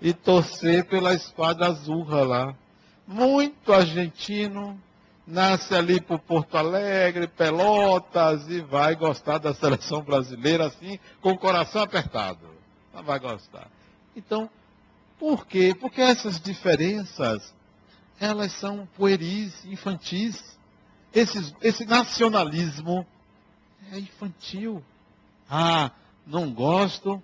E 0.00 0.12
torcer 0.12 0.84
pela 0.86 1.12
esquadra 1.12 1.66
azul 1.66 2.06
lá. 2.08 2.54
Muito 3.06 3.72
argentino 3.72 4.80
nasce 5.26 5.74
ali 5.74 6.00
por 6.00 6.18
Porto 6.18 6.56
Alegre, 6.56 7.26
Pelotas, 7.26 8.48
e 8.48 8.60
vai 8.60 8.94
gostar 8.94 9.38
da 9.38 9.54
seleção 9.54 10.02
brasileira 10.02 10.66
assim, 10.66 10.98
com 11.20 11.32
o 11.32 11.38
coração 11.38 11.82
apertado. 11.82 12.46
Não 12.92 13.02
vai 13.02 13.18
gostar. 13.18 13.68
Então, 14.16 14.48
por 15.18 15.46
quê? 15.46 15.74
Porque 15.78 16.00
essas 16.00 16.40
diferenças, 16.40 17.54
elas 18.20 18.52
são 18.52 18.88
pueris, 18.96 19.64
infantis. 19.64 20.58
Esse, 21.12 21.54
esse 21.62 21.84
nacionalismo 21.84 23.06
é 23.92 23.98
infantil. 23.98 24.82
Ah, 25.48 25.90
não 26.26 26.52
gosto 26.52 27.22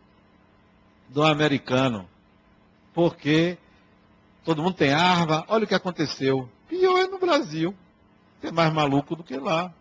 do 1.09 1.23
americano, 1.23 2.09
porque 2.95 3.59
todo 4.45 4.63
mundo 4.63 4.75
tem 4.75 4.93
arma. 4.93 5.45
Olha 5.49 5.65
o 5.65 5.67
que 5.67 5.75
aconteceu. 5.75 6.49
Pior 6.69 6.99
é 6.99 7.07
no 7.07 7.19
Brasil 7.19 7.75
é 8.43 8.51
mais 8.51 8.73
maluco 8.73 9.15
do 9.15 9.23
que 9.23 9.37
lá. 9.37 9.73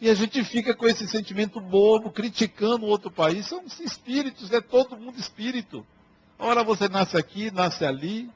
E 0.00 0.10
a 0.10 0.14
gente 0.14 0.44
fica 0.44 0.74
com 0.74 0.86
esse 0.86 1.08
sentimento 1.08 1.58
bobo, 1.60 2.10
criticando 2.10 2.84
o 2.84 2.88
outro 2.88 3.10
país. 3.10 3.46
São 3.46 3.64
espíritos, 3.80 4.52
é 4.52 4.60
todo 4.60 4.96
mundo 4.96 5.18
espírito. 5.18 5.86
Ora 6.38 6.62
você 6.62 6.88
nasce 6.88 7.16
aqui, 7.16 7.50
nasce 7.50 7.84
ali, 7.84 8.30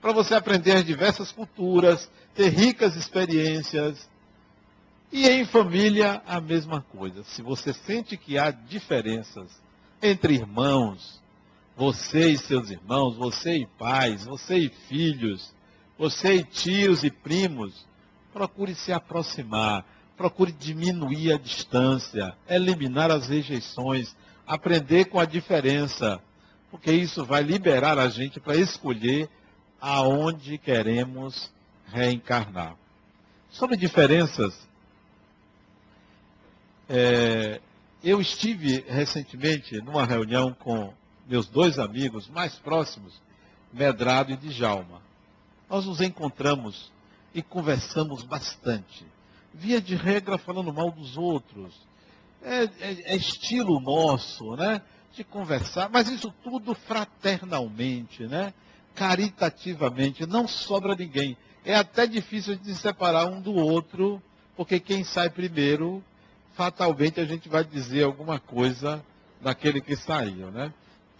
para 0.00 0.12
você 0.12 0.34
aprender 0.34 0.72
as 0.72 0.84
diversas 0.84 1.32
culturas, 1.32 2.10
ter 2.34 2.48
ricas 2.48 2.96
experiências. 2.96 4.08
E 5.12 5.28
em 5.28 5.44
família, 5.44 6.22
a 6.26 6.40
mesma 6.40 6.80
coisa. 6.80 7.24
Se 7.24 7.42
você 7.42 7.72
sente 7.72 8.16
que 8.16 8.38
há 8.38 8.50
diferenças 8.50 9.50
entre 10.02 10.34
irmãos, 10.34 11.20
você 11.76 12.30
e 12.30 12.38
seus 12.38 12.70
irmãos, 12.70 13.16
você 13.16 13.56
e 13.56 13.66
pais, 13.66 14.24
você 14.24 14.56
e 14.56 14.68
filhos, 14.68 15.52
você 15.98 16.36
e 16.36 16.44
tios 16.44 17.02
e 17.02 17.10
primos, 17.10 17.86
Procure 18.32 18.74
se 18.74 18.92
aproximar, 18.92 19.84
procure 20.16 20.52
diminuir 20.52 21.32
a 21.32 21.38
distância, 21.38 22.36
eliminar 22.48 23.10
as 23.10 23.28
rejeições, 23.28 24.14
aprender 24.46 25.06
com 25.06 25.18
a 25.18 25.24
diferença. 25.24 26.20
porque 26.70 26.92
isso 26.92 27.24
vai 27.24 27.42
liberar 27.42 27.98
a 27.98 28.08
gente 28.08 28.38
para 28.38 28.54
escolher 28.54 29.28
aonde 29.80 30.58
queremos 30.58 31.50
reencarnar. 31.86 32.76
Sobre 33.50 33.76
diferenças, 33.76 34.68
é, 36.88 37.60
eu 38.02 38.20
estive 38.20 38.84
recentemente 38.88 39.80
numa 39.80 40.04
reunião 40.04 40.52
com 40.52 40.92
meus 41.26 41.46
dois 41.46 41.78
amigos 41.78 42.28
mais 42.28 42.54
próximos, 42.56 43.20
Medrado 43.72 44.32
e 44.32 44.36
Djalma. 44.36 45.00
Nós 45.68 45.86
nos 45.86 46.00
encontramos 46.00 46.90
e 47.32 47.42
conversamos 47.42 48.24
bastante. 48.24 49.06
Via 49.54 49.80
de 49.80 49.94
regra 49.94 50.36
falando 50.38 50.72
mal 50.72 50.90
dos 50.90 51.16
outros. 51.16 51.74
É, 52.42 52.64
é, 52.64 53.12
é 53.12 53.16
estilo 53.16 53.80
nosso, 53.80 54.56
né? 54.56 54.82
De 55.14 55.22
conversar, 55.24 55.88
mas 55.90 56.08
isso 56.08 56.32
tudo 56.42 56.74
fraternalmente, 56.74 58.26
né? 58.26 58.54
Caritativamente, 58.94 60.26
não 60.26 60.46
sobra 60.46 60.94
ninguém. 60.94 61.36
É 61.64 61.74
até 61.74 62.06
difícil 62.06 62.56
de 62.56 62.74
separar 62.74 63.26
um 63.26 63.40
do 63.40 63.54
outro, 63.54 64.22
porque 64.56 64.80
quem 64.80 65.04
sai 65.04 65.30
primeiro, 65.30 66.02
fatalmente 66.54 67.20
a 67.20 67.24
gente 67.24 67.48
vai 67.48 67.64
dizer 67.64 68.04
alguma 68.04 68.38
coisa 68.38 69.04
daquele 69.40 69.80
que 69.80 69.96
saiu, 69.96 70.50
né? 70.50 70.72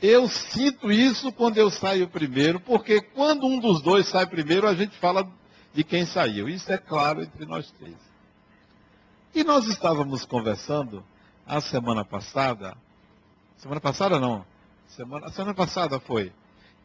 Eu 0.02 0.28
sinto 0.28 0.90
isso 0.90 1.30
quando 1.30 1.58
eu 1.58 1.70
saio 1.70 2.08
primeiro, 2.08 2.58
porque 2.58 3.02
quando 3.02 3.46
um 3.46 3.58
dos 3.60 3.82
dois 3.82 4.08
sai 4.08 4.26
primeiro, 4.26 4.66
a 4.66 4.74
gente 4.74 4.96
fala 4.96 5.30
de 5.74 5.84
quem 5.84 6.06
saiu. 6.06 6.48
Isso 6.48 6.72
é 6.72 6.78
claro 6.78 7.22
entre 7.22 7.44
nós 7.44 7.70
três. 7.72 7.96
E 9.34 9.44
nós 9.44 9.66
estávamos 9.66 10.24
conversando 10.24 11.04
a 11.46 11.60
semana 11.60 12.04
passada, 12.04 12.76
semana 13.58 13.80
passada 13.80 14.18
não, 14.18 14.44
semana, 14.88 15.26
a 15.26 15.30
semana 15.30 15.54
passada 15.54 16.00
foi, 16.00 16.32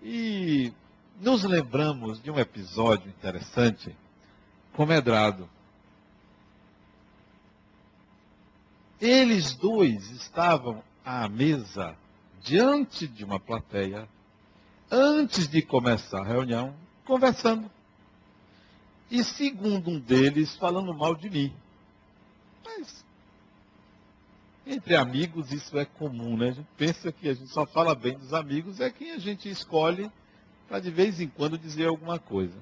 e 0.08 0.72
nos 1.20 1.44
lembramos 1.44 2.22
de 2.22 2.30
um 2.30 2.38
episódio 2.38 3.10
interessante 3.10 3.96
com 4.74 4.86
Medrado. 4.86 5.50
Eles 9.02 9.56
dois 9.56 10.12
estavam 10.12 10.84
à 11.04 11.28
mesa 11.28 11.98
diante 12.44 13.08
de 13.08 13.26
uma 13.26 13.40
plateia, 13.40 14.08
antes 14.92 15.48
de 15.48 15.64
começar 15.64 16.22
a 16.22 16.28
reunião, 16.28 16.76
conversando. 17.04 17.70
E 19.10 19.24
segundo 19.24 19.90
um 19.90 20.00
deles, 20.00 20.56
falando 20.56 20.94
mal 20.94 21.16
de 21.16 21.32
mim. 21.32 21.54
Mas, 22.64 23.04
entre 24.66 24.96
amigos, 24.96 25.52
isso 25.52 25.78
é 25.78 25.86
comum, 25.86 26.36
né? 26.36 26.50
A 26.50 26.52
gente 26.54 26.68
pensa 26.76 27.12
que 27.12 27.30
a 27.30 27.34
gente 27.34 27.50
só 27.50 27.66
fala 27.66 27.94
bem 27.94 28.18
dos 28.18 28.34
amigos, 28.34 28.80
é 28.80 28.90
quem 28.90 29.12
a 29.12 29.20
gente 29.20 29.50
escolhe 29.50 30.12
para 30.68 30.80
de 30.80 30.90
vez 30.90 31.22
em 31.22 31.28
quando 31.28 31.58
dizer 31.58 31.88
alguma 31.88 32.18
coisa. 32.18 32.58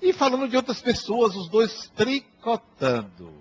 E 0.00 0.12
falando 0.12 0.48
de 0.48 0.56
outras 0.56 0.80
pessoas, 0.80 1.36
os 1.36 1.48
dois 1.48 1.90
tricotando. 1.94 3.32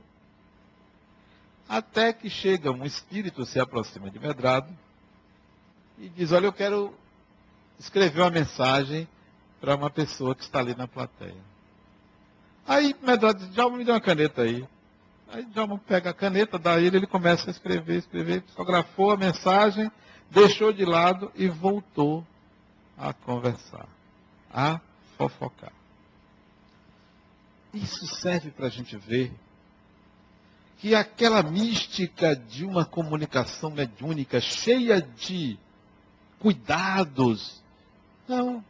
Até 1.68 2.12
que 2.12 2.30
chega 2.30 2.72
um 2.72 2.86
espírito, 2.86 3.46
se 3.46 3.60
aproxima 3.60 4.10
de 4.10 4.20
Medrado, 4.20 4.70
e 5.98 6.10
diz: 6.10 6.32
Olha, 6.32 6.48
eu 6.48 6.54
quero 6.54 6.94
escrever 7.80 8.22
uma 8.22 8.30
mensagem 8.30 9.08
para 9.62 9.76
uma 9.76 9.90
pessoa 9.90 10.36
que 10.36 10.44
está 10.44 10.60
ali 10.60 10.76
na 10.76 10.88
plateia. 10.88 11.42
Aí 12.68 12.96
Medrado 13.02 13.40
diz: 13.40 13.50
Djalma, 13.52 13.78
me 13.78 13.86
dê 13.86 13.92
uma 13.92 14.02
caneta 14.02 14.42
aí. 14.42 14.68
Aí 15.28 15.46
Djalma 15.46 15.80
pega 15.80 16.12
a 16.12 16.14
caneta, 16.14 16.60
dá 16.60 16.80
ele, 16.80 16.98
ele 16.98 17.08
começa 17.08 17.50
a 17.50 17.52
escrever, 17.52 17.98
escrever, 17.98 18.42
psicografou 18.42 19.12
a 19.12 19.18
mensagem, 19.18 19.92
deixou 20.30 20.72
de 20.72 20.86
lado 20.86 21.32
e 21.36 21.48
voltou 21.48 22.26
a 22.98 23.14
conversar, 23.14 23.88
a 24.52 24.80
fofocar. 25.18 25.72
Isso 27.74 28.06
serve 28.18 28.52
para 28.52 28.68
a 28.68 28.70
gente 28.70 28.96
ver 28.96 29.34
que 30.78 30.94
aquela 30.94 31.42
mística 31.42 32.36
de 32.36 32.66
uma 32.66 32.86
comunicação 32.86 33.72
mediúnica 33.72 34.40
cheia 34.40 35.02
de 35.02 35.58
cuidados. 36.40 37.64
Não. 38.28 38.64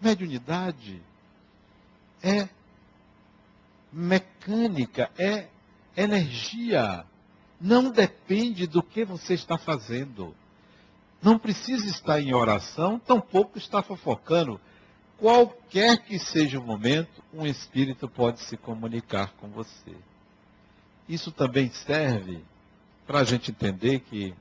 Mediunidade 0.00 1.02
é 2.22 2.48
mecânica, 3.92 5.10
é 5.18 5.48
energia. 5.96 7.04
Não 7.60 7.90
depende 7.90 8.66
do 8.66 8.82
que 8.82 9.04
você 9.04 9.34
está 9.34 9.58
fazendo. 9.58 10.34
Não 11.22 11.38
precisa 11.38 11.86
estar 11.86 12.20
em 12.20 12.32
oração, 12.32 12.98
tampouco 12.98 13.58
está 13.58 13.82
fofocando. 13.82 14.60
Qualquer 15.18 15.98
que 15.98 16.18
seja 16.18 16.58
o 16.58 16.64
momento, 16.64 17.22
um 17.32 17.46
espírito 17.46 18.08
pode 18.08 18.40
se 18.40 18.56
comunicar 18.56 19.34
com 19.34 19.48
você. 19.48 19.94
Isso 21.06 21.30
também 21.30 21.70
serve 21.70 22.42
para 23.06 23.20
a 23.20 23.24
gente 23.24 23.50
entender 23.50 24.00
que 24.00 24.34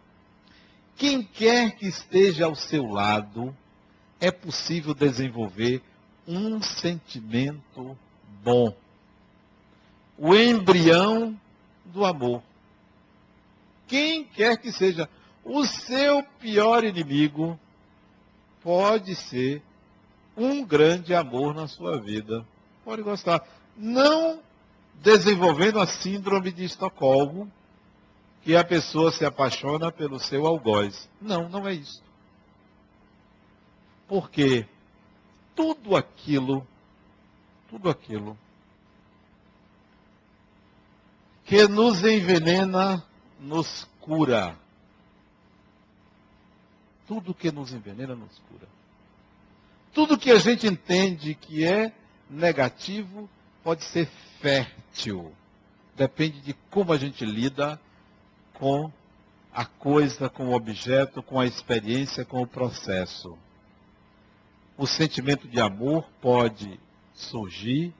quem 0.95 1.23
quer 1.23 1.71
que 1.75 1.87
esteja 1.87 2.45
ao 2.45 2.55
seu 2.55 2.85
lado, 2.85 3.55
é 4.19 4.31
possível 4.31 4.93
desenvolver 4.93 5.81
um 6.27 6.61
sentimento 6.61 7.97
bom. 8.43 8.75
O 10.19 10.35
embrião 10.35 11.39
do 11.85 12.05
amor. 12.05 12.43
Quem 13.87 14.23
quer 14.23 14.57
que 14.57 14.71
seja 14.71 15.09
o 15.43 15.65
seu 15.65 16.21
pior 16.39 16.83
inimigo, 16.83 17.59
pode 18.61 19.15
ser 19.15 19.63
um 20.35 20.63
grande 20.63 21.15
amor 21.15 21.55
na 21.55 21.67
sua 21.67 21.99
vida. 21.99 22.45
Pode 22.83 23.01
gostar. 23.01 23.43
Não 23.75 24.41
desenvolvendo 24.95 25.79
a 25.79 25.87
síndrome 25.87 26.51
de 26.51 26.65
Estocolmo, 26.65 27.51
que 28.41 28.55
a 28.55 28.63
pessoa 28.63 29.11
se 29.11 29.25
apaixona 29.25 29.91
pelo 29.91 30.19
seu 30.19 30.45
algoz. 30.45 31.09
Não, 31.21 31.49
não 31.49 31.67
é 31.67 31.73
isso. 31.73 32.03
Porque 34.07 34.65
tudo 35.55 35.95
aquilo, 35.95 36.65
tudo 37.69 37.89
aquilo 37.89 38.37
que 41.49 41.67
nos 41.67 42.03
envenena, 42.03 43.03
nos 43.39 43.87
cura. 43.99 44.55
Tudo 47.07 47.33
que 47.33 47.51
nos 47.51 47.73
envenena, 47.73 48.13
nos 48.13 48.37
cura. 48.47 48.67
Tudo 49.91 50.15
que 50.15 50.29
a 50.29 50.37
gente 50.37 50.67
entende 50.67 51.33
que 51.33 51.65
é 51.65 51.91
negativo 52.29 53.27
pode 53.63 53.83
ser 53.83 54.07
fértil. 54.39 55.33
Depende 55.97 56.39
de 56.39 56.53
como 56.69 56.93
a 56.93 56.97
gente 56.97 57.25
lida 57.25 57.81
com 58.53 58.91
a 59.51 59.65
coisa, 59.65 60.29
com 60.29 60.49
o 60.49 60.53
objeto, 60.53 61.23
com 61.23 61.39
a 61.39 61.47
experiência, 61.47 62.23
com 62.23 62.43
o 62.43 62.47
processo. 62.47 63.35
O 64.77 64.85
sentimento 64.85 65.47
de 65.47 65.59
amor 65.59 66.07
pode 66.21 66.79
surgir 67.15 67.91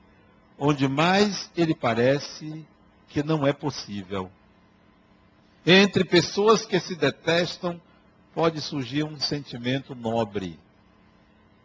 onde 0.55 0.87
mais 0.87 1.49
ele 1.57 1.73
parece 1.73 2.63
que 3.09 3.23
não 3.23 3.45
é 3.45 3.51
possível. 3.51 4.31
Entre 5.65 6.03
pessoas 6.03 6.65
que 6.65 6.79
se 6.79 6.95
detestam, 6.95 7.79
pode 8.33 8.61
surgir 8.61 9.03
um 9.03 9.19
sentimento 9.19 9.93
nobre. 9.93 10.57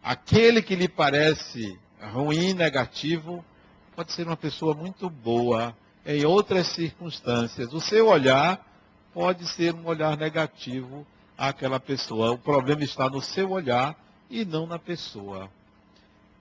Aquele 0.02 0.60
que 0.60 0.74
lhe 0.74 0.88
parece 0.88 1.78
ruim, 2.12 2.52
negativo, 2.52 3.44
pode 3.94 4.12
ser 4.12 4.26
uma 4.26 4.36
pessoa 4.36 4.74
muito 4.74 5.08
boa 5.08 5.76
em 6.04 6.24
outras 6.24 6.66
circunstâncias. 6.68 7.72
O 7.72 7.80
seu 7.80 8.08
olhar 8.08 8.66
pode 9.12 9.46
ser 9.48 9.74
um 9.74 9.86
olhar 9.86 10.16
negativo 10.16 11.06
àquela 11.38 11.78
pessoa. 11.78 12.32
O 12.32 12.38
problema 12.38 12.82
está 12.82 13.08
no 13.08 13.22
seu 13.22 13.50
olhar 13.50 13.96
e 14.28 14.44
não 14.44 14.66
na 14.66 14.78
pessoa. 14.78 15.50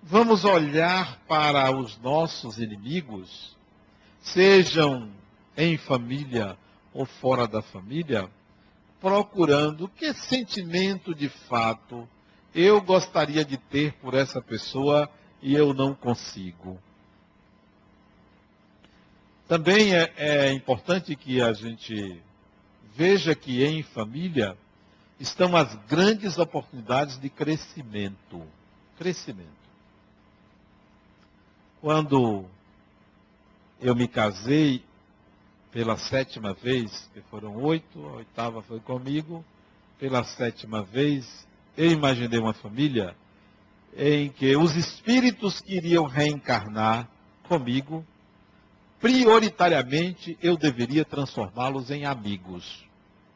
Vamos 0.02 0.44
olhar 0.44 1.20
para 1.28 1.72
os 1.72 1.98
nossos 2.00 2.58
inimigos, 2.58 3.56
sejam 4.24 5.12
em 5.56 5.78
família 5.78 6.58
ou 6.92 7.06
fora 7.06 7.48
da 7.48 7.62
família, 7.62 8.28
procurando 9.00 9.88
que 9.88 10.14
sentimento 10.14 11.14
de 11.14 11.30
fato 11.30 12.08
eu 12.56 12.82
gostaria 12.82 13.46
de 13.46 13.58
ter 13.58 13.94
por 13.94 14.16
essa 14.16 14.42
pessoa 14.42 15.10
e 15.42 15.54
eu 15.54 15.74
não 15.74 15.94
consigo. 15.94 16.80
Também 19.48 19.94
é, 19.94 20.12
é 20.18 20.52
importante 20.52 21.16
que 21.16 21.42
a 21.42 21.54
gente 21.54 22.22
Veja 22.96 23.34
que 23.34 23.64
em 23.64 23.82
família 23.82 24.56
estão 25.20 25.56
as 25.56 25.74
grandes 25.88 26.38
oportunidades 26.38 27.18
de 27.18 27.28
crescimento. 27.28 28.44
Crescimento. 28.98 29.50
Quando 31.82 32.46
eu 33.80 33.96
me 33.96 34.08
casei 34.08 34.84
pela 35.72 35.98
sétima 35.98 36.54
vez, 36.54 37.10
que 37.14 37.22
foram 37.22 37.56
oito, 37.64 38.06
a 38.08 38.14
oitava 38.14 38.62
foi 38.62 38.80
comigo, 38.80 39.44
pela 40.00 40.24
sétima 40.24 40.84
vez, 40.84 41.48
eu 41.76 41.92
imaginei 41.92 42.40
uma 42.40 42.54
família 42.54 43.16
em 43.96 44.30
que 44.30 44.56
os 44.56 44.76
espíritos 44.76 45.62
que 45.62 45.76
iriam 45.76 46.06
reencarnar 46.06 47.10
comigo, 47.48 48.06
prioritariamente 49.00 50.38
eu 50.42 50.56
deveria 50.56 51.04
transformá-los 51.04 51.90
em 51.92 52.06
amigos, 52.06 52.86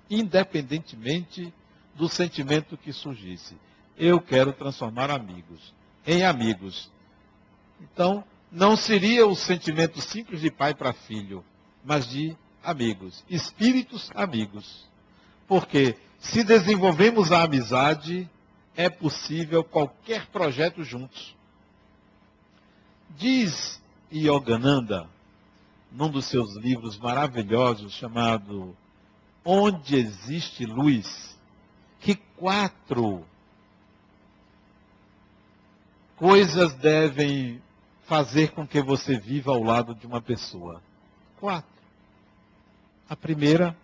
independentemente 0.10 1.54
do 1.96 2.08
sentimento 2.08 2.78
que 2.78 2.94
surgisse. 2.94 3.56
Eu 3.98 4.22
quero 4.22 4.54
transformar 4.54 5.10
amigos 5.10 5.74
em 6.06 6.24
amigos. 6.24 6.92
Então, 7.82 8.24
não 8.52 8.76
seria 8.78 9.28
o 9.28 9.36
sentimento 9.36 10.02
simples 10.02 10.42
de 10.42 10.50
pai 10.50 10.74
para 10.74 10.94
filho, 10.94 11.44
mas 11.84 12.08
de 12.10 12.36
amigos, 12.64 13.24
espíritos 13.30 14.10
amigos. 14.16 14.88
Porque 15.48 15.96
se 16.20 16.44
desenvolvemos 16.44 17.32
a 17.32 17.44
amizade, 17.44 18.30
é 18.76 18.90
possível 18.90 19.64
qualquer 19.64 20.26
projeto 20.28 20.84
juntos. 20.84 21.36
Diz 23.18 23.82
Yogananda, 24.14 25.10
num 25.92 26.10
dos 26.10 26.26
seus 26.26 26.56
livros 26.56 26.98
maravilhosos, 26.98 27.94
chamado 27.94 28.76
Onde 29.44 29.96
Existe 29.96 30.66
Luz, 30.66 31.38
que 32.00 32.16
quatro 32.16 33.26
coisas 36.18 36.74
devem 36.74 37.62
fazer 38.08 38.52
com 38.52 38.66
que 38.66 38.82
você 38.82 39.20
viva 39.20 39.52
ao 39.52 39.62
lado 39.62 39.94
de 39.94 40.08
uma 40.08 40.22
pessoa. 40.22 40.82
Quatro. 41.40 41.70
A 43.08 43.16
primeira, 43.16 43.78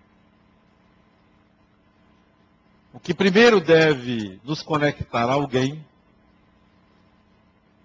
o 2.93 2.99
que 2.99 3.13
primeiro 3.13 3.59
deve 3.59 4.39
nos 4.43 4.61
conectar 4.61 5.30
a 5.30 5.34
alguém 5.34 5.86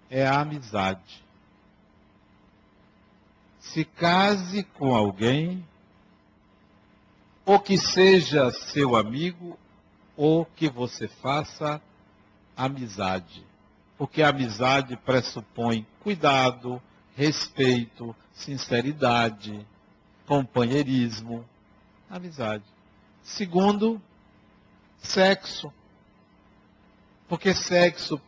é 0.09 0.25
a 0.25 0.41
amizade. 0.41 1.23
Se 3.59 3.83
case 3.83 4.63
com 4.63 4.95
alguém, 4.95 5.65
ou 7.45 7.59
que 7.59 7.77
seja 7.77 8.51
seu 8.51 8.95
amigo, 8.95 9.59
ou 10.15 10.45
que 10.45 10.69
você 10.69 11.07
faça 11.07 11.81
amizade. 12.55 13.48
Porque 13.99 14.23
a 14.23 14.29
amizade 14.29 14.95
pressupõe 14.95 15.85
cuidado, 15.99 16.81
respeito, 17.17 18.15
sinceridade, 18.31 19.67
companheirismo. 20.25 21.43
Amizade. 22.09 22.63
Segundo, 23.21 24.01
sexo. 24.99 25.73
Porque 27.27 27.53
sexo, 27.53 28.21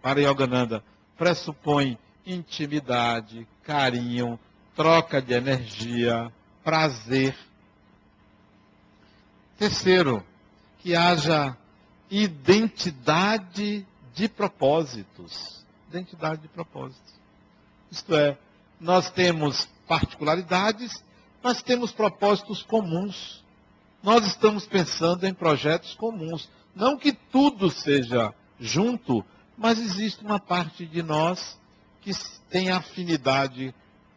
para 0.00 0.20
Yogananda, 0.20 0.80
pressupõe 1.18 1.98
intimidade, 2.24 3.48
carinho, 3.64 4.38
troca 4.76 5.20
de 5.20 5.34
energia, 5.34 6.32
prazer. 6.62 7.36
Terceiro, 9.58 10.24
que 10.78 10.94
haja 10.94 11.56
identidade 12.08 13.84
de 14.16 14.28
propósitos. 14.28 15.62
Identidade 15.90 16.40
de 16.40 16.48
propósitos. 16.48 17.14
Isto 17.90 18.16
é, 18.16 18.36
nós 18.80 19.10
temos 19.10 19.68
particularidades, 19.86 21.04
mas 21.42 21.62
temos 21.62 21.92
propósitos 21.92 22.62
comuns. 22.62 23.44
Nós 24.02 24.26
estamos 24.26 24.66
pensando 24.66 25.24
em 25.26 25.34
projetos 25.34 25.94
comuns. 25.94 26.48
Não 26.74 26.96
que 26.96 27.12
tudo 27.12 27.70
seja 27.70 28.34
junto, 28.58 29.24
mas 29.56 29.78
existe 29.78 30.24
uma 30.24 30.40
parte 30.40 30.86
de 30.86 31.02
nós 31.02 31.58
que 32.00 32.10
tem 32.48 32.70
afinidade 32.70 33.74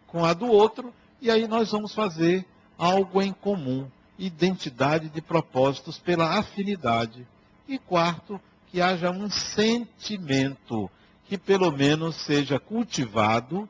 com 0.08 0.24
a 0.24 0.34
do 0.34 0.48
outro, 0.48 0.94
e 1.22 1.30
aí 1.30 1.48
nós 1.48 1.72
vamos 1.72 1.94
fazer 1.94 2.46
algo 2.78 3.22
em 3.22 3.34
comum. 3.34 3.90
Identidade 4.18 5.10
de 5.10 5.22
propósitos 5.22 6.00
pela 6.00 6.38
afinidade. 6.38 7.28
E 7.68 7.78
quarto, 7.78 8.40
que 8.72 8.82
haja 8.82 9.10
um 9.12 9.30
sentimento 9.30 10.90
que 11.26 11.38
pelo 11.38 11.72
menos 11.72 12.16
seja 12.16 12.60
cultivado 12.60 13.68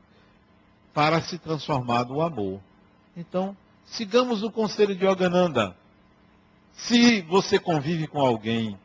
para 0.94 1.20
se 1.20 1.38
transformar 1.38 2.04
no 2.04 2.20
amor. 2.20 2.60
Então, 3.16 3.56
sigamos 3.84 4.42
o 4.42 4.50
conselho 4.50 4.94
de 4.94 5.04
Yogananda. 5.04 5.76
Se 6.72 7.20
você 7.22 7.58
convive 7.58 8.06
com 8.06 8.20
alguém 8.20 8.78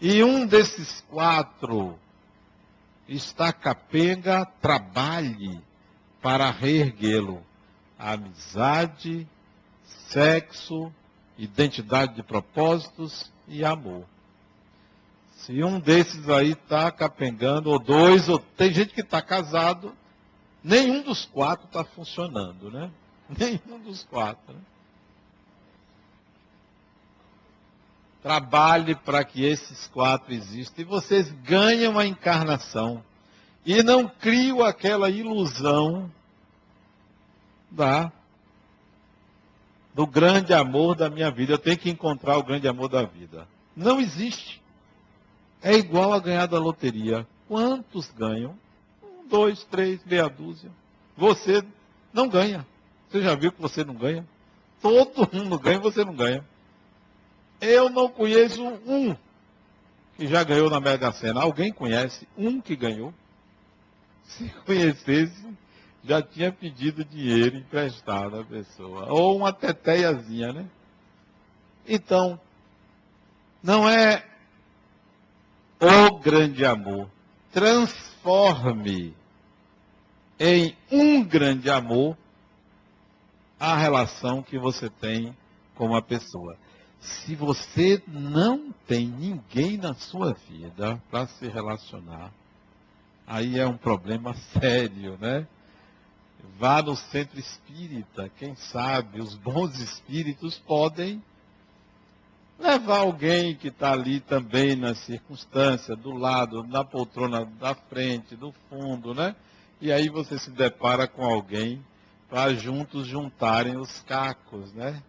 e 0.00 0.22
um 0.22 0.46
desses 0.46 1.00
quatro 1.08 1.98
está 3.08 3.52
capenga, 3.52 4.44
trabalhe 4.60 5.60
para 6.20 6.50
reerguê-lo. 6.50 7.42
Amizade, 7.98 9.26
sexo, 9.84 10.92
identidade 11.38 12.14
de 12.14 12.22
propósitos 12.22 13.30
e 13.46 13.64
amor. 13.64 14.04
Se 15.42 15.60
um 15.64 15.80
desses 15.80 16.28
aí 16.28 16.52
está 16.52 16.88
capengando, 16.92 17.68
ou 17.70 17.78
dois, 17.78 18.28
ou 18.28 18.38
tem 18.38 18.72
gente 18.72 18.94
que 18.94 19.00
está 19.00 19.20
casado, 19.20 19.92
nenhum 20.62 21.02
dos 21.02 21.24
quatro 21.24 21.66
está 21.66 21.82
funcionando, 21.82 22.70
né? 22.70 22.90
Nenhum 23.36 23.80
dos 23.80 24.04
quatro. 24.04 24.54
Né? 24.54 24.60
Trabalhe 28.22 28.94
para 28.94 29.24
que 29.24 29.44
esses 29.44 29.88
quatro 29.88 30.32
existam 30.32 30.82
e 30.82 30.84
vocês 30.84 31.32
ganham 31.42 31.98
a 31.98 32.06
encarnação. 32.06 33.02
E 33.66 33.82
não 33.82 34.08
criam 34.08 34.62
aquela 34.62 35.10
ilusão 35.10 36.08
da, 37.68 38.12
do 39.92 40.06
grande 40.06 40.54
amor 40.54 40.94
da 40.94 41.10
minha 41.10 41.32
vida. 41.32 41.54
Eu 41.54 41.58
tenho 41.58 41.78
que 41.78 41.90
encontrar 41.90 42.36
o 42.36 42.44
grande 42.44 42.68
amor 42.68 42.88
da 42.88 43.02
vida. 43.02 43.48
Não 43.74 43.98
existe. 44.00 44.61
É 45.62 45.74
igual 45.74 46.12
a 46.12 46.18
ganhar 46.18 46.46
da 46.46 46.58
loteria. 46.58 47.26
Quantos 47.46 48.10
ganham? 48.10 48.58
Um, 49.02 49.28
dois, 49.28 49.62
três, 49.64 50.00
meia 50.04 50.28
dúzia. 50.28 50.70
Você 51.16 51.62
não 52.12 52.28
ganha. 52.28 52.66
Você 53.08 53.22
já 53.22 53.34
viu 53.34 53.52
que 53.52 53.60
você 53.60 53.84
não 53.84 53.94
ganha? 53.94 54.26
Todo 54.80 55.28
mundo 55.32 55.58
ganha 55.58 55.78
você 55.78 56.04
não 56.04 56.14
ganha. 56.14 56.44
Eu 57.60 57.88
não 57.88 58.08
conheço 58.08 58.60
um 58.64 59.14
que 60.16 60.26
já 60.26 60.42
ganhou 60.42 60.68
na 60.68 60.80
Mega 60.80 61.12
Sena. 61.12 61.42
Alguém 61.42 61.72
conhece 61.72 62.26
um 62.36 62.60
que 62.60 62.74
ganhou? 62.74 63.14
Se 64.24 64.48
conhecesse, 64.66 65.46
já 66.02 66.20
tinha 66.20 66.50
pedido 66.50 67.04
dinheiro 67.04 67.56
emprestado 67.56 68.40
à 68.40 68.44
pessoa. 68.44 69.12
Ou 69.12 69.36
uma 69.36 69.52
teteiazinha, 69.52 70.52
né? 70.52 70.66
Então, 71.86 72.40
não 73.62 73.88
é 73.88 74.24
o 75.82 76.18
grande 76.20 76.64
amor. 76.64 77.10
Transforme 77.52 79.14
em 80.38 80.76
um 80.90 81.24
grande 81.24 81.68
amor 81.68 82.16
a 83.58 83.76
relação 83.76 84.42
que 84.42 84.58
você 84.58 84.88
tem 84.88 85.36
com 85.74 85.86
uma 85.86 86.00
pessoa. 86.00 86.56
Se 87.00 87.34
você 87.34 88.00
não 88.06 88.72
tem 88.86 89.08
ninguém 89.08 89.76
na 89.76 89.92
sua 89.94 90.34
vida 90.48 91.02
para 91.10 91.26
se 91.26 91.48
relacionar, 91.48 92.32
aí 93.26 93.58
é 93.58 93.66
um 93.66 93.76
problema 93.76 94.34
sério, 94.54 95.18
né? 95.20 95.46
Vá 96.58 96.80
no 96.80 96.96
centro 96.96 97.38
espírita, 97.38 98.30
quem 98.36 98.54
sabe 98.54 99.20
os 99.20 99.34
bons 99.34 99.78
espíritos 99.80 100.58
podem 100.58 101.22
levar 102.62 102.98
alguém 102.98 103.54
que 103.56 103.68
está 103.68 103.92
ali 103.92 104.20
também 104.20 104.76
na 104.76 104.94
circunstância, 104.94 105.96
do 105.96 106.12
lado, 106.12 106.62
na 106.64 106.84
poltrona 106.84 107.44
da 107.44 107.74
frente, 107.74 108.36
do 108.36 108.54
fundo, 108.70 109.12
né? 109.12 109.34
E 109.80 109.90
aí 109.90 110.08
você 110.08 110.38
se 110.38 110.50
depara 110.50 111.08
com 111.08 111.24
alguém 111.24 111.84
para 112.30 112.54
juntos 112.54 113.06
juntarem 113.06 113.76
os 113.76 114.00
cacos, 114.02 114.72
né? 114.72 115.02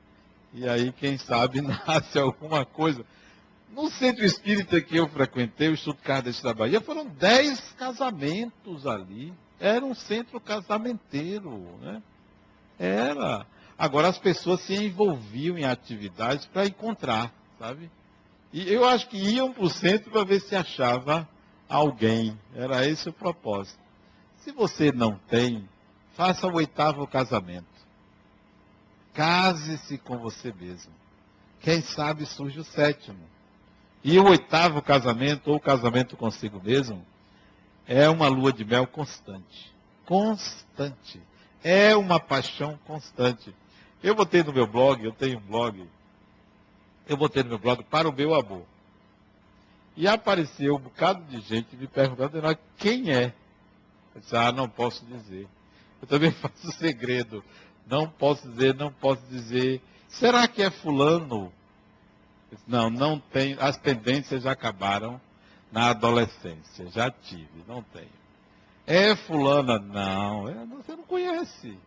E 0.53 0.67
aí, 0.67 0.91
quem 0.91 1.17
sabe, 1.17 1.61
nasce 1.87 2.19
alguma 2.19 2.65
coisa. 2.65 3.05
No 3.71 3.89
centro 3.89 4.25
espírita 4.25 4.81
que 4.81 4.97
eu 4.97 5.07
frequentei, 5.07 5.69
o 5.69 5.73
Instituto 5.73 6.03
Kardec 6.03 6.43
da 6.43 6.53
Bahia, 6.53 6.81
foram 6.81 7.07
dez 7.07 7.59
casamentos 7.77 8.85
ali. 8.85 9.33
Era 9.59 9.85
um 9.85 9.95
centro 9.95 10.39
casamenteiro, 10.39 11.57
né? 11.81 12.01
Era. 12.77 13.45
Agora 13.77 14.09
as 14.09 14.19
pessoas 14.19 14.61
se 14.61 14.75
envolviam 14.75 15.57
em 15.57 15.65
atividades 15.65 16.45
para 16.45 16.65
encontrar, 16.65 17.31
sabe? 17.59 17.89
E 18.51 18.71
eu 18.71 18.85
acho 18.85 19.07
que 19.09 19.17
iam 19.17 19.51
para 19.51 19.63
o 19.63 19.69
centro 19.69 20.11
para 20.11 20.23
ver 20.23 20.39
se 20.39 20.55
achava 20.55 21.27
alguém. 21.67 22.37
Era 22.55 22.87
esse 22.87 23.09
o 23.09 23.13
propósito. 23.13 23.79
Se 24.37 24.51
você 24.51 24.91
não 24.91 25.19
tem, 25.27 25.67
faça 26.13 26.47
o 26.47 26.53
oitavo 26.53 27.07
casamento. 27.07 27.65
Case-se 29.13 29.97
com 29.97 30.17
você 30.17 30.53
mesmo. 30.53 30.91
Quem 31.61 31.81
sabe 31.81 32.25
surge 32.25 32.59
o 32.59 32.63
sétimo. 32.63 33.19
E 34.03 34.19
o 34.19 34.27
oitavo 34.27 34.81
casamento, 34.81 35.49
ou 35.49 35.59
casamento 35.59 36.17
consigo 36.17 36.61
mesmo, 36.61 37.05
é 37.87 38.09
uma 38.09 38.27
lua 38.27 38.51
de 38.51 38.65
mel 38.65 38.85
constante. 38.85 39.73
Constante. 40.05 41.21
É 41.63 41.95
uma 41.95 42.19
paixão 42.19 42.77
constante. 42.85 43.55
Eu 44.03 44.13
botei 44.13 44.43
no 44.43 44.51
meu 44.51 44.67
blog, 44.67 45.03
eu 45.03 45.13
tenho 45.13 45.37
um 45.37 45.41
blog, 45.41 45.87
eu 47.07 47.17
botei 47.17 47.43
no 47.43 47.49
meu 47.49 47.59
blog 47.59 47.83
para 47.83 48.07
o 48.07 48.13
meu 48.13 48.33
amor. 48.33 48.63
E 49.95 50.07
apareceu 50.07 50.75
um 50.75 50.79
bocado 50.79 51.23
de 51.25 51.39
gente 51.41 51.75
me 51.75 51.87
perguntando 51.87 52.57
quem 52.77 53.11
é. 53.11 53.33
Eu 54.15 54.21
disse, 54.21 54.35
ah, 54.35 54.51
não 54.51 54.67
posso 54.67 55.05
dizer. 55.05 55.47
Eu 56.01 56.07
também 56.07 56.31
faço 56.33 56.71
segredo. 56.73 57.43
Não 57.85 58.09
posso 58.09 58.47
dizer, 58.49 58.73
não 58.75 58.91
posso 58.91 59.21
dizer. 59.27 59.81
Será 60.07 60.47
que 60.47 60.61
é 60.61 60.69
fulano? 60.69 61.51
Não, 62.67 62.89
não 62.89 63.19
tem. 63.19 63.55
As 63.59 63.77
tendências 63.77 64.43
já 64.43 64.51
acabaram 64.51 65.19
na 65.71 65.89
adolescência. 65.89 66.89
Já 66.91 67.09
tive, 67.11 67.63
não 67.67 67.81
tenho. 67.81 68.23
É 68.85 69.15
fulana? 69.15 69.79
Não, 69.79 70.47
é, 70.49 70.65
você 70.65 70.95
não 70.95 71.03
conhece. 71.03 71.77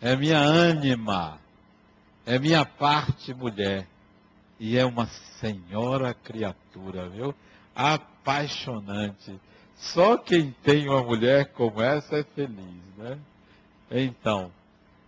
É 0.00 0.16
minha 0.16 0.38
ânima. 0.38 1.38
É 2.24 2.38
minha 2.38 2.64
parte 2.64 3.32
mulher. 3.34 3.86
E 4.58 4.76
é 4.76 4.84
uma 4.84 5.06
senhora 5.40 6.12
criatura, 6.12 7.08
viu? 7.08 7.34
Apaixonante. 7.74 9.40
Só 9.76 10.18
quem 10.18 10.54
tem 10.62 10.88
uma 10.88 11.02
mulher 11.02 11.52
como 11.52 11.80
essa 11.80 12.16
é 12.16 12.22
feliz, 12.22 12.82
né? 12.98 13.18
Então, 13.90 14.52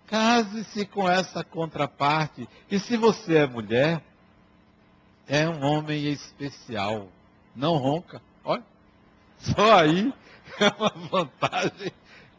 case-se 0.07 0.87
com 0.87 1.09
essa 1.09 1.45
contraparte. 1.45 2.49
E 2.71 2.79
se 2.79 2.97
você 2.97 3.37
é 3.37 3.47
mulher, 3.47 4.03
é 5.29 5.47
um 5.49 5.63
homem 5.63 6.07
especial. 6.11 7.09
Não 7.55 7.77
ronca. 7.77 8.23
Olha. 8.43 8.65
Só 9.39 9.79
aí 9.79 10.13
é 10.59 10.69
uma 10.79 10.91
vantagem 11.09 11.93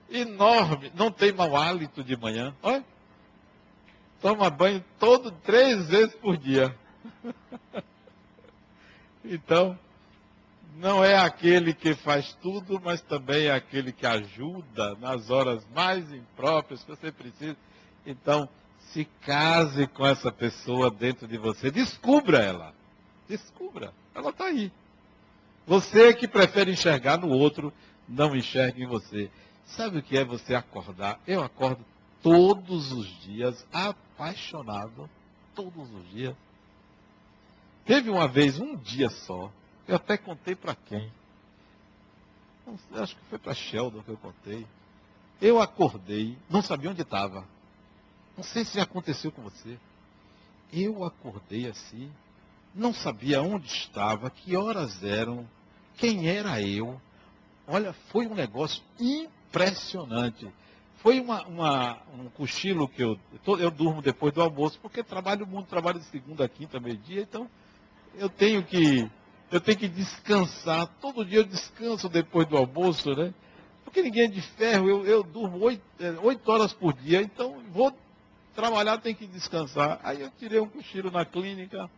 enorme. 0.09 0.91
Não 0.95 1.11
tem 1.11 1.31
mau 1.31 1.55
hálito 1.55 2.03
de 2.03 2.17
manhã. 2.17 2.55
Olha. 2.61 2.83
Toma 4.23 4.49
banho 4.49 4.81
todo 4.97 5.31
três 5.31 5.85
vezes 5.89 6.15
por 6.15 6.37
dia. 6.37 6.73
então, 9.25 9.77
não 10.77 11.03
é 11.03 11.17
aquele 11.17 11.73
que 11.73 11.93
faz 11.93 12.31
tudo, 12.41 12.79
mas 12.81 13.01
também 13.01 13.47
é 13.47 13.51
aquele 13.51 13.91
que 13.91 14.05
ajuda 14.05 14.95
nas 14.95 15.29
horas 15.29 15.67
mais 15.75 16.09
impróprias 16.13 16.81
que 16.85 16.89
você 16.89 17.11
precisa. 17.11 17.57
Então, 18.05 18.47
se 18.93 19.03
case 19.19 19.87
com 19.87 20.07
essa 20.07 20.31
pessoa 20.31 20.89
dentro 20.89 21.27
de 21.27 21.37
você. 21.37 21.69
Descubra 21.69 22.39
ela. 22.39 22.73
Descubra. 23.27 23.93
Ela 24.15 24.29
está 24.29 24.45
aí. 24.45 24.71
Você 25.67 26.13
que 26.13 26.29
prefere 26.29 26.71
enxergar 26.71 27.17
no 27.17 27.27
outro, 27.27 27.73
não 28.07 28.33
enxergue 28.33 28.83
em 28.83 28.87
você. 28.87 29.29
Sabe 29.65 29.97
o 29.97 30.01
que 30.01 30.17
é 30.17 30.23
você 30.23 30.55
acordar? 30.55 31.19
Eu 31.27 31.43
acordo 31.43 31.83
todos 32.23 32.91
os 32.91 33.07
dias, 33.21 33.67
apaixonado, 33.71 35.09
todos 35.53 35.91
os 35.91 36.09
dias. 36.09 36.35
Teve 37.85 38.09
uma 38.09 38.27
vez, 38.27 38.59
um 38.59 38.75
dia 38.77 39.09
só, 39.09 39.51
eu 39.87 39.97
até 39.97 40.17
contei 40.17 40.55
para 40.55 40.73
quem? 40.73 41.11
acho 42.95 43.15
que 43.15 43.25
foi 43.25 43.37
para 43.37 43.53
Sheldon 43.53 44.01
que 44.01 44.09
eu 44.09 44.17
contei. 44.17 44.65
Eu 45.41 45.61
acordei, 45.61 46.37
não 46.49 46.61
sabia 46.61 46.89
onde 46.89 47.01
estava. 47.01 47.45
Não 48.37 48.43
sei 48.43 48.63
se 48.63 48.79
aconteceu 48.79 49.31
com 49.31 49.41
você. 49.41 49.77
Eu 50.71 51.03
acordei 51.03 51.67
assim, 51.67 52.09
não 52.73 52.93
sabia 52.93 53.41
onde 53.41 53.67
estava, 53.67 54.29
que 54.29 54.55
horas 54.55 55.03
eram, 55.03 55.47
quem 55.97 56.27
era 56.29 56.61
eu. 56.61 56.99
Olha, 57.67 57.93
foi 58.11 58.25
um 58.25 58.33
negócio 58.33 58.81
impressionante. 58.97 60.49
Foi 61.03 61.19
uma, 61.19 61.45
uma, 61.47 61.97
um 62.17 62.29
cochilo 62.29 62.87
que 62.87 63.03
eu, 63.03 63.19
eu 63.59 63.69
durmo 63.69 64.01
depois 64.01 64.33
do 64.33 64.41
almoço, 64.41 64.79
porque 64.81 65.03
trabalho 65.03 65.45
muito, 65.45 65.67
trabalho 65.67 65.99
de 65.99 66.05
segunda 66.05 66.45
a 66.45 66.47
quinta, 66.47 66.79
meio-dia, 66.79 67.21
então 67.21 67.45
eu 68.15 68.29
tenho 68.29 68.63
que 68.63 69.11
eu 69.51 69.59
tenho 69.59 69.77
que 69.77 69.89
descansar. 69.89 70.87
Todo 71.01 71.25
dia 71.25 71.39
eu 71.39 71.43
descanso 71.43 72.07
depois 72.07 72.47
do 72.47 72.55
almoço, 72.55 73.13
né? 73.13 73.33
Porque 73.83 74.01
ninguém 74.01 74.23
é 74.23 74.27
de 74.27 74.41
ferro, 74.41 74.87
eu, 74.87 75.05
eu 75.05 75.23
durmo 75.23 75.59
oito, 75.65 75.83
é, 75.99 76.11
oito 76.21 76.49
horas 76.49 76.71
por 76.71 76.93
dia, 76.93 77.21
então 77.21 77.61
vou 77.73 77.93
trabalhar, 78.55 78.97
tenho 78.99 79.17
que 79.17 79.27
descansar. 79.27 79.99
Aí 80.03 80.21
eu 80.21 80.31
tirei 80.39 80.61
um 80.61 80.69
cochilo 80.69 81.11
na 81.11 81.25
clínica, 81.25 81.89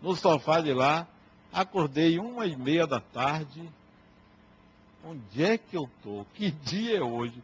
no 0.00 0.16
sofá 0.16 0.62
de 0.62 0.72
lá, 0.72 1.06
acordei 1.52 2.18
uma 2.18 2.46
e 2.46 2.56
meia 2.56 2.86
da 2.86 3.00
tarde. 3.00 3.68
Onde 5.04 5.44
é 5.44 5.58
que 5.58 5.76
eu 5.76 5.84
estou? 5.84 6.26
Que 6.34 6.50
dia 6.50 6.96
é 6.96 7.02
hoje? 7.02 7.34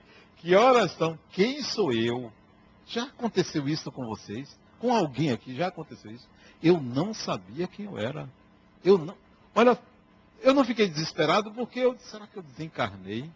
Que 0.43 0.57
horas 0.57 0.91
são? 0.93 1.17
Quem 1.31 1.63
sou 1.63 1.93
eu? 1.93 2.33
Já 2.85 3.05
aconteceu 3.05 3.69
isso 3.69 3.91
com 3.93 4.05
vocês? 4.05 4.59
Com 4.81 4.93
alguém 4.93 5.31
aqui 5.31 5.55
já 5.55 5.69
aconteceu 5.69 6.11
isso? 6.11 6.29
Eu 6.61 6.81
não 6.81 7.15
sabia 7.15 7.69
quem 7.69 7.87
eu 7.87 7.97
era. 7.97 8.29
Eu 8.85 8.99
não, 8.99 9.15
Olha, 9.55 9.79
eu 10.43 10.53
não 10.53 10.65
fiquei 10.65 10.89
desesperado 10.89 11.53
porque 11.53 11.79
eu, 11.79 11.97
será 11.99 12.27
que 12.27 12.37
eu 12.37 12.43
desencarnei? 12.43 13.31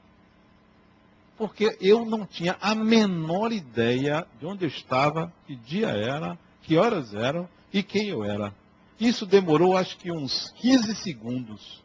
Porque 1.38 1.76
eu 1.80 2.04
não 2.04 2.26
tinha 2.26 2.56
a 2.60 2.74
menor 2.74 3.52
ideia 3.52 4.26
de 4.40 4.46
onde 4.46 4.64
eu 4.64 4.68
estava, 4.68 5.32
que 5.46 5.54
dia 5.54 5.88
era, 5.88 6.36
que 6.62 6.76
horas 6.76 7.14
eram 7.14 7.48
e 7.72 7.84
quem 7.84 8.08
eu 8.08 8.24
era. 8.24 8.52
Isso 8.98 9.24
demorou 9.24 9.76
acho 9.76 9.96
que 9.98 10.10
uns 10.10 10.50
15 10.56 10.96
segundos. 10.96 11.84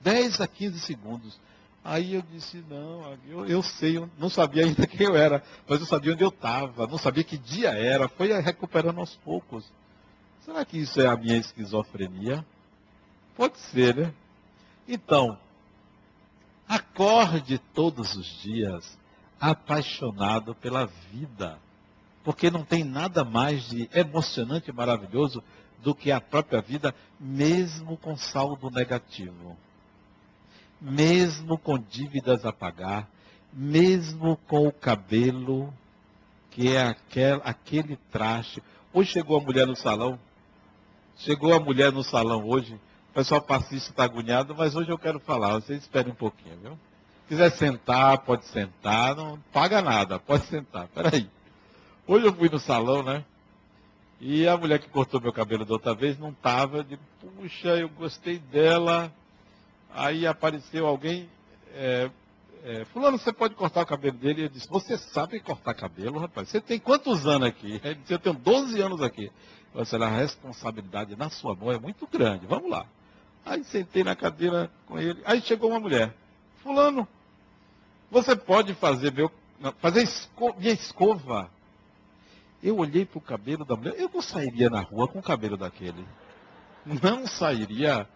10 0.00 0.40
a 0.40 0.46
15 0.46 0.80
segundos. 0.80 1.38
Aí 1.84 2.14
eu 2.14 2.22
disse, 2.22 2.64
não, 2.68 3.18
eu, 3.26 3.44
eu 3.46 3.62
sei, 3.62 3.96
eu 3.96 4.08
não 4.16 4.28
sabia 4.28 4.64
ainda 4.64 4.86
quem 4.86 5.06
eu 5.06 5.16
era, 5.16 5.42
mas 5.68 5.80
eu 5.80 5.86
sabia 5.86 6.12
onde 6.12 6.22
eu 6.22 6.28
estava, 6.28 6.86
não 6.86 6.98
sabia 6.98 7.24
que 7.24 7.36
dia 7.36 7.70
era, 7.70 8.08
foi 8.08 8.32
recuperando 8.40 8.98
aos 8.98 9.16
poucos. 9.16 9.64
Será 10.44 10.64
que 10.64 10.78
isso 10.78 11.00
é 11.00 11.06
a 11.06 11.16
minha 11.16 11.36
esquizofrenia? 11.36 12.44
Pode 13.36 13.58
ser, 13.58 13.96
né? 13.96 14.14
Então, 14.86 15.38
acorde 16.68 17.58
todos 17.58 18.14
os 18.14 18.26
dias 18.42 18.98
apaixonado 19.40 20.54
pela 20.54 20.86
vida. 21.10 21.58
Porque 22.22 22.50
não 22.50 22.64
tem 22.64 22.84
nada 22.84 23.24
mais 23.24 23.68
de 23.68 23.90
emocionante 23.92 24.70
e 24.70 24.72
maravilhoso 24.72 25.42
do 25.82 25.94
que 25.94 26.12
a 26.12 26.20
própria 26.20 26.60
vida, 26.60 26.94
mesmo 27.18 27.96
com 27.96 28.16
saldo 28.16 28.70
negativo. 28.70 29.56
Mesmo 30.82 31.56
com 31.56 31.78
dívidas 31.78 32.44
a 32.44 32.52
pagar, 32.52 33.08
mesmo 33.52 34.36
com 34.48 34.66
o 34.66 34.72
cabelo, 34.72 35.72
que 36.50 36.74
é 36.74 36.82
aquel, 36.82 37.40
aquele 37.44 37.96
traste. 38.10 38.62
Hoje 38.92 39.12
chegou 39.12 39.38
a 39.38 39.40
mulher 39.40 39.66
no 39.66 39.76
salão, 39.76 40.18
chegou 41.18 41.54
a 41.54 41.60
mulher 41.60 41.92
no 41.92 42.02
salão 42.02 42.44
hoje, 42.48 42.74
o 43.10 43.14
pessoal 43.14 43.40
passista 43.40 43.90
está 43.90 44.04
agoniado, 44.04 44.54
mas 44.56 44.74
hoje 44.74 44.90
eu 44.90 44.98
quero 44.98 45.20
falar. 45.20 45.54
Vocês 45.60 45.82
esperem 45.82 46.12
um 46.12 46.16
pouquinho, 46.16 46.56
viu? 46.62 46.72
Se 46.72 47.28
quiser 47.28 47.52
sentar, 47.52 48.18
pode 48.18 48.46
sentar. 48.46 49.14
Não 49.14 49.38
paga 49.52 49.82
nada, 49.82 50.18
pode 50.18 50.46
sentar. 50.46 50.88
Peraí. 50.88 51.28
Hoje 52.06 52.26
eu 52.26 52.34
fui 52.34 52.48
no 52.48 52.58
salão, 52.58 53.02
né? 53.02 53.22
E 54.18 54.48
a 54.48 54.56
mulher 54.56 54.78
que 54.78 54.88
cortou 54.88 55.20
meu 55.20 55.32
cabelo 55.32 55.64
da 55.64 55.74
outra 55.74 55.94
vez 55.94 56.18
não 56.18 56.30
estava. 56.30 56.78
Eu 56.78 56.84
digo, 56.84 57.02
puxa, 57.20 57.68
eu 57.76 57.88
gostei 57.90 58.38
dela. 58.38 59.12
Aí 59.94 60.26
apareceu 60.26 60.86
alguém. 60.86 61.28
É, 61.74 62.10
é, 62.64 62.84
fulano, 62.86 63.18
você 63.18 63.32
pode 63.32 63.54
cortar 63.54 63.82
o 63.82 63.86
cabelo 63.86 64.16
dele? 64.16 64.44
Eu 64.44 64.48
disse, 64.48 64.68
você 64.68 64.96
sabe 64.96 65.40
cortar 65.40 65.74
cabelo, 65.74 66.18
rapaz? 66.18 66.48
Você 66.48 66.60
tem 66.60 66.78
quantos 66.78 67.26
anos 67.26 67.48
aqui? 67.48 67.80
Ele 67.82 67.94
disse, 67.96 68.12
eu 68.12 68.18
tenho 68.18 68.36
12 68.36 68.80
anos 68.80 69.02
aqui. 69.02 69.30
Eu 69.74 69.82
disse, 69.82 69.96
a 69.96 70.08
responsabilidade 70.08 71.16
na 71.16 71.28
sua 71.28 71.54
mão 71.54 71.72
é 71.72 71.78
muito 71.78 72.06
grande. 72.06 72.46
Vamos 72.46 72.70
lá. 72.70 72.86
Aí 73.44 73.64
sentei 73.64 74.04
na 74.04 74.14
cadeira 74.14 74.70
com 74.86 74.98
ele. 74.98 75.20
Aí 75.24 75.40
chegou 75.42 75.70
uma 75.70 75.80
mulher. 75.80 76.14
Fulano, 76.62 77.06
você 78.10 78.36
pode 78.36 78.74
fazer 78.74 79.12
meu, 79.12 79.30
fazer 79.80 80.02
esco, 80.02 80.54
minha 80.58 80.72
escova? 80.72 81.50
Eu 82.62 82.76
olhei 82.76 83.04
para 83.04 83.18
o 83.18 83.22
cabelo 83.22 83.64
da 83.64 83.74
mulher. 83.74 83.94
Eu 83.98 84.08
não 84.12 84.22
sairia 84.22 84.70
na 84.70 84.80
rua 84.80 85.08
com 85.08 85.18
o 85.18 85.22
cabelo 85.22 85.56
daquele. 85.56 86.06
Não 86.86 87.26
sairia. 87.26 88.06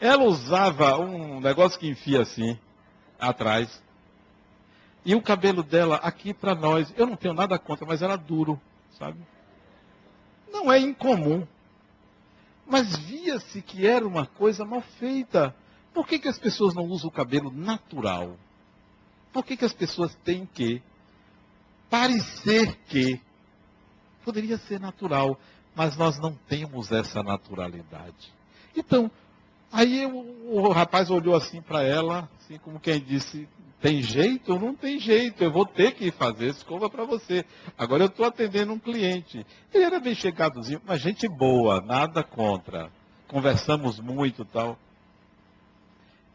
Ela 0.00 0.24
usava 0.24 0.98
um 0.98 1.40
negócio 1.40 1.78
que 1.78 1.88
enfia 1.88 2.22
assim, 2.22 2.58
atrás. 3.18 3.82
E 5.04 5.14
o 5.14 5.22
cabelo 5.22 5.62
dela 5.62 5.96
aqui 5.96 6.32
para 6.32 6.54
nós, 6.54 6.92
eu 6.96 7.06
não 7.06 7.16
tenho 7.16 7.34
nada 7.34 7.58
contra, 7.58 7.86
mas 7.86 8.02
era 8.02 8.16
duro, 8.16 8.60
sabe? 8.98 9.18
não 10.54 10.72
é 10.72 10.78
incomum. 10.78 11.46
Mas 12.66 12.96
via-se 12.96 13.60
que 13.60 13.86
era 13.86 14.06
uma 14.06 14.24
coisa 14.24 14.64
mal 14.64 14.80
feita. 14.80 15.54
Por 15.92 16.06
que, 16.06 16.18
que 16.18 16.28
as 16.28 16.38
pessoas 16.38 16.72
não 16.74 16.84
usam 16.84 17.08
o 17.08 17.12
cabelo 17.12 17.50
natural? 17.50 18.38
Por 19.32 19.44
que, 19.44 19.56
que 19.56 19.64
as 19.64 19.74
pessoas 19.74 20.14
têm 20.24 20.46
que 20.46 20.80
parecer 21.90 22.74
que? 22.88 23.20
Poderia 24.24 24.56
ser 24.56 24.80
natural, 24.80 25.38
mas 25.74 25.96
nós 25.96 26.18
não 26.18 26.34
temos 26.48 26.90
essa 26.90 27.22
naturalidade. 27.22 28.32
Então, 28.74 29.10
aí 29.74 30.06
o, 30.06 30.62
o 30.62 30.72
rapaz 30.72 31.10
olhou 31.10 31.34
assim 31.34 31.60
para 31.60 31.82
ela, 31.82 32.28
assim 32.38 32.58
como 32.58 32.80
quem 32.80 33.00
disse, 33.00 33.48
tem 33.80 34.00
jeito? 34.00 34.58
Não 34.58 34.74
tem 34.74 34.98
jeito, 34.98 35.44
eu 35.44 35.52
vou 35.52 35.66
ter 35.66 35.92
que 35.92 36.10
fazer 36.10 36.46
escova 36.46 36.88
para 36.88 37.04
você. 37.04 37.44
Agora 37.76 38.04
eu 38.04 38.06
estou 38.06 38.24
atendendo 38.24 38.72
um 38.72 38.78
cliente. 38.78 39.44
Ele 39.72 39.84
era 39.84 40.00
bem 40.00 40.14
chegadozinho, 40.14 40.80
mas 40.86 41.02
gente 41.02 41.28
boa, 41.28 41.82
nada 41.82 42.22
contra. 42.22 42.90
Conversamos 43.28 44.00
muito 44.00 44.44
tal. 44.44 44.78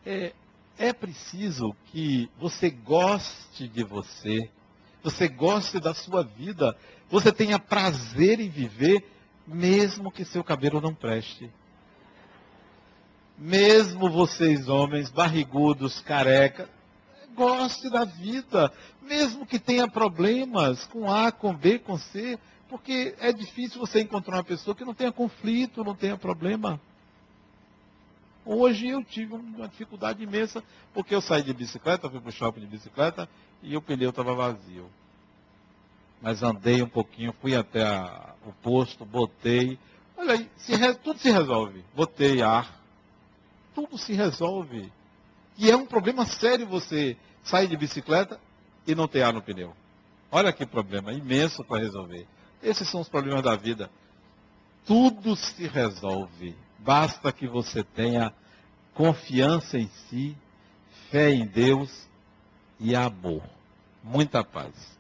É, 0.05 0.33
é 0.77 0.93
preciso 0.93 1.75
que 1.87 2.29
você 2.37 2.69
goste 2.69 3.67
de 3.67 3.83
você, 3.83 4.49
você 5.01 5.27
goste 5.27 5.79
da 5.79 5.93
sua 5.93 6.23
vida, 6.23 6.77
você 7.09 7.31
tenha 7.31 7.57
prazer 7.57 8.39
em 8.39 8.49
viver, 8.49 9.03
mesmo 9.47 10.11
que 10.11 10.23
seu 10.23 10.43
cabelo 10.43 10.79
não 10.79 10.93
preste. 10.93 11.49
Mesmo 13.39 14.09
vocês, 14.09 14.67
homens, 14.67 15.09
barrigudos, 15.09 16.01
careca, 16.01 16.69
goste 17.33 17.89
da 17.89 18.03
vida, 18.03 18.69
mesmo 19.01 19.45
que 19.45 19.57
tenha 19.57 19.87
problemas 19.87 20.85
com 20.87 21.09
A, 21.09 21.31
com 21.31 21.55
B, 21.55 21.79
com 21.79 21.97
C, 21.97 22.37
porque 22.67 23.15
é 23.17 23.31
difícil 23.31 23.79
você 23.79 24.01
encontrar 24.01 24.35
uma 24.35 24.43
pessoa 24.43 24.75
que 24.75 24.83
não 24.83 24.93
tenha 24.93 25.11
conflito, 25.11 25.85
não 25.85 25.95
tenha 25.95 26.17
problema. 26.17 26.81
Hoje 28.45 28.89
eu 28.89 29.01
tive 29.05 29.35
uma 29.35 29.69
dificuldade 29.69 30.21
imensa, 30.21 30.61
porque 30.93 31.15
eu 31.15 31.21
saí 31.21 31.41
de 31.41 31.53
bicicleta, 31.53 32.09
fui 32.09 32.19
para 32.19 32.29
o 32.29 32.33
shopping 32.33 32.61
de 32.61 32.67
bicicleta 32.67 33.29
e 33.63 33.77
o 33.77 33.81
pneu 33.81 34.09
estava 34.09 34.35
vazio. 34.35 34.89
Mas 36.21 36.43
andei 36.43 36.81
um 36.81 36.89
pouquinho, 36.89 37.33
fui 37.41 37.55
até 37.55 37.85
a, 37.85 38.33
o 38.45 38.51
posto, 38.51 39.05
botei. 39.05 39.79
Olha 40.17 40.33
aí, 40.33 40.49
se, 40.57 40.95
tudo 40.95 41.19
se 41.19 41.31
resolve. 41.31 41.85
Botei 41.95 42.41
ar. 42.41 42.78
Tudo 43.79 43.97
se 43.97 44.11
resolve. 44.11 44.91
E 45.57 45.71
é 45.71 45.75
um 45.75 45.85
problema 45.85 46.25
sério 46.25 46.67
você 46.67 47.15
sair 47.41 47.67
de 47.67 47.77
bicicleta 47.77 48.37
e 48.85 48.93
não 48.93 49.07
ter 49.07 49.21
ar 49.21 49.31
no 49.31 49.41
pneu. 49.41 49.73
Olha 50.29 50.51
que 50.51 50.65
problema 50.65 51.13
imenso 51.13 51.63
para 51.63 51.81
resolver. 51.81 52.27
Esses 52.61 52.89
são 52.89 52.99
os 52.99 53.07
problemas 53.07 53.41
da 53.41 53.55
vida. 53.55 53.89
Tudo 54.85 55.33
se 55.33 55.65
resolve. 55.65 56.55
Basta 56.77 57.31
que 57.31 57.47
você 57.47 57.81
tenha 57.81 58.33
confiança 58.93 59.79
em 59.79 59.89
si, 60.09 60.35
fé 61.09 61.31
em 61.31 61.47
Deus 61.47 62.05
e 62.81 62.93
amor. 62.93 63.43
Muita 64.03 64.43
paz. 64.43 64.98